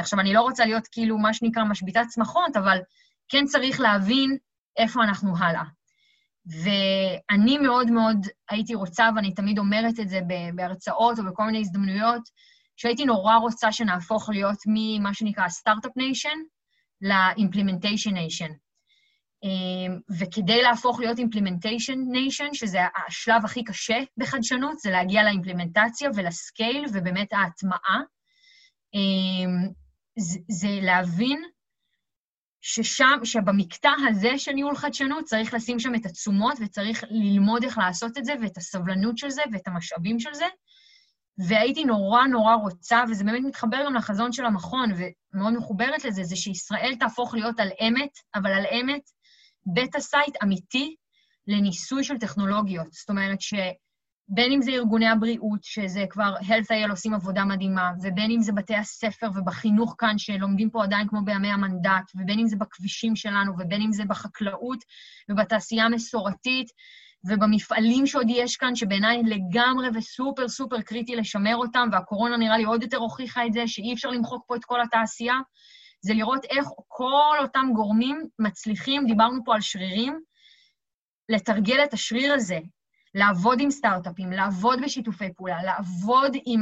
עכשיו, 0.00 0.20
אני 0.20 0.32
לא 0.32 0.40
רוצה 0.40 0.64
להיות 0.64 0.88
כאילו 0.92 1.18
מה 1.18 1.34
שנקרא 1.34 1.64
משביתת 1.64 2.00
שמחות, 2.08 2.56
אבל 2.56 2.78
כן 3.28 3.44
צריך 3.44 3.80
להבין 3.80 4.36
איפה 4.76 5.04
אנחנו 5.04 5.38
הלאה. 5.38 5.62
ואני 6.46 7.58
מאוד 7.58 7.90
מאוד 7.90 8.26
הייתי 8.50 8.74
רוצה, 8.74 9.08
ואני 9.16 9.34
תמיד 9.34 9.58
אומרת 9.58 10.00
את 10.00 10.08
זה 10.08 10.20
בהרצאות 10.54 11.18
או 11.18 11.24
בכל 11.24 11.44
מיני 11.44 11.58
הזדמנויות, 11.58 12.22
שהייתי 12.82 13.04
נורא 13.04 13.36
רוצה 13.36 13.72
שנהפוך 13.72 14.28
להיות 14.28 14.58
ממה 14.66 15.14
שנקרא 15.14 15.48
startup 15.48 15.96
nation 15.96 16.38
ל 17.00 17.08
implementation 17.08 18.14
nation. 18.14 18.50
וכדי 20.18 20.62
להפוך 20.62 21.00
להיות 21.00 21.18
implementation 21.18 21.98
nation, 22.12 22.54
שזה 22.54 22.78
השלב 23.06 23.44
הכי 23.44 23.64
קשה 23.64 23.98
בחדשנות, 24.16 24.78
זה 24.78 24.90
להגיע 24.90 25.22
לאימפלימנטציה 25.22 26.10
ול 26.14 26.34
scale 26.34 26.84
ובאמת 26.92 27.32
ההטמעה, 27.32 28.00
אמ, 28.94 29.68
זה 30.48 30.78
להבין 30.82 31.42
ששם, 32.60 33.18
שבמקטע 33.24 33.90
הזה 34.08 34.38
של 34.38 34.52
ניהול 34.52 34.76
חדשנות 34.76 35.24
צריך 35.24 35.54
לשים 35.54 35.78
שם 35.78 35.94
את 35.94 36.06
התשומות 36.06 36.54
וצריך 36.60 37.04
ללמוד 37.10 37.64
איך 37.64 37.78
לעשות 37.78 38.18
את 38.18 38.24
זה 38.24 38.32
ואת 38.42 38.56
הסבלנות 38.56 39.18
של 39.18 39.30
זה 39.30 39.42
ואת 39.52 39.68
המשאבים 39.68 40.20
של 40.20 40.34
זה, 40.34 40.46
והייתי 41.38 41.84
נורא 41.84 42.26
נורא 42.26 42.54
רוצה, 42.54 43.02
וזה 43.10 43.24
באמת 43.24 43.42
מתחבר 43.44 43.84
גם 43.86 43.94
לחזון 43.94 44.32
של 44.32 44.44
המכון, 44.44 44.90
ומאוד 45.34 45.54
מחוברת 45.54 46.04
לזה, 46.04 46.24
זה 46.24 46.36
שישראל 46.36 46.94
תהפוך 47.00 47.34
להיות 47.34 47.60
על 47.60 47.68
אמת, 47.88 48.10
אבל 48.34 48.52
על 48.52 48.64
אמת, 48.80 49.02
beta 49.74 50.00
site 50.00 50.36
אמיתי 50.42 50.96
לניסוי 51.46 52.04
של 52.04 52.18
טכנולוגיות. 52.18 52.92
זאת 52.92 53.10
אומרת 53.10 53.40
שבין 53.40 54.52
אם 54.52 54.62
זה 54.62 54.70
ארגוני 54.70 55.08
הבריאות, 55.08 55.64
שזה 55.64 56.04
כבר 56.10 56.34
Health.il 56.40 56.90
עושים 56.90 57.14
עבודה 57.14 57.44
מדהימה, 57.44 57.90
ובין 58.02 58.30
אם 58.30 58.42
זה 58.42 58.52
בתי 58.52 58.74
הספר 58.74 59.30
ובחינוך 59.34 59.94
כאן, 59.98 60.18
שלומדים 60.18 60.70
פה 60.70 60.84
עדיין 60.84 61.08
כמו 61.08 61.24
בימי 61.24 61.48
המנדט, 61.48 62.10
ובין 62.14 62.38
אם 62.38 62.46
זה 62.46 62.56
בכבישים 62.56 63.16
שלנו, 63.16 63.52
ובין 63.58 63.82
אם 63.82 63.92
זה 63.92 64.04
בחקלאות 64.04 64.78
ובתעשייה 65.28 65.84
המסורתית, 65.84 66.68
ובמפעלים 67.24 68.06
שעוד 68.06 68.26
יש 68.28 68.56
כאן, 68.56 68.74
שבעיניי 68.74 69.22
לגמרי 69.22 69.88
וסופר 69.94 70.48
סופר 70.48 70.80
קריטי 70.80 71.16
לשמר 71.16 71.56
אותם, 71.56 71.88
והקורונה 71.92 72.36
נראה 72.36 72.56
לי 72.56 72.64
עוד 72.64 72.82
יותר 72.82 72.96
הוכיחה 72.96 73.46
את 73.46 73.52
זה, 73.52 73.66
שאי 73.66 73.92
אפשר 73.92 74.08
למחוק 74.10 74.44
פה 74.46 74.56
את 74.56 74.64
כל 74.64 74.80
התעשייה, 74.80 75.34
זה 76.00 76.14
לראות 76.14 76.44
איך 76.44 76.66
כל 76.88 77.36
אותם 77.40 77.66
גורמים 77.74 78.26
מצליחים, 78.38 79.06
דיברנו 79.06 79.44
פה 79.44 79.54
על 79.54 79.60
שרירים, 79.60 80.20
לתרגל 81.28 81.84
את 81.84 81.92
השריר 81.92 82.34
הזה, 82.34 82.58
לעבוד 83.14 83.60
עם 83.60 83.70
סטארט-אפים, 83.70 84.32
לעבוד 84.32 84.78
בשיתופי 84.82 85.32
פעולה, 85.36 85.62
לעבוד 85.62 86.36
עם, 86.46 86.60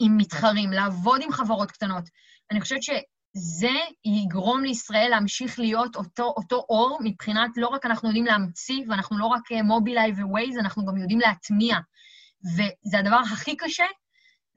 עם 0.00 0.16
מתחרים, 0.16 0.70
לעבוד 0.70 1.20
עם 1.22 1.32
חברות 1.32 1.70
קטנות. 1.70 2.04
אני 2.50 2.60
חושבת. 2.60 2.80
זה 3.36 3.72
יגרום 4.04 4.64
לישראל 4.64 5.08
להמשיך 5.10 5.58
להיות 5.58 5.96
אותו, 5.96 6.34
אותו 6.36 6.56
אור, 6.68 6.98
מבחינת 7.04 7.50
לא 7.56 7.66
רק 7.66 7.86
אנחנו 7.86 8.08
יודעים 8.08 8.24
להמציא, 8.24 8.84
ואנחנו 8.88 9.18
לא 9.18 9.26
רק 9.26 9.52
מובילאיי 9.64 10.12
ווייז, 10.12 10.56
אנחנו 10.58 10.84
גם 10.86 10.96
יודעים 10.96 11.20
להטמיע. 11.20 11.76
וזה 12.44 12.98
הדבר 12.98 13.20
הכי 13.32 13.56
קשה, 13.56 13.84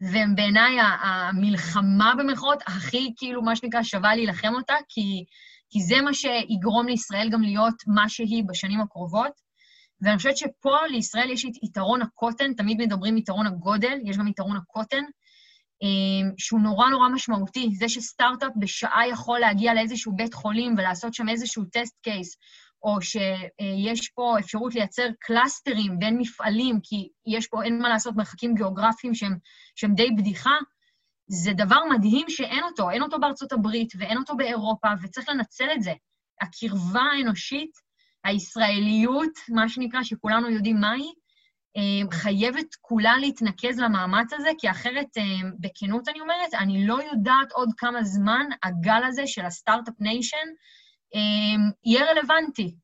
ובעיניי 0.01 0.78
המלחמה 1.01 2.13
במרכאות 2.17 2.59
הכי, 2.67 3.13
כאילו, 3.17 3.41
מה 3.41 3.55
שנקרא, 3.55 3.84
שווה 3.84 4.15
להילחם 4.15 4.53
אותה, 4.53 4.75
כי, 4.89 5.23
כי 5.69 5.82
זה 5.82 6.01
מה 6.01 6.13
שיגרום 6.13 6.88
לישראל 6.88 7.30
גם 7.30 7.41
להיות 7.41 7.75
מה 7.88 8.09
שהיא 8.09 8.43
בשנים 8.47 8.82
הקרובות. 8.82 9.47
ואני 10.01 10.17
חושבת 10.17 10.38
שפה 10.38 10.78
לישראל 10.89 11.30
יש 11.30 11.45
את 11.45 11.63
יתרון 11.63 12.01
הקוטן, 12.01 12.53
תמיד 12.53 12.78
מדברים 12.82 13.17
יתרון 13.17 13.47
הגודל, 13.47 13.97
יש 14.05 14.17
גם 14.17 14.28
יתרון 14.28 14.57
הקוטן, 14.57 15.03
אה, 15.03 15.09
שהוא 16.38 16.59
נורא 16.59 16.89
נורא 16.89 17.09
משמעותי. 17.09 17.69
זה 17.75 17.89
שסטארט-אפ 17.89 18.51
בשעה 18.55 19.07
יכול 19.07 19.39
להגיע 19.39 19.73
לאיזשהו 19.73 20.15
בית 20.15 20.34
חולים 20.34 20.75
ולעשות 20.78 21.13
שם 21.13 21.30
איזשהו 21.30 21.63
test 21.65 21.95
case, 22.01 22.38
או 22.84 23.01
שיש 23.01 24.09
פה 24.09 24.36
אפשרות 24.39 24.75
לייצר 24.75 25.07
clusterים 25.19 25.99
בין 25.99 26.17
מפעלים, 26.17 26.80
כי 26.84 27.09
יש 27.28 27.47
פה, 27.47 27.63
אין 27.63 27.82
מה 27.82 27.89
לעשות, 27.89 28.15
מרחקים 28.15 28.55
גיאוגרפיים 28.55 29.13
שהם, 29.13 29.38
שהם 29.75 29.93
די 29.93 30.11
בדיחה, 30.17 30.55
זה 31.28 31.53
דבר 31.53 31.80
מדהים 31.89 32.30
שאין 32.30 32.63
אותו, 32.63 32.89
אין 32.89 33.03
אותו 33.03 33.19
בארצות 33.19 33.51
הברית 33.51 33.93
ואין 33.99 34.17
אותו 34.17 34.38
באירופה, 34.38 34.88
וצריך 35.01 35.30
לנצל 35.30 35.67
את 35.75 35.82
זה. 35.82 35.93
הקרבה 36.41 37.01
האנושית, 37.01 37.71
הישראליות, 38.23 39.32
מה 39.49 39.69
שנקרא, 39.69 40.03
שכולנו 40.03 40.49
יודעים 40.49 40.80
מהי, 40.80 41.11
חייבת 42.11 42.75
כולה 42.82 43.17
להתנקז 43.17 43.80
למאמץ 43.80 44.34
הזה, 44.34 44.49
כי 44.57 44.71
אחרת, 44.71 45.17
אה, 45.17 45.49
בכנות 45.59 46.07
אני 46.07 46.19
אומרת, 46.19 46.53
אני 46.53 46.88
לא 46.88 46.99
יודעת 47.11 47.51
עוד 47.51 47.69
כמה 47.78 48.03
זמן 48.03 48.45
הגל 48.63 49.01
הזה 49.07 49.28
של 49.28 49.45
ה 49.45 49.51
startup 49.51 49.93
nation 49.99 50.47
אה, 51.15 51.71
יהיה 51.86 52.05
רלוונטי. 52.05 52.75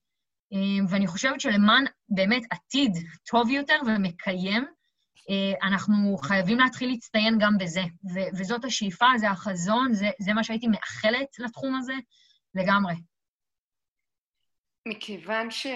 ואני 0.89 1.08
חושבת 1.08 1.41
שלמען 1.41 1.86
באמת 2.10 2.41
עתיד 2.50 2.91
טוב 3.32 3.50
יותר 3.50 3.80
ומקיים, 3.86 4.66
אנחנו 5.64 6.18
חייבים 6.18 6.60
להתחיל 6.60 6.89
להצטיין 6.89 7.38
גם 7.39 7.58
בזה. 7.60 7.82
ו- 8.14 8.38
וזאת 8.39 8.66
השאיפה, 8.66 9.06
זה 9.18 9.30
החזון, 9.30 9.94
זה, 9.94 10.10
זה 10.20 10.34
מה 10.34 10.44
שהייתי 10.44 10.68
מאחלת 10.68 11.39
לתחום 11.39 11.76
הזה 11.76 11.94
לגמרי. 12.56 12.94
מכיוון 14.88 15.52
ש... 15.52 15.68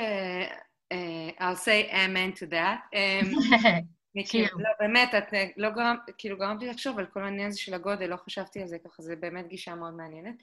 Uh, 0.91 1.31
I'll 1.39 1.55
say 1.55 1.89
amen 1.91 2.33
to 2.33 2.47
that. 2.47 2.79
Um, 2.93 4.25
כאילו. 4.25 4.59
לא, 4.59 4.69
באמת, 4.79 5.15
את 5.15 5.33
אה, 5.33 5.47
לא 5.57 5.69
גרם, 5.69 5.95
כאילו 6.17 6.37
גרמת 6.37 6.61
לי 6.61 6.69
לחשוב 6.69 6.99
על 6.99 7.05
כל 7.05 7.23
העניין 7.23 7.47
הזה 7.47 7.59
של 7.59 7.73
הגודל, 7.73 8.07
לא 8.07 8.15
חשבתי 8.15 8.61
על 8.61 8.67
זה 8.67 8.77
ככה, 8.79 9.03
זה 9.03 9.15
באמת 9.15 9.47
גישה 9.47 9.75
מאוד 9.75 9.93
מעניינת. 9.93 10.35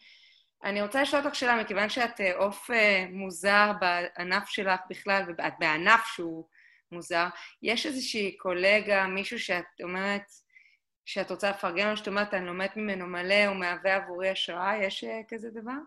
אני 0.64 0.82
רוצה 0.82 1.02
לשאול 1.02 1.22
אותך 1.24 1.34
שאלה, 1.34 1.62
מכיוון 1.62 1.88
שאת 1.88 2.20
עוף 2.34 2.70
מוזר 3.10 3.72
בענף 3.80 4.48
שלך 4.48 4.80
בכלל, 4.90 5.22
ואת 5.38 5.52
בענף 5.58 6.06
שהוא 6.14 6.44
מוזר, 6.92 7.26
יש 7.62 7.86
איזושהי 7.86 8.36
קולגה, 8.36 9.06
מישהו 9.06 9.38
שאת 9.38 9.64
אומרת, 9.82 10.22
שאת 11.04 11.30
רוצה 11.30 11.50
לפרגן 11.50 11.90
לו, 11.90 11.96
שאת 11.96 12.08
אומרת, 12.08 12.34
אני 12.34 12.46
לומדת 12.46 12.76
ממנו 12.76 13.06
מלא, 13.06 13.46
הוא 13.46 13.56
מהווה 13.56 13.96
עבורי 13.96 14.28
השראה, 14.28 14.84
יש 14.84 15.04
כזה 15.28 15.50
דבר? 15.50 15.78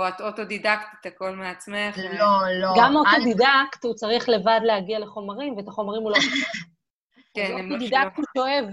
או 0.00 0.08
את 0.08 0.20
אוטודידקטית 0.20 1.06
הכל 1.06 1.36
מעצמך? 1.36 1.98
לא, 1.98 2.60
לא. 2.60 2.68
גם 2.76 2.96
אוטודידקט, 2.96 3.84
הוא 3.84 3.94
צריך 3.94 4.28
לבד 4.28 4.60
להגיע 4.62 4.98
לחומרים, 4.98 5.56
ואת 5.56 5.68
החומרים 5.68 6.02
הוא 6.02 6.10
לא... 6.10 6.16
כן, 7.34 7.52
הם 7.58 7.70
לא 7.70 7.74
אוטודידקט 7.74 8.16
הוא 8.16 8.24
שואב 8.36 8.64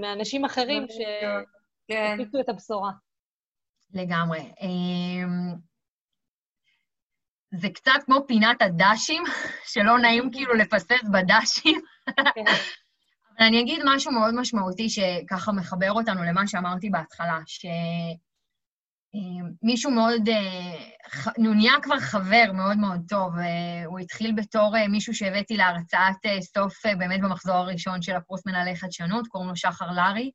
מאנשים 0.00 0.44
אחרים 0.44 0.82
לא 0.82 0.88
שהפיצו 0.88 2.32
כן. 2.32 2.40
את 2.40 2.48
הבשורה. 2.48 2.90
לגמרי. 3.94 4.40
אמ, 4.40 5.54
זה 7.54 7.68
קצת 7.68 8.00
כמו 8.04 8.26
פינת 8.26 8.62
הדשים, 8.62 9.24
שלא 9.72 9.98
נעים 9.98 10.30
כאילו 10.32 10.54
לפספס 10.54 11.08
בדשים. 11.12 11.80
כן. 12.34 12.44
אבל 13.38 13.46
אני 13.46 13.60
אגיד 13.60 13.82
משהו 13.84 14.12
מאוד 14.12 14.34
משמעותי 14.34 14.88
שככה 14.90 15.52
מחבר 15.52 15.92
אותנו 15.92 16.22
למה 16.22 16.46
שאמרתי 16.46 16.90
בהתחלה, 16.90 17.38
ש... 17.46 17.66
מישהו 19.62 19.90
מאוד, 19.90 20.28
אה, 20.28 21.34
הוא 21.36 21.54
נהיה 21.54 21.72
כבר 21.82 22.00
חבר 22.00 22.44
מאוד 22.54 22.78
מאוד 22.78 23.00
טוב, 23.08 23.38
אה, 23.38 23.84
הוא 23.86 23.98
התחיל 23.98 24.32
בתור 24.32 24.76
אה, 24.76 24.88
מישהו 24.88 25.14
שהבאתי 25.14 25.56
להרצאת 25.56 26.42
סוף 26.54 26.86
באמת 26.98 27.20
במחזור 27.20 27.54
הראשון 27.54 28.02
של 28.02 28.16
הקורס 28.16 28.46
מנהלי 28.46 28.76
חדשנות, 28.76 29.26
קוראים 29.26 29.48
לו 29.48 29.56
שחר 29.56 29.92
לארי, 29.92 30.30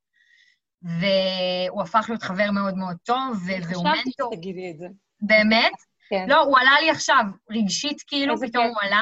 והוא 0.81 1.81
הפך 1.81 2.05
להיות 2.09 2.23
חבר 2.23 2.51
מאוד 2.51 2.77
מאוד 2.77 2.97
טוב, 3.03 3.37
והוא 3.45 3.83
מנטור. 3.83 3.93
חשבתי 3.93 4.11
שתגידי 4.11 4.71
את 4.71 4.77
זה. 4.77 4.87
באמת? 5.21 5.73
כן. 6.09 6.25
לא, 6.29 6.41
הוא 6.41 6.57
עלה 6.59 6.71
לי 6.81 6.89
עכשיו, 6.89 7.23
רגשית 7.51 8.01
כאילו, 8.07 8.37
פתאום 8.37 8.65
הוא 8.65 8.77
עלה. 8.81 9.01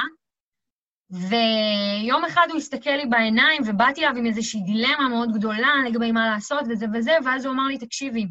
ויום 1.10 2.24
אחד 2.24 2.46
הוא 2.50 2.56
הסתכל 2.56 2.90
לי 2.90 3.06
בעיניים, 3.06 3.62
ובאתי 3.66 4.06
אליו 4.06 4.16
עם 4.16 4.26
איזושהי 4.26 4.60
דילמה 4.60 5.08
מאוד 5.08 5.32
גדולה 5.32 5.72
לגבי 5.88 6.12
מה 6.12 6.26
לעשות 6.26 6.60
וזה 6.70 6.86
וזה, 6.94 7.12
ואז 7.24 7.44
הוא 7.44 7.54
אמר 7.54 7.66
לי, 7.66 7.78
תקשיבי, 7.78 8.26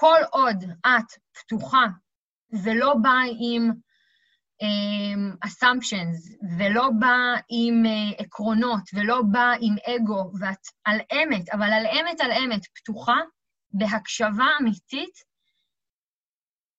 כל 0.00 0.20
עוד 0.30 0.56
את 0.86 1.18
פתוחה 1.32 1.86
ולא 2.64 2.94
באה 3.02 3.22
עם 3.40 3.70
um, 4.62 5.46
assumptions, 5.46 6.46
ולא 6.58 6.90
באה 6.98 7.34
עם 7.48 7.82
uh, 7.84 8.22
עקרונות, 8.22 8.82
ולא 8.94 9.22
באה 9.32 9.52
עם 9.60 9.74
אגו, 9.86 10.30
ואת 10.40 10.66
על 10.84 11.00
אמת, 11.12 11.48
אבל 11.52 11.72
על 11.72 11.86
אמת 11.86 12.20
על 12.20 12.32
אמת 12.32 12.66
פתוחה, 12.74 13.16
בהקשבה 13.72 14.46
אמיתית, 14.60 15.14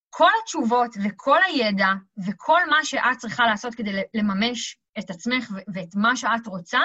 כל 0.10 0.30
התשובות 0.44 0.96
וכל 1.06 1.40
הידע 1.46 1.90
וכל 2.28 2.70
מה 2.70 2.86
שאת 2.86 3.18
צריכה 3.18 3.44
לעשות 3.44 3.76
כדי 3.76 3.92
לממש 4.14 4.78
את 5.00 5.10
עצמך 5.10 5.52
ואת 5.74 5.96
מה 5.96 6.16
שאת 6.16 6.48
רוצה, 6.48 6.80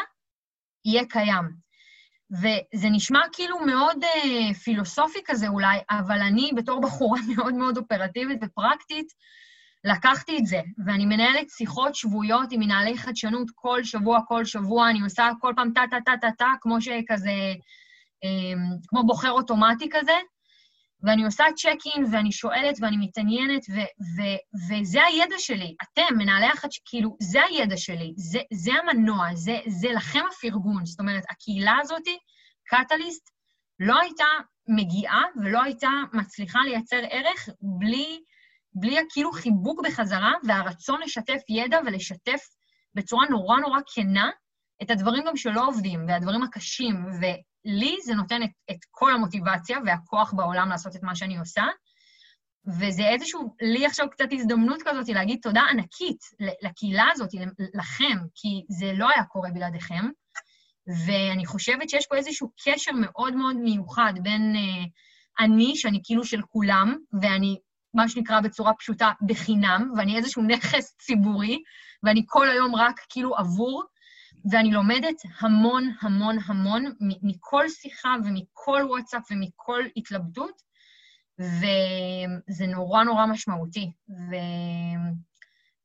יהיה 0.85 1.03
קיים. 1.09 1.66
וזה 2.31 2.89
נשמע 2.91 3.21
כאילו 3.33 3.61
מאוד 3.61 4.05
אה, 4.05 4.55
פילוסופי 4.55 5.19
כזה 5.25 5.49
אולי, 5.49 5.79
אבל 5.91 6.19
אני 6.21 6.51
בתור 6.57 6.81
בחורה 6.81 7.21
מאוד 7.37 7.55
מאוד 7.55 7.77
אופרטיבית 7.77 8.39
ופרקטית, 8.43 9.07
לקחתי 9.85 10.39
את 10.39 10.47
זה, 10.47 10.61
ואני 10.87 11.07
מנהלת 11.07 11.51
שיחות 11.51 11.95
שבועיות 11.95 12.53
עם 12.53 12.61
מנהלי 12.61 12.99
חדשנות 12.99 13.51
כל 13.55 13.85
שבוע, 13.85 14.21
כל 14.29 14.45
שבוע, 14.45 14.91
אני 14.91 15.01
עושה 15.01 15.29
כל 15.41 15.53
פעם 15.57 15.73
טה-טה-טה-טה-טה, 15.75 16.53
כמו 16.61 16.81
שכזה, 16.81 17.55
אה, 18.25 18.55
כמו 18.89 19.07
בוחר 19.07 19.31
אוטומטי 19.31 19.89
כזה, 19.93 20.13
ואני 21.03 21.25
עושה 21.25 21.45
צ'ק 21.57 21.87
אין, 21.95 22.05
ואני 22.13 22.33
שואלת, 22.33 22.77
ואני 22.81 22.97
מתעניינת, 22.97 23.63
ו- 23.71 23.93
ו- 24.17 24.69
וזה 24.69 25.05
הידע 25.05 25.37
שלי. 25.39 25.75
אתם, 25.83 26.19
מנהלי 26.19 26.47
החדש... 26.47 26.81
כאילו, 26.85 27.17
זה 27.21 27.45
הידע 27.45 27.77
שלי, 27.77 28.13
זה, 28.17 28.39
זה 28.53 28.71
המנוע, 28.75 29.35
זה, 29.35 29.59
זה 29.67 29.89
לכם 29.93 30.23
הפרגון. 30.33 30.87
זאת 30.87 31.01
אומרת, 31.01 31.23
הקהילה 31.31 31.75
הזאת, 31.83 32.03
קטליסט, 32.67 33.31
לא 33.81 34.01
הייתה 34.01 34.25
מגיעה 34.69 35.23
ולא 35.43 35.63
הייתה 35.63 35.89
מצליחה 36.13 36.59
לייצר 36.65 37.01
ערך 37.11 37.49
בלי, 37.79 38.21
בלי 38.75 38.99
הכאילו 38.99 39.33
חיבוק 39.33 39.81
בחזרה 39.85 40.33
והרצון 40.45 41.01
לשתף 41.01 41.41
ידע 41.49 41.79
ולשתף 41.87 42.41
בצורה 42.95 43.27
נורא 43.31 43.57
נורא 43.61 43.81
כנה 43.95 44.31
את 44.83 44.91
הדברים 44.91 45.25
גם 45.27 45.37
שלא 45.37 45.67
עובדים, 45.67 46.05
והדברים 46.09 46.43
הקשים, 46.43 47.07
לי 47.67 47.97
זה 48.05 48.15
נותן 48.15 48.43
את, 48.43 48.51
את 48.71 48.79
כל 48.91 49.15
המוטיבציה 49.15 49.79
והכוח 49.87 50.33
בעולם 50.33 50.69
לעשות 50.69 50.97
את 50.97 51.03
מה 51.03 51.15
שאני 51.15 51.39
עושה, 51.39 51.65
וזה 52.67 53.09
איזשהו, 53.09 53.55
לי 53.61 53.87
עכשיו 53.87 54.11
קצת 54.11 54.29
הזדמנות 54.33 54.83
כזאת 54.85 55.09
להגיד 55.09 55.39
תודה 55.43 55.63
ענקית 55.71 56.19
לקהילה 56.63 57.05
הזאת, 57.13 57.31
לכם, 57.75 58.19
כי 58.35 58.49
זה 58.69 58.93
לא 58.95 59.09
היה 59.15 59.25
קורה 59.25 59.51
בלעדיכם, 59.51 60.05
ואני 61.07 61.47
חושבת 61.47 61.91
שיש 61.91 62.07
פה 62.07 62.17
איזשהו 62.17 62.51
קשר 62.65 62.93
מאוד 63.01 63.35
מאוד 63.35 63.57
מיוחד 63.57 64.13
בין 64.23 64.55
uh, 64.55 65.45
אני, 65.45 65.77
שאני 65.77 66.01
כאילו 66.05 66.25
של 66.25 66.43
כולם, 66.43 66.97
ואני, 67.23 67.59
מה 67.95 68.09
שנקרא 68.09 68.41
בצורה 68.41 68.75
פשוטה, 68.75 69.11
בחינם, 69.27 69.93
ואני 69.97 70.17
איזשהו 70.17 70.43
נכס 70.43 70.97
ציבורי, 70.99 71.59
ואני 72.03 72.23
כל 72.27 72.51
היום 72.51 72.77
רק 72.77 73.01
כאילו 73.09 73.37
עבור, 73.37 73.85
ואני 74.51 74.71
לומדת 74.71 75.23
המון 75.41 75.93
המון 76.01 76.37
המון 76.47 76.85
מכל 77.01 77.69
שיחה 77.69 78.15
ומכל 78.25 78.83
וואטסאפ 78.89 79.23
ומכל 79.31 79.83
התלבטות, 79.97 80.63
וזה 81.39 82.67
נורא 82.67 83.05
נורא 83.05 83.27
משמעותי. 83.27 83.93
ו... 84.09 84.35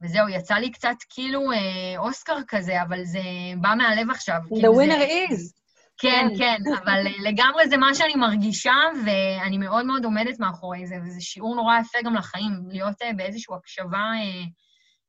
וזהו, 0.03 0.29
יצא 0.29 0.55
לי 0.55 0.71
קצת 0.71 0.95
כאילו 1.09 1.51
אה, 1.51 1.97
אוסקר 1.97 2.37
כזה, 2.47 2.81
אבל 2.81 3.03
זה 3.03 3.21
בא 3.61 3.73
מהלב 3.77 4.09
עכשיו. 4.09 4.39
The 4.45 4.55
כאילו 4.55 4.81
winner 4.81 4.99
זה... 4.99 5.25
is. 5.29 5.61
כן, 5.97 6.27
כן, 6.37 6.57
אבל 6.83 7.07
אה, 7.07 7.29
לגמרי 7.31 7.69
זה 7.69 7.77
מה 7.77 7.95
שאני 7.95 8.15
מרגישה, 8.15 8.73
ואני 9.05 9.57
מאוד 9.57 9.85
מאוד 9.85 10.05
עומדת 10.05 10.39
מאחורי 10.39 10.87
זה, 10.87 10.95
וזה 11.05 11.21
שיעור 11.21 11.55
נורא 11.55 11.79
יפה 11.79 11.97
גם 12.05 12.15
לחיים, 12.15 12.51
להיות 12.67 13.01
אה, 13.01 13.13
באיזושהי 13.13 13.55
הקשבה 13.55 13.97
אה, 13.97 14.43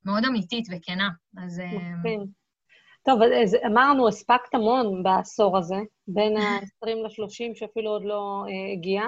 מאוד 0.04 0.24
אמיתית 0.24 0.66
וכנה. 0.70 1.08
אז... 1.44 1.62
כן. 2.02 2.41
טוב, 3.04 3.22
אז 3.22 3.56
אמרנו, 3.66 4.08
הספקת 4.08 4.54
המון 4.54 5.02
בעשור 5.02 5.58
הזה, 5.58 5.76
בין 6.06 6.36
ה-20 6.40 6.88
ל-30 6.88 7.54
שאפילו 7.54 7.90
עוד 7.90 8.04
לא 8.04 8.44
אה, 8.48 8.72
הגיע. 8.72 9.02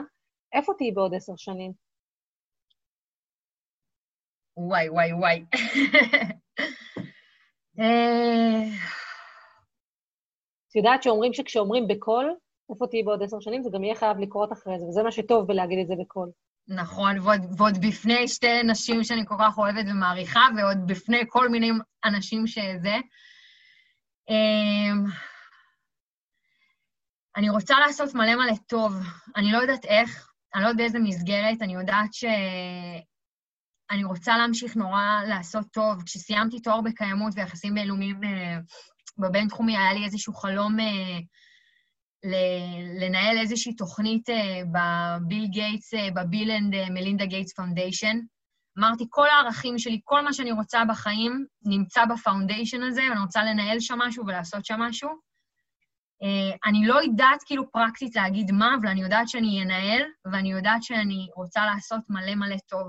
איפה 0.52 0.72
תהיי 0.78 0.92
בעוד 0.92 1.14
עשר 1.14 1.32
שנים? 1.36 1.72
וואי, 4.56 4.88
וואי, 4.88 5.12
וואי. 5.12 5.44
אה, 7.80 8.64
את 10.68 10.76
יודעת 10.76 11.02
שאומרים 11.02 11.32
שכשאומרים 11.32 11.88
בקול, 11.88 12.34
איפה 12.70 12.86
תהיי 12.86 13.02
בעוד 13.02 13.22
עשר 13.22 13.40
שנים, 13.40 13.62
זה 13.62 13.70
גם 13.72 13.84
יהיה 13.84 13.94
חייב 13.94 14.18
לקרות 14.18 14.52
אחרי 14.52 14.78
זה, 14.78 14.86
וזה 14.86 15.02
מה 15.02 15.12
שטוב 15.12 15.46
בלהגיד 15.46 15.78
את 15.78 15.86
זה 15.86 15.94
בקול. 16.00 16.30
נכון, 16.68 17.18
ועוד, 17.18 17.40
ועוד 17.56 17.74
בפני 17.86 18.28
שתי 18.28 18.62
נשים 18.62 19.04
שאני 19.04 19.26
כל 19.26 19.34
כך 19.38 19.58
אוהבת 19.58 19.84
ומעריכה, 19.90 20.40
ועוד 20.56 20.78
בפני 20.86 21.22
כל 21.28 21.48
מיני 21.48 21.70
אנשים 22.04 22.46
שזה. 22.46 22.96
אמ, 24.28 25.04
אני 27.36 27.50
רוצה 27.50 27.74
לעשות 27.86 28.14
מלא 28.14 28.34
מלא 28.34 28.54
טוב. 28.66 28.94
אני 29.36 29.52
לא 29.52 29.58
יודעת 29.58 29.84
איך, 29.84 30.30
אני 30.54 30.62
לא 30.62 30.68
יודעת 30.68 30.76
באיזה 30.76 30.98
מסגרת, 30.98 31.62
אני 31.62 31.74
יודעת 31.74 32.14
ש... 32.14 32.24
אני 33.90 34.04
רוצה 34.04 34.36
להמשיך 34.38 34.76
נורא 34.76 35.02
לעשות 35.28 35.66
טוב. 35.72 36.02
כשסיימתי 36.02 36.60
תואר 36.60 36.80
בקיימות 36.80 37.32
ויחסים 37.36 37.74
בינלאומיים 37.74 38.24
אה, 38.24 38.58
בבינתחומי, 39.18 39.76
היה 39.76 39.92
לי 39.92 40.04
איזשהו 40.04 40.34
חלום 40.34 40.80
אה, 40.80 41.18
לנהל 43.00 43.38
איזושהי 43.38 43.74
תוכנית 43.74 44.30
אה, 44.30 44.60
בביל 44.64 45.46
גייטס, 45.46 45.94
ב 46.14 46.22
Bill 46.22 46.50
and 46.50 46.74
Melinda 46.90 47.26
Gates 47.26 47.52
Foundation. 47.52 48.18
אמרתי, 48.78 49.04
כל 49.10 49.26
הערכים 49.28 49.78
שלי, 49.78 50.00
כל 50.04 50.20
מה 50.20 50.32
שאני 50.32 50.52
רוצה 50.52 50.84
בחיים, 50.88 51.46
נמצא 51.66 52.04
ב 52.04 52.11
foundation 52.11 52.82
הזה, 52.82 53.02
ואני 53.10 53.20
רוצה 53.20 53.44
לנהל 53.44 53.80
שם 53.80 53.98
משהו 53.98 54.26
ולעשות 54.26 54.64
שם 54.64 54.80
משהו. 54.80 55.10
אני 56.66 56.86
לא 56.86 57.02
יודעת 57.02 57.42
כאילו 57.46 57.72
פרקטית 57.72 58.16
להגיד 58.16 58.52
מה, 58.52 58.76
אבל 58.80 58.88
אני 58.88 59.02
יודעת 59.02 59.28
שאני 59.28 59.62
אנהל, 59.62 60.02
ואני 60.32 60.52
יודעת 60.52 60.82
שאני 60.82 61.28
רוצה 61.36 61.66
לעשות 61.66 62.00
מלא 62.08 62.34
מלא 62.34 62.56
טוב. 62.68 62.88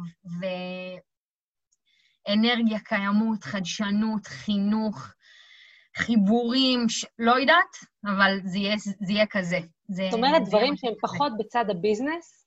ואנרגיה, 2.28 2.80
קיימות, 2.80 3.44
חדשנות, 3.44 4.28
חינוך, 4.28 5.08
חיבורים, 5.98 6.90
ש... 6.90 7.06
לא 7.20 7.40
יודעת, 7.40 7.76
אבל 8.06 8.40
זה 8.44 8.58
יהיה, 8.58 8.78
זה 8.78 9.14
יהיה 9.14 9.26
כזה. 9.28 9.60
זאת 9.90 10.14
אומרת, 10.14 10.42
דברים 10.46 10.78
שהם 10.78 10.94
פחות 11.02 11.32
בצד 11.40 11.66
הביזנס, 11.70 12.45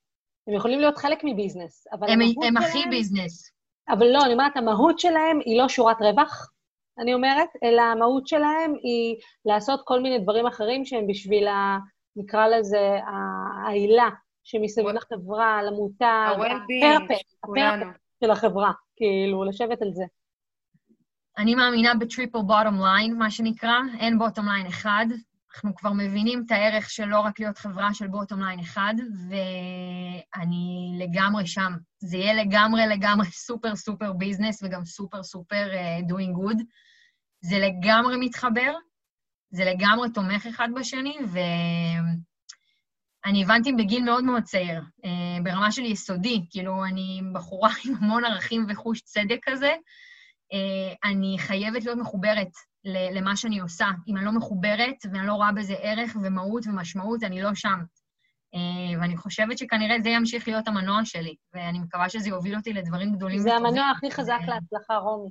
הם 0.48 0.54
יכולים 0.54 0.80
להיות 0.80 0.98
חלק 0.98 1.18
מביזנס, 1.24 1.86
אבל 1.92 2.10
הם, 2.10 2.20
הם 2.46 2.56
הכי 2.56 2.78
ביזנס. 2.90 3.52
אבל 3.88 4.06
לא, 4.06 4.24
אני 4.24 4.32
אומרת, 4.32 4.56
המהות 4.56 4.98
שלהם 4.98 5.38
היא 5.44 5.62
לא 5.62 5.68
שורת 5.68 5.96
רווח, 6.00 6.50
אני 6.98 7.14
אומרת, 7.14 7.48
אלא 7.62 7.82
המהות 7.82 8.26
שלהם 8.26 8.74
היא 8.82 9.16
לעשות 9.44 9.80
כל 9.84 10.00
מיני 10.00 10.18
דברים 10.18 10.46
אחרים 10.46 10.84
שהם 10.84 11.06
בשביל, 11.06 11.48
ה, 11.48 11.78
נקרא 12.16 12.46
לזה, 12.46 12.98
ההילה 13.66 14.08
שמסביב 14.44 14.86
לחברה, 14.88 15.62
למותג, 15.62 16.32
הפרפס, 16.34 17.24
הפרפס 17.44 17.98
של 18.24 18.30
החברה, 18.30 18.72
כאילו, 18.96 19.44
לשבת 19.44 19.82
על 19.82 19.92
זה. 19.92 20.04
אני 21.38 21.54
מאמינה 21.54 21.94
ב 21.94 22.00
triple 22.00 22.38
bottom 22.38 22.80
line, 22.84 23.18
מה 23.18 23.30
שנקרא, 23.30 23.76
אין 24.00 24.18
bottom 24.18 24.48
line 24.48 24.66
אחד. 24.66 25.06
אנחנו 25.58 25.74
כבר 25.74 25.92
מבינים 25.92 26.42
את 26.46 26.50
הערך 26.50 26.90
של 26.90 27.04
לא 27.04 27.20
רק 27.20 27.40
להיות 27.40 27.58
חברה 27.58 27.94
של 27.94 28.06
bottom 28.06 28.42
line 28.42 28.60
אחד, 28.60 28.94
ואני 29.28 30.98
לגמרי 30.98 31.46
שם. 31.46 31.72
זה 31.98 32.16
יהיה 32.16 32.44
לגמרי 32.44 32.86
לגמרי 32.86 33.26
super 33.26 33.76
super 33.76 34.12
business 34.12 34.62
וגם 34.62 34.84
super 34.84 35.22
super 35.22 35.68
doing 36.06 36.36
uh, 36.36 36.38
good. 36.38 36.56
זה 37.40 37.58
לגמרי 37.58 38.16
מתחבר, 38.20 38.74
זה 39.50 39.64
לגמרי 39.64 40.08
תומך 40.14 40.46
אחד 40.46 40.68
בשני, 40.76 41.16
ואני 43.24 43.42
הבנתי 43.42 43.72
בגיל 43.72 44.04
מאוד 44.04 44.24
מאוד 44.24 44.42
צעיר, 44.42 44.80
uh, 44.80 45.08
ברמה 45.42 45.72
של 45.72 45.84
יסודי, 45.84 46.44
כאילו, 46.50 46.84
אני 46.84 47.20
בחורה 47.32 47.70
עם 47.84 47.94
המון 47.94 48.24
ערכים 48.24 48.66
וחוש 48.68 49.00
צדק 49.00 49.38
כזה, 49.42 49.74
uh, 50.52 51.08
אני 51.10 51.36
חייבת 51.38 51.84
להיות 51.84 51.98
מחוברת 51.98 52.50
למה 52.88 53.36
שאני 53.36 53.60
עושה. 53.60 53.86
אם 54.08 54.16
אני 54.16 54.24
לא 54.24 54.32
מחוברת 54.32 54.96
ואני 55.12 55.26
לא 55.26 55.32
רואה 55.32 55.52
בזה 55.52 55.74
ערך 55.74 56.16
ומהות 56.22 56.66
ומשמעות, 56.66 57.22
אני 57.22 57.42
לא 57.42 57.54
שם. 57.54 57.78
Uh, 58.54 59.00
ואני 59.00 59.16
חושבת 59.16 59.58
שכנראה 59.58 59.96
זה 60.02 60.08
ימשיך 60.08 60.48
להיות 60.48 60.68
המנוע 60.68 61.04
שלי, 61.04 61.34
ואני 61.54 61.78
מקווה 61.78 62.08
שזה 62.08 62.28
יוביל 62.28 62.56
אותי 62.56 62.72
לדברים 62.72 63.12
גדולים. 63.12 63.38
זה 63.38 63.54
המנוע 63.54 63.90
הכי 63.96 64.10
חזק 64.10 64.38
להצלחה, 64.46 64.96
רומי. 64.96 65.30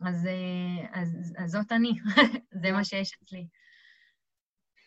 אז, 0.00 0.26
אה, 0.26 1.00
אז, 1.00 1.34
אז 1.38 1.50
זאת 1.50 1.72
אני, 1.72 1.92
זה 2.62 2.72
מה 2.72 2.84
שיש 2.84 3.18
אצלי. 3.22 3.46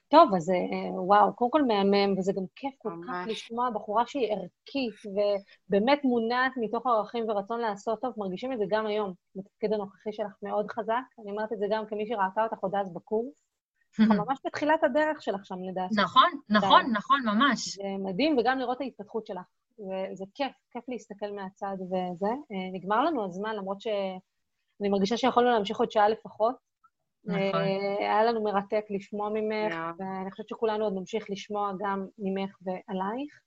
טוב, 0.07 0.35
אז 0.35 0.49
אה, 0.49 1.01
וואו, 1.01 1.35
קודם 1.35 1.51
כל 1.51 1.61
מהמם, 1.61 2.17
וזה 2.17 2.33
גם 2.33 2.43
כיף 2.55 2.73
כל 2.77 2.89
כך 3.07 3.13
לשמוע 3.27 3.69
בחורה 3.69 4.03
שהיא 4.07 4.31
ערכית 4.31 4.93
ובאמת 5.05 5.99
מונעת 6.03 6.51
מתוך 6.57 6.87
ערכים 6.87 7.29
ורצון 7.29 7.59
לעשות 7.59 8.01
טוב, 8.01 8.13
מרגישים 8.17 8.53
את 8.53 8.57
זה 8.57 8.65
גם 8.67 8.85
היום, 8.85 9.13
בתפקיד 9.35 9.73
הנוכחי 9.73 10.13
שלך 10.13 10.31
מאוד 10.43 10.71
חזק. 10.71 11.03
אני 11.19 11.31
אומרת 11.31 11.53
את 11.53 11.59
זה 11.59 11.65
גם 11.69 11.85
כמי 11.85 12.07
שראתה 12.07 12.43
אותך 12.43 12.57
עוד 12.61 12.75
אז 12.75 12.93
בקורס. 12.93 13.33
ממש 14.19 14.39
בתחילת 14.45 14.83
הדרך 14.83 15.21
שלך 15.21 15.45
שם, 15.45 15.55
לדעתי. 15.69 15.95
נכון, 16.01 16.31
נכון, 16.49 16.91
נכון, 16.91 17.21
ממש. 17.25 17.75
זה 17.75 17.83
מדהים, 17.99 18.37
וגם 18.37 18.59
לראות 18.59 18.77
את 18.77 18.81
ההתפתחות 18.81 19.27
שלך. 19.27 19.45
וזה 19.79 20.25
כיף, 20.33 20.51
כיף 20.71 20.83
להסתכל 20.87 21.31
מהצד 21.35 21.75
וזה. 21.81 22.27
אה, 22.27 22.71
נגמר 22.73 23.03
לנו 23.03 23.25
הזמן, 23.25 23.55
למרות 23.55 23.81
ש... 23.81 23.87
אני 24.81 24.89
מרגישה 24.89 25.17
שיכולנו 25.17 25.51
להמשיך 25.51 25.77
עוד 25.77 25.91
שעה 25.91 26.09
לפחות. 26.09 26.55
נכון. 27.25 27.61
אה, 27.61 27.97
היה 27.99 28.23
לנו 28.23 28.43
מרתק 28.43 28.85
לשמוע 28.89 29.29
ממך, 29.33 29.73
yeah. 29.73 29.95
ואני 29.99 30.31
חושבת 30.31 30.49
שכולנו 30.49 30.83
עוד 30.83 30.93
נמשיך 30.93 31.29
לשמוע 31.29 31.71
גם 31.79 32.05
ממך 32.19 32.57
ועלייך. 32.61 33.41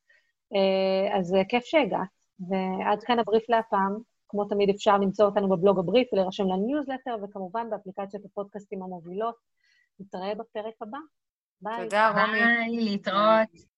אה, 0.54 1.18
אז 1.18 1.36
כיף 1.48 1.64
שהגעת, 1.64 2.08
ועד 2.48 3.02
כאן 3.02 3.18
הבריף 3.18 3.50
להפעם. 3.50 3.96
כמו 4.28 4.44
תמיד 4.44 4.70
אפשר 4.70 4.98
למצוא 4.98 5.26
אותנו 5.26 5.48
בבלוג 5.48 5.78
הבריף 5.78 6.12
ולהירשם 6.12 6.44
לניוזלטר, 6.46 7.16
וכמובן 7.22 7.70
באפליקציות 7.70 8.24
הפודקאסטים 8.24 8.82
המובילות. 8.82 9.34
נתראה 10.00 10.34
בפרק 10.34 10.74
הבא. 10.80 10.98
ביי. 11.60 11.84
תודה, 11.84 12.08
רומי. 12.08 12.40
ביי, 12.40 12.84
להתראות. 12.84 13.75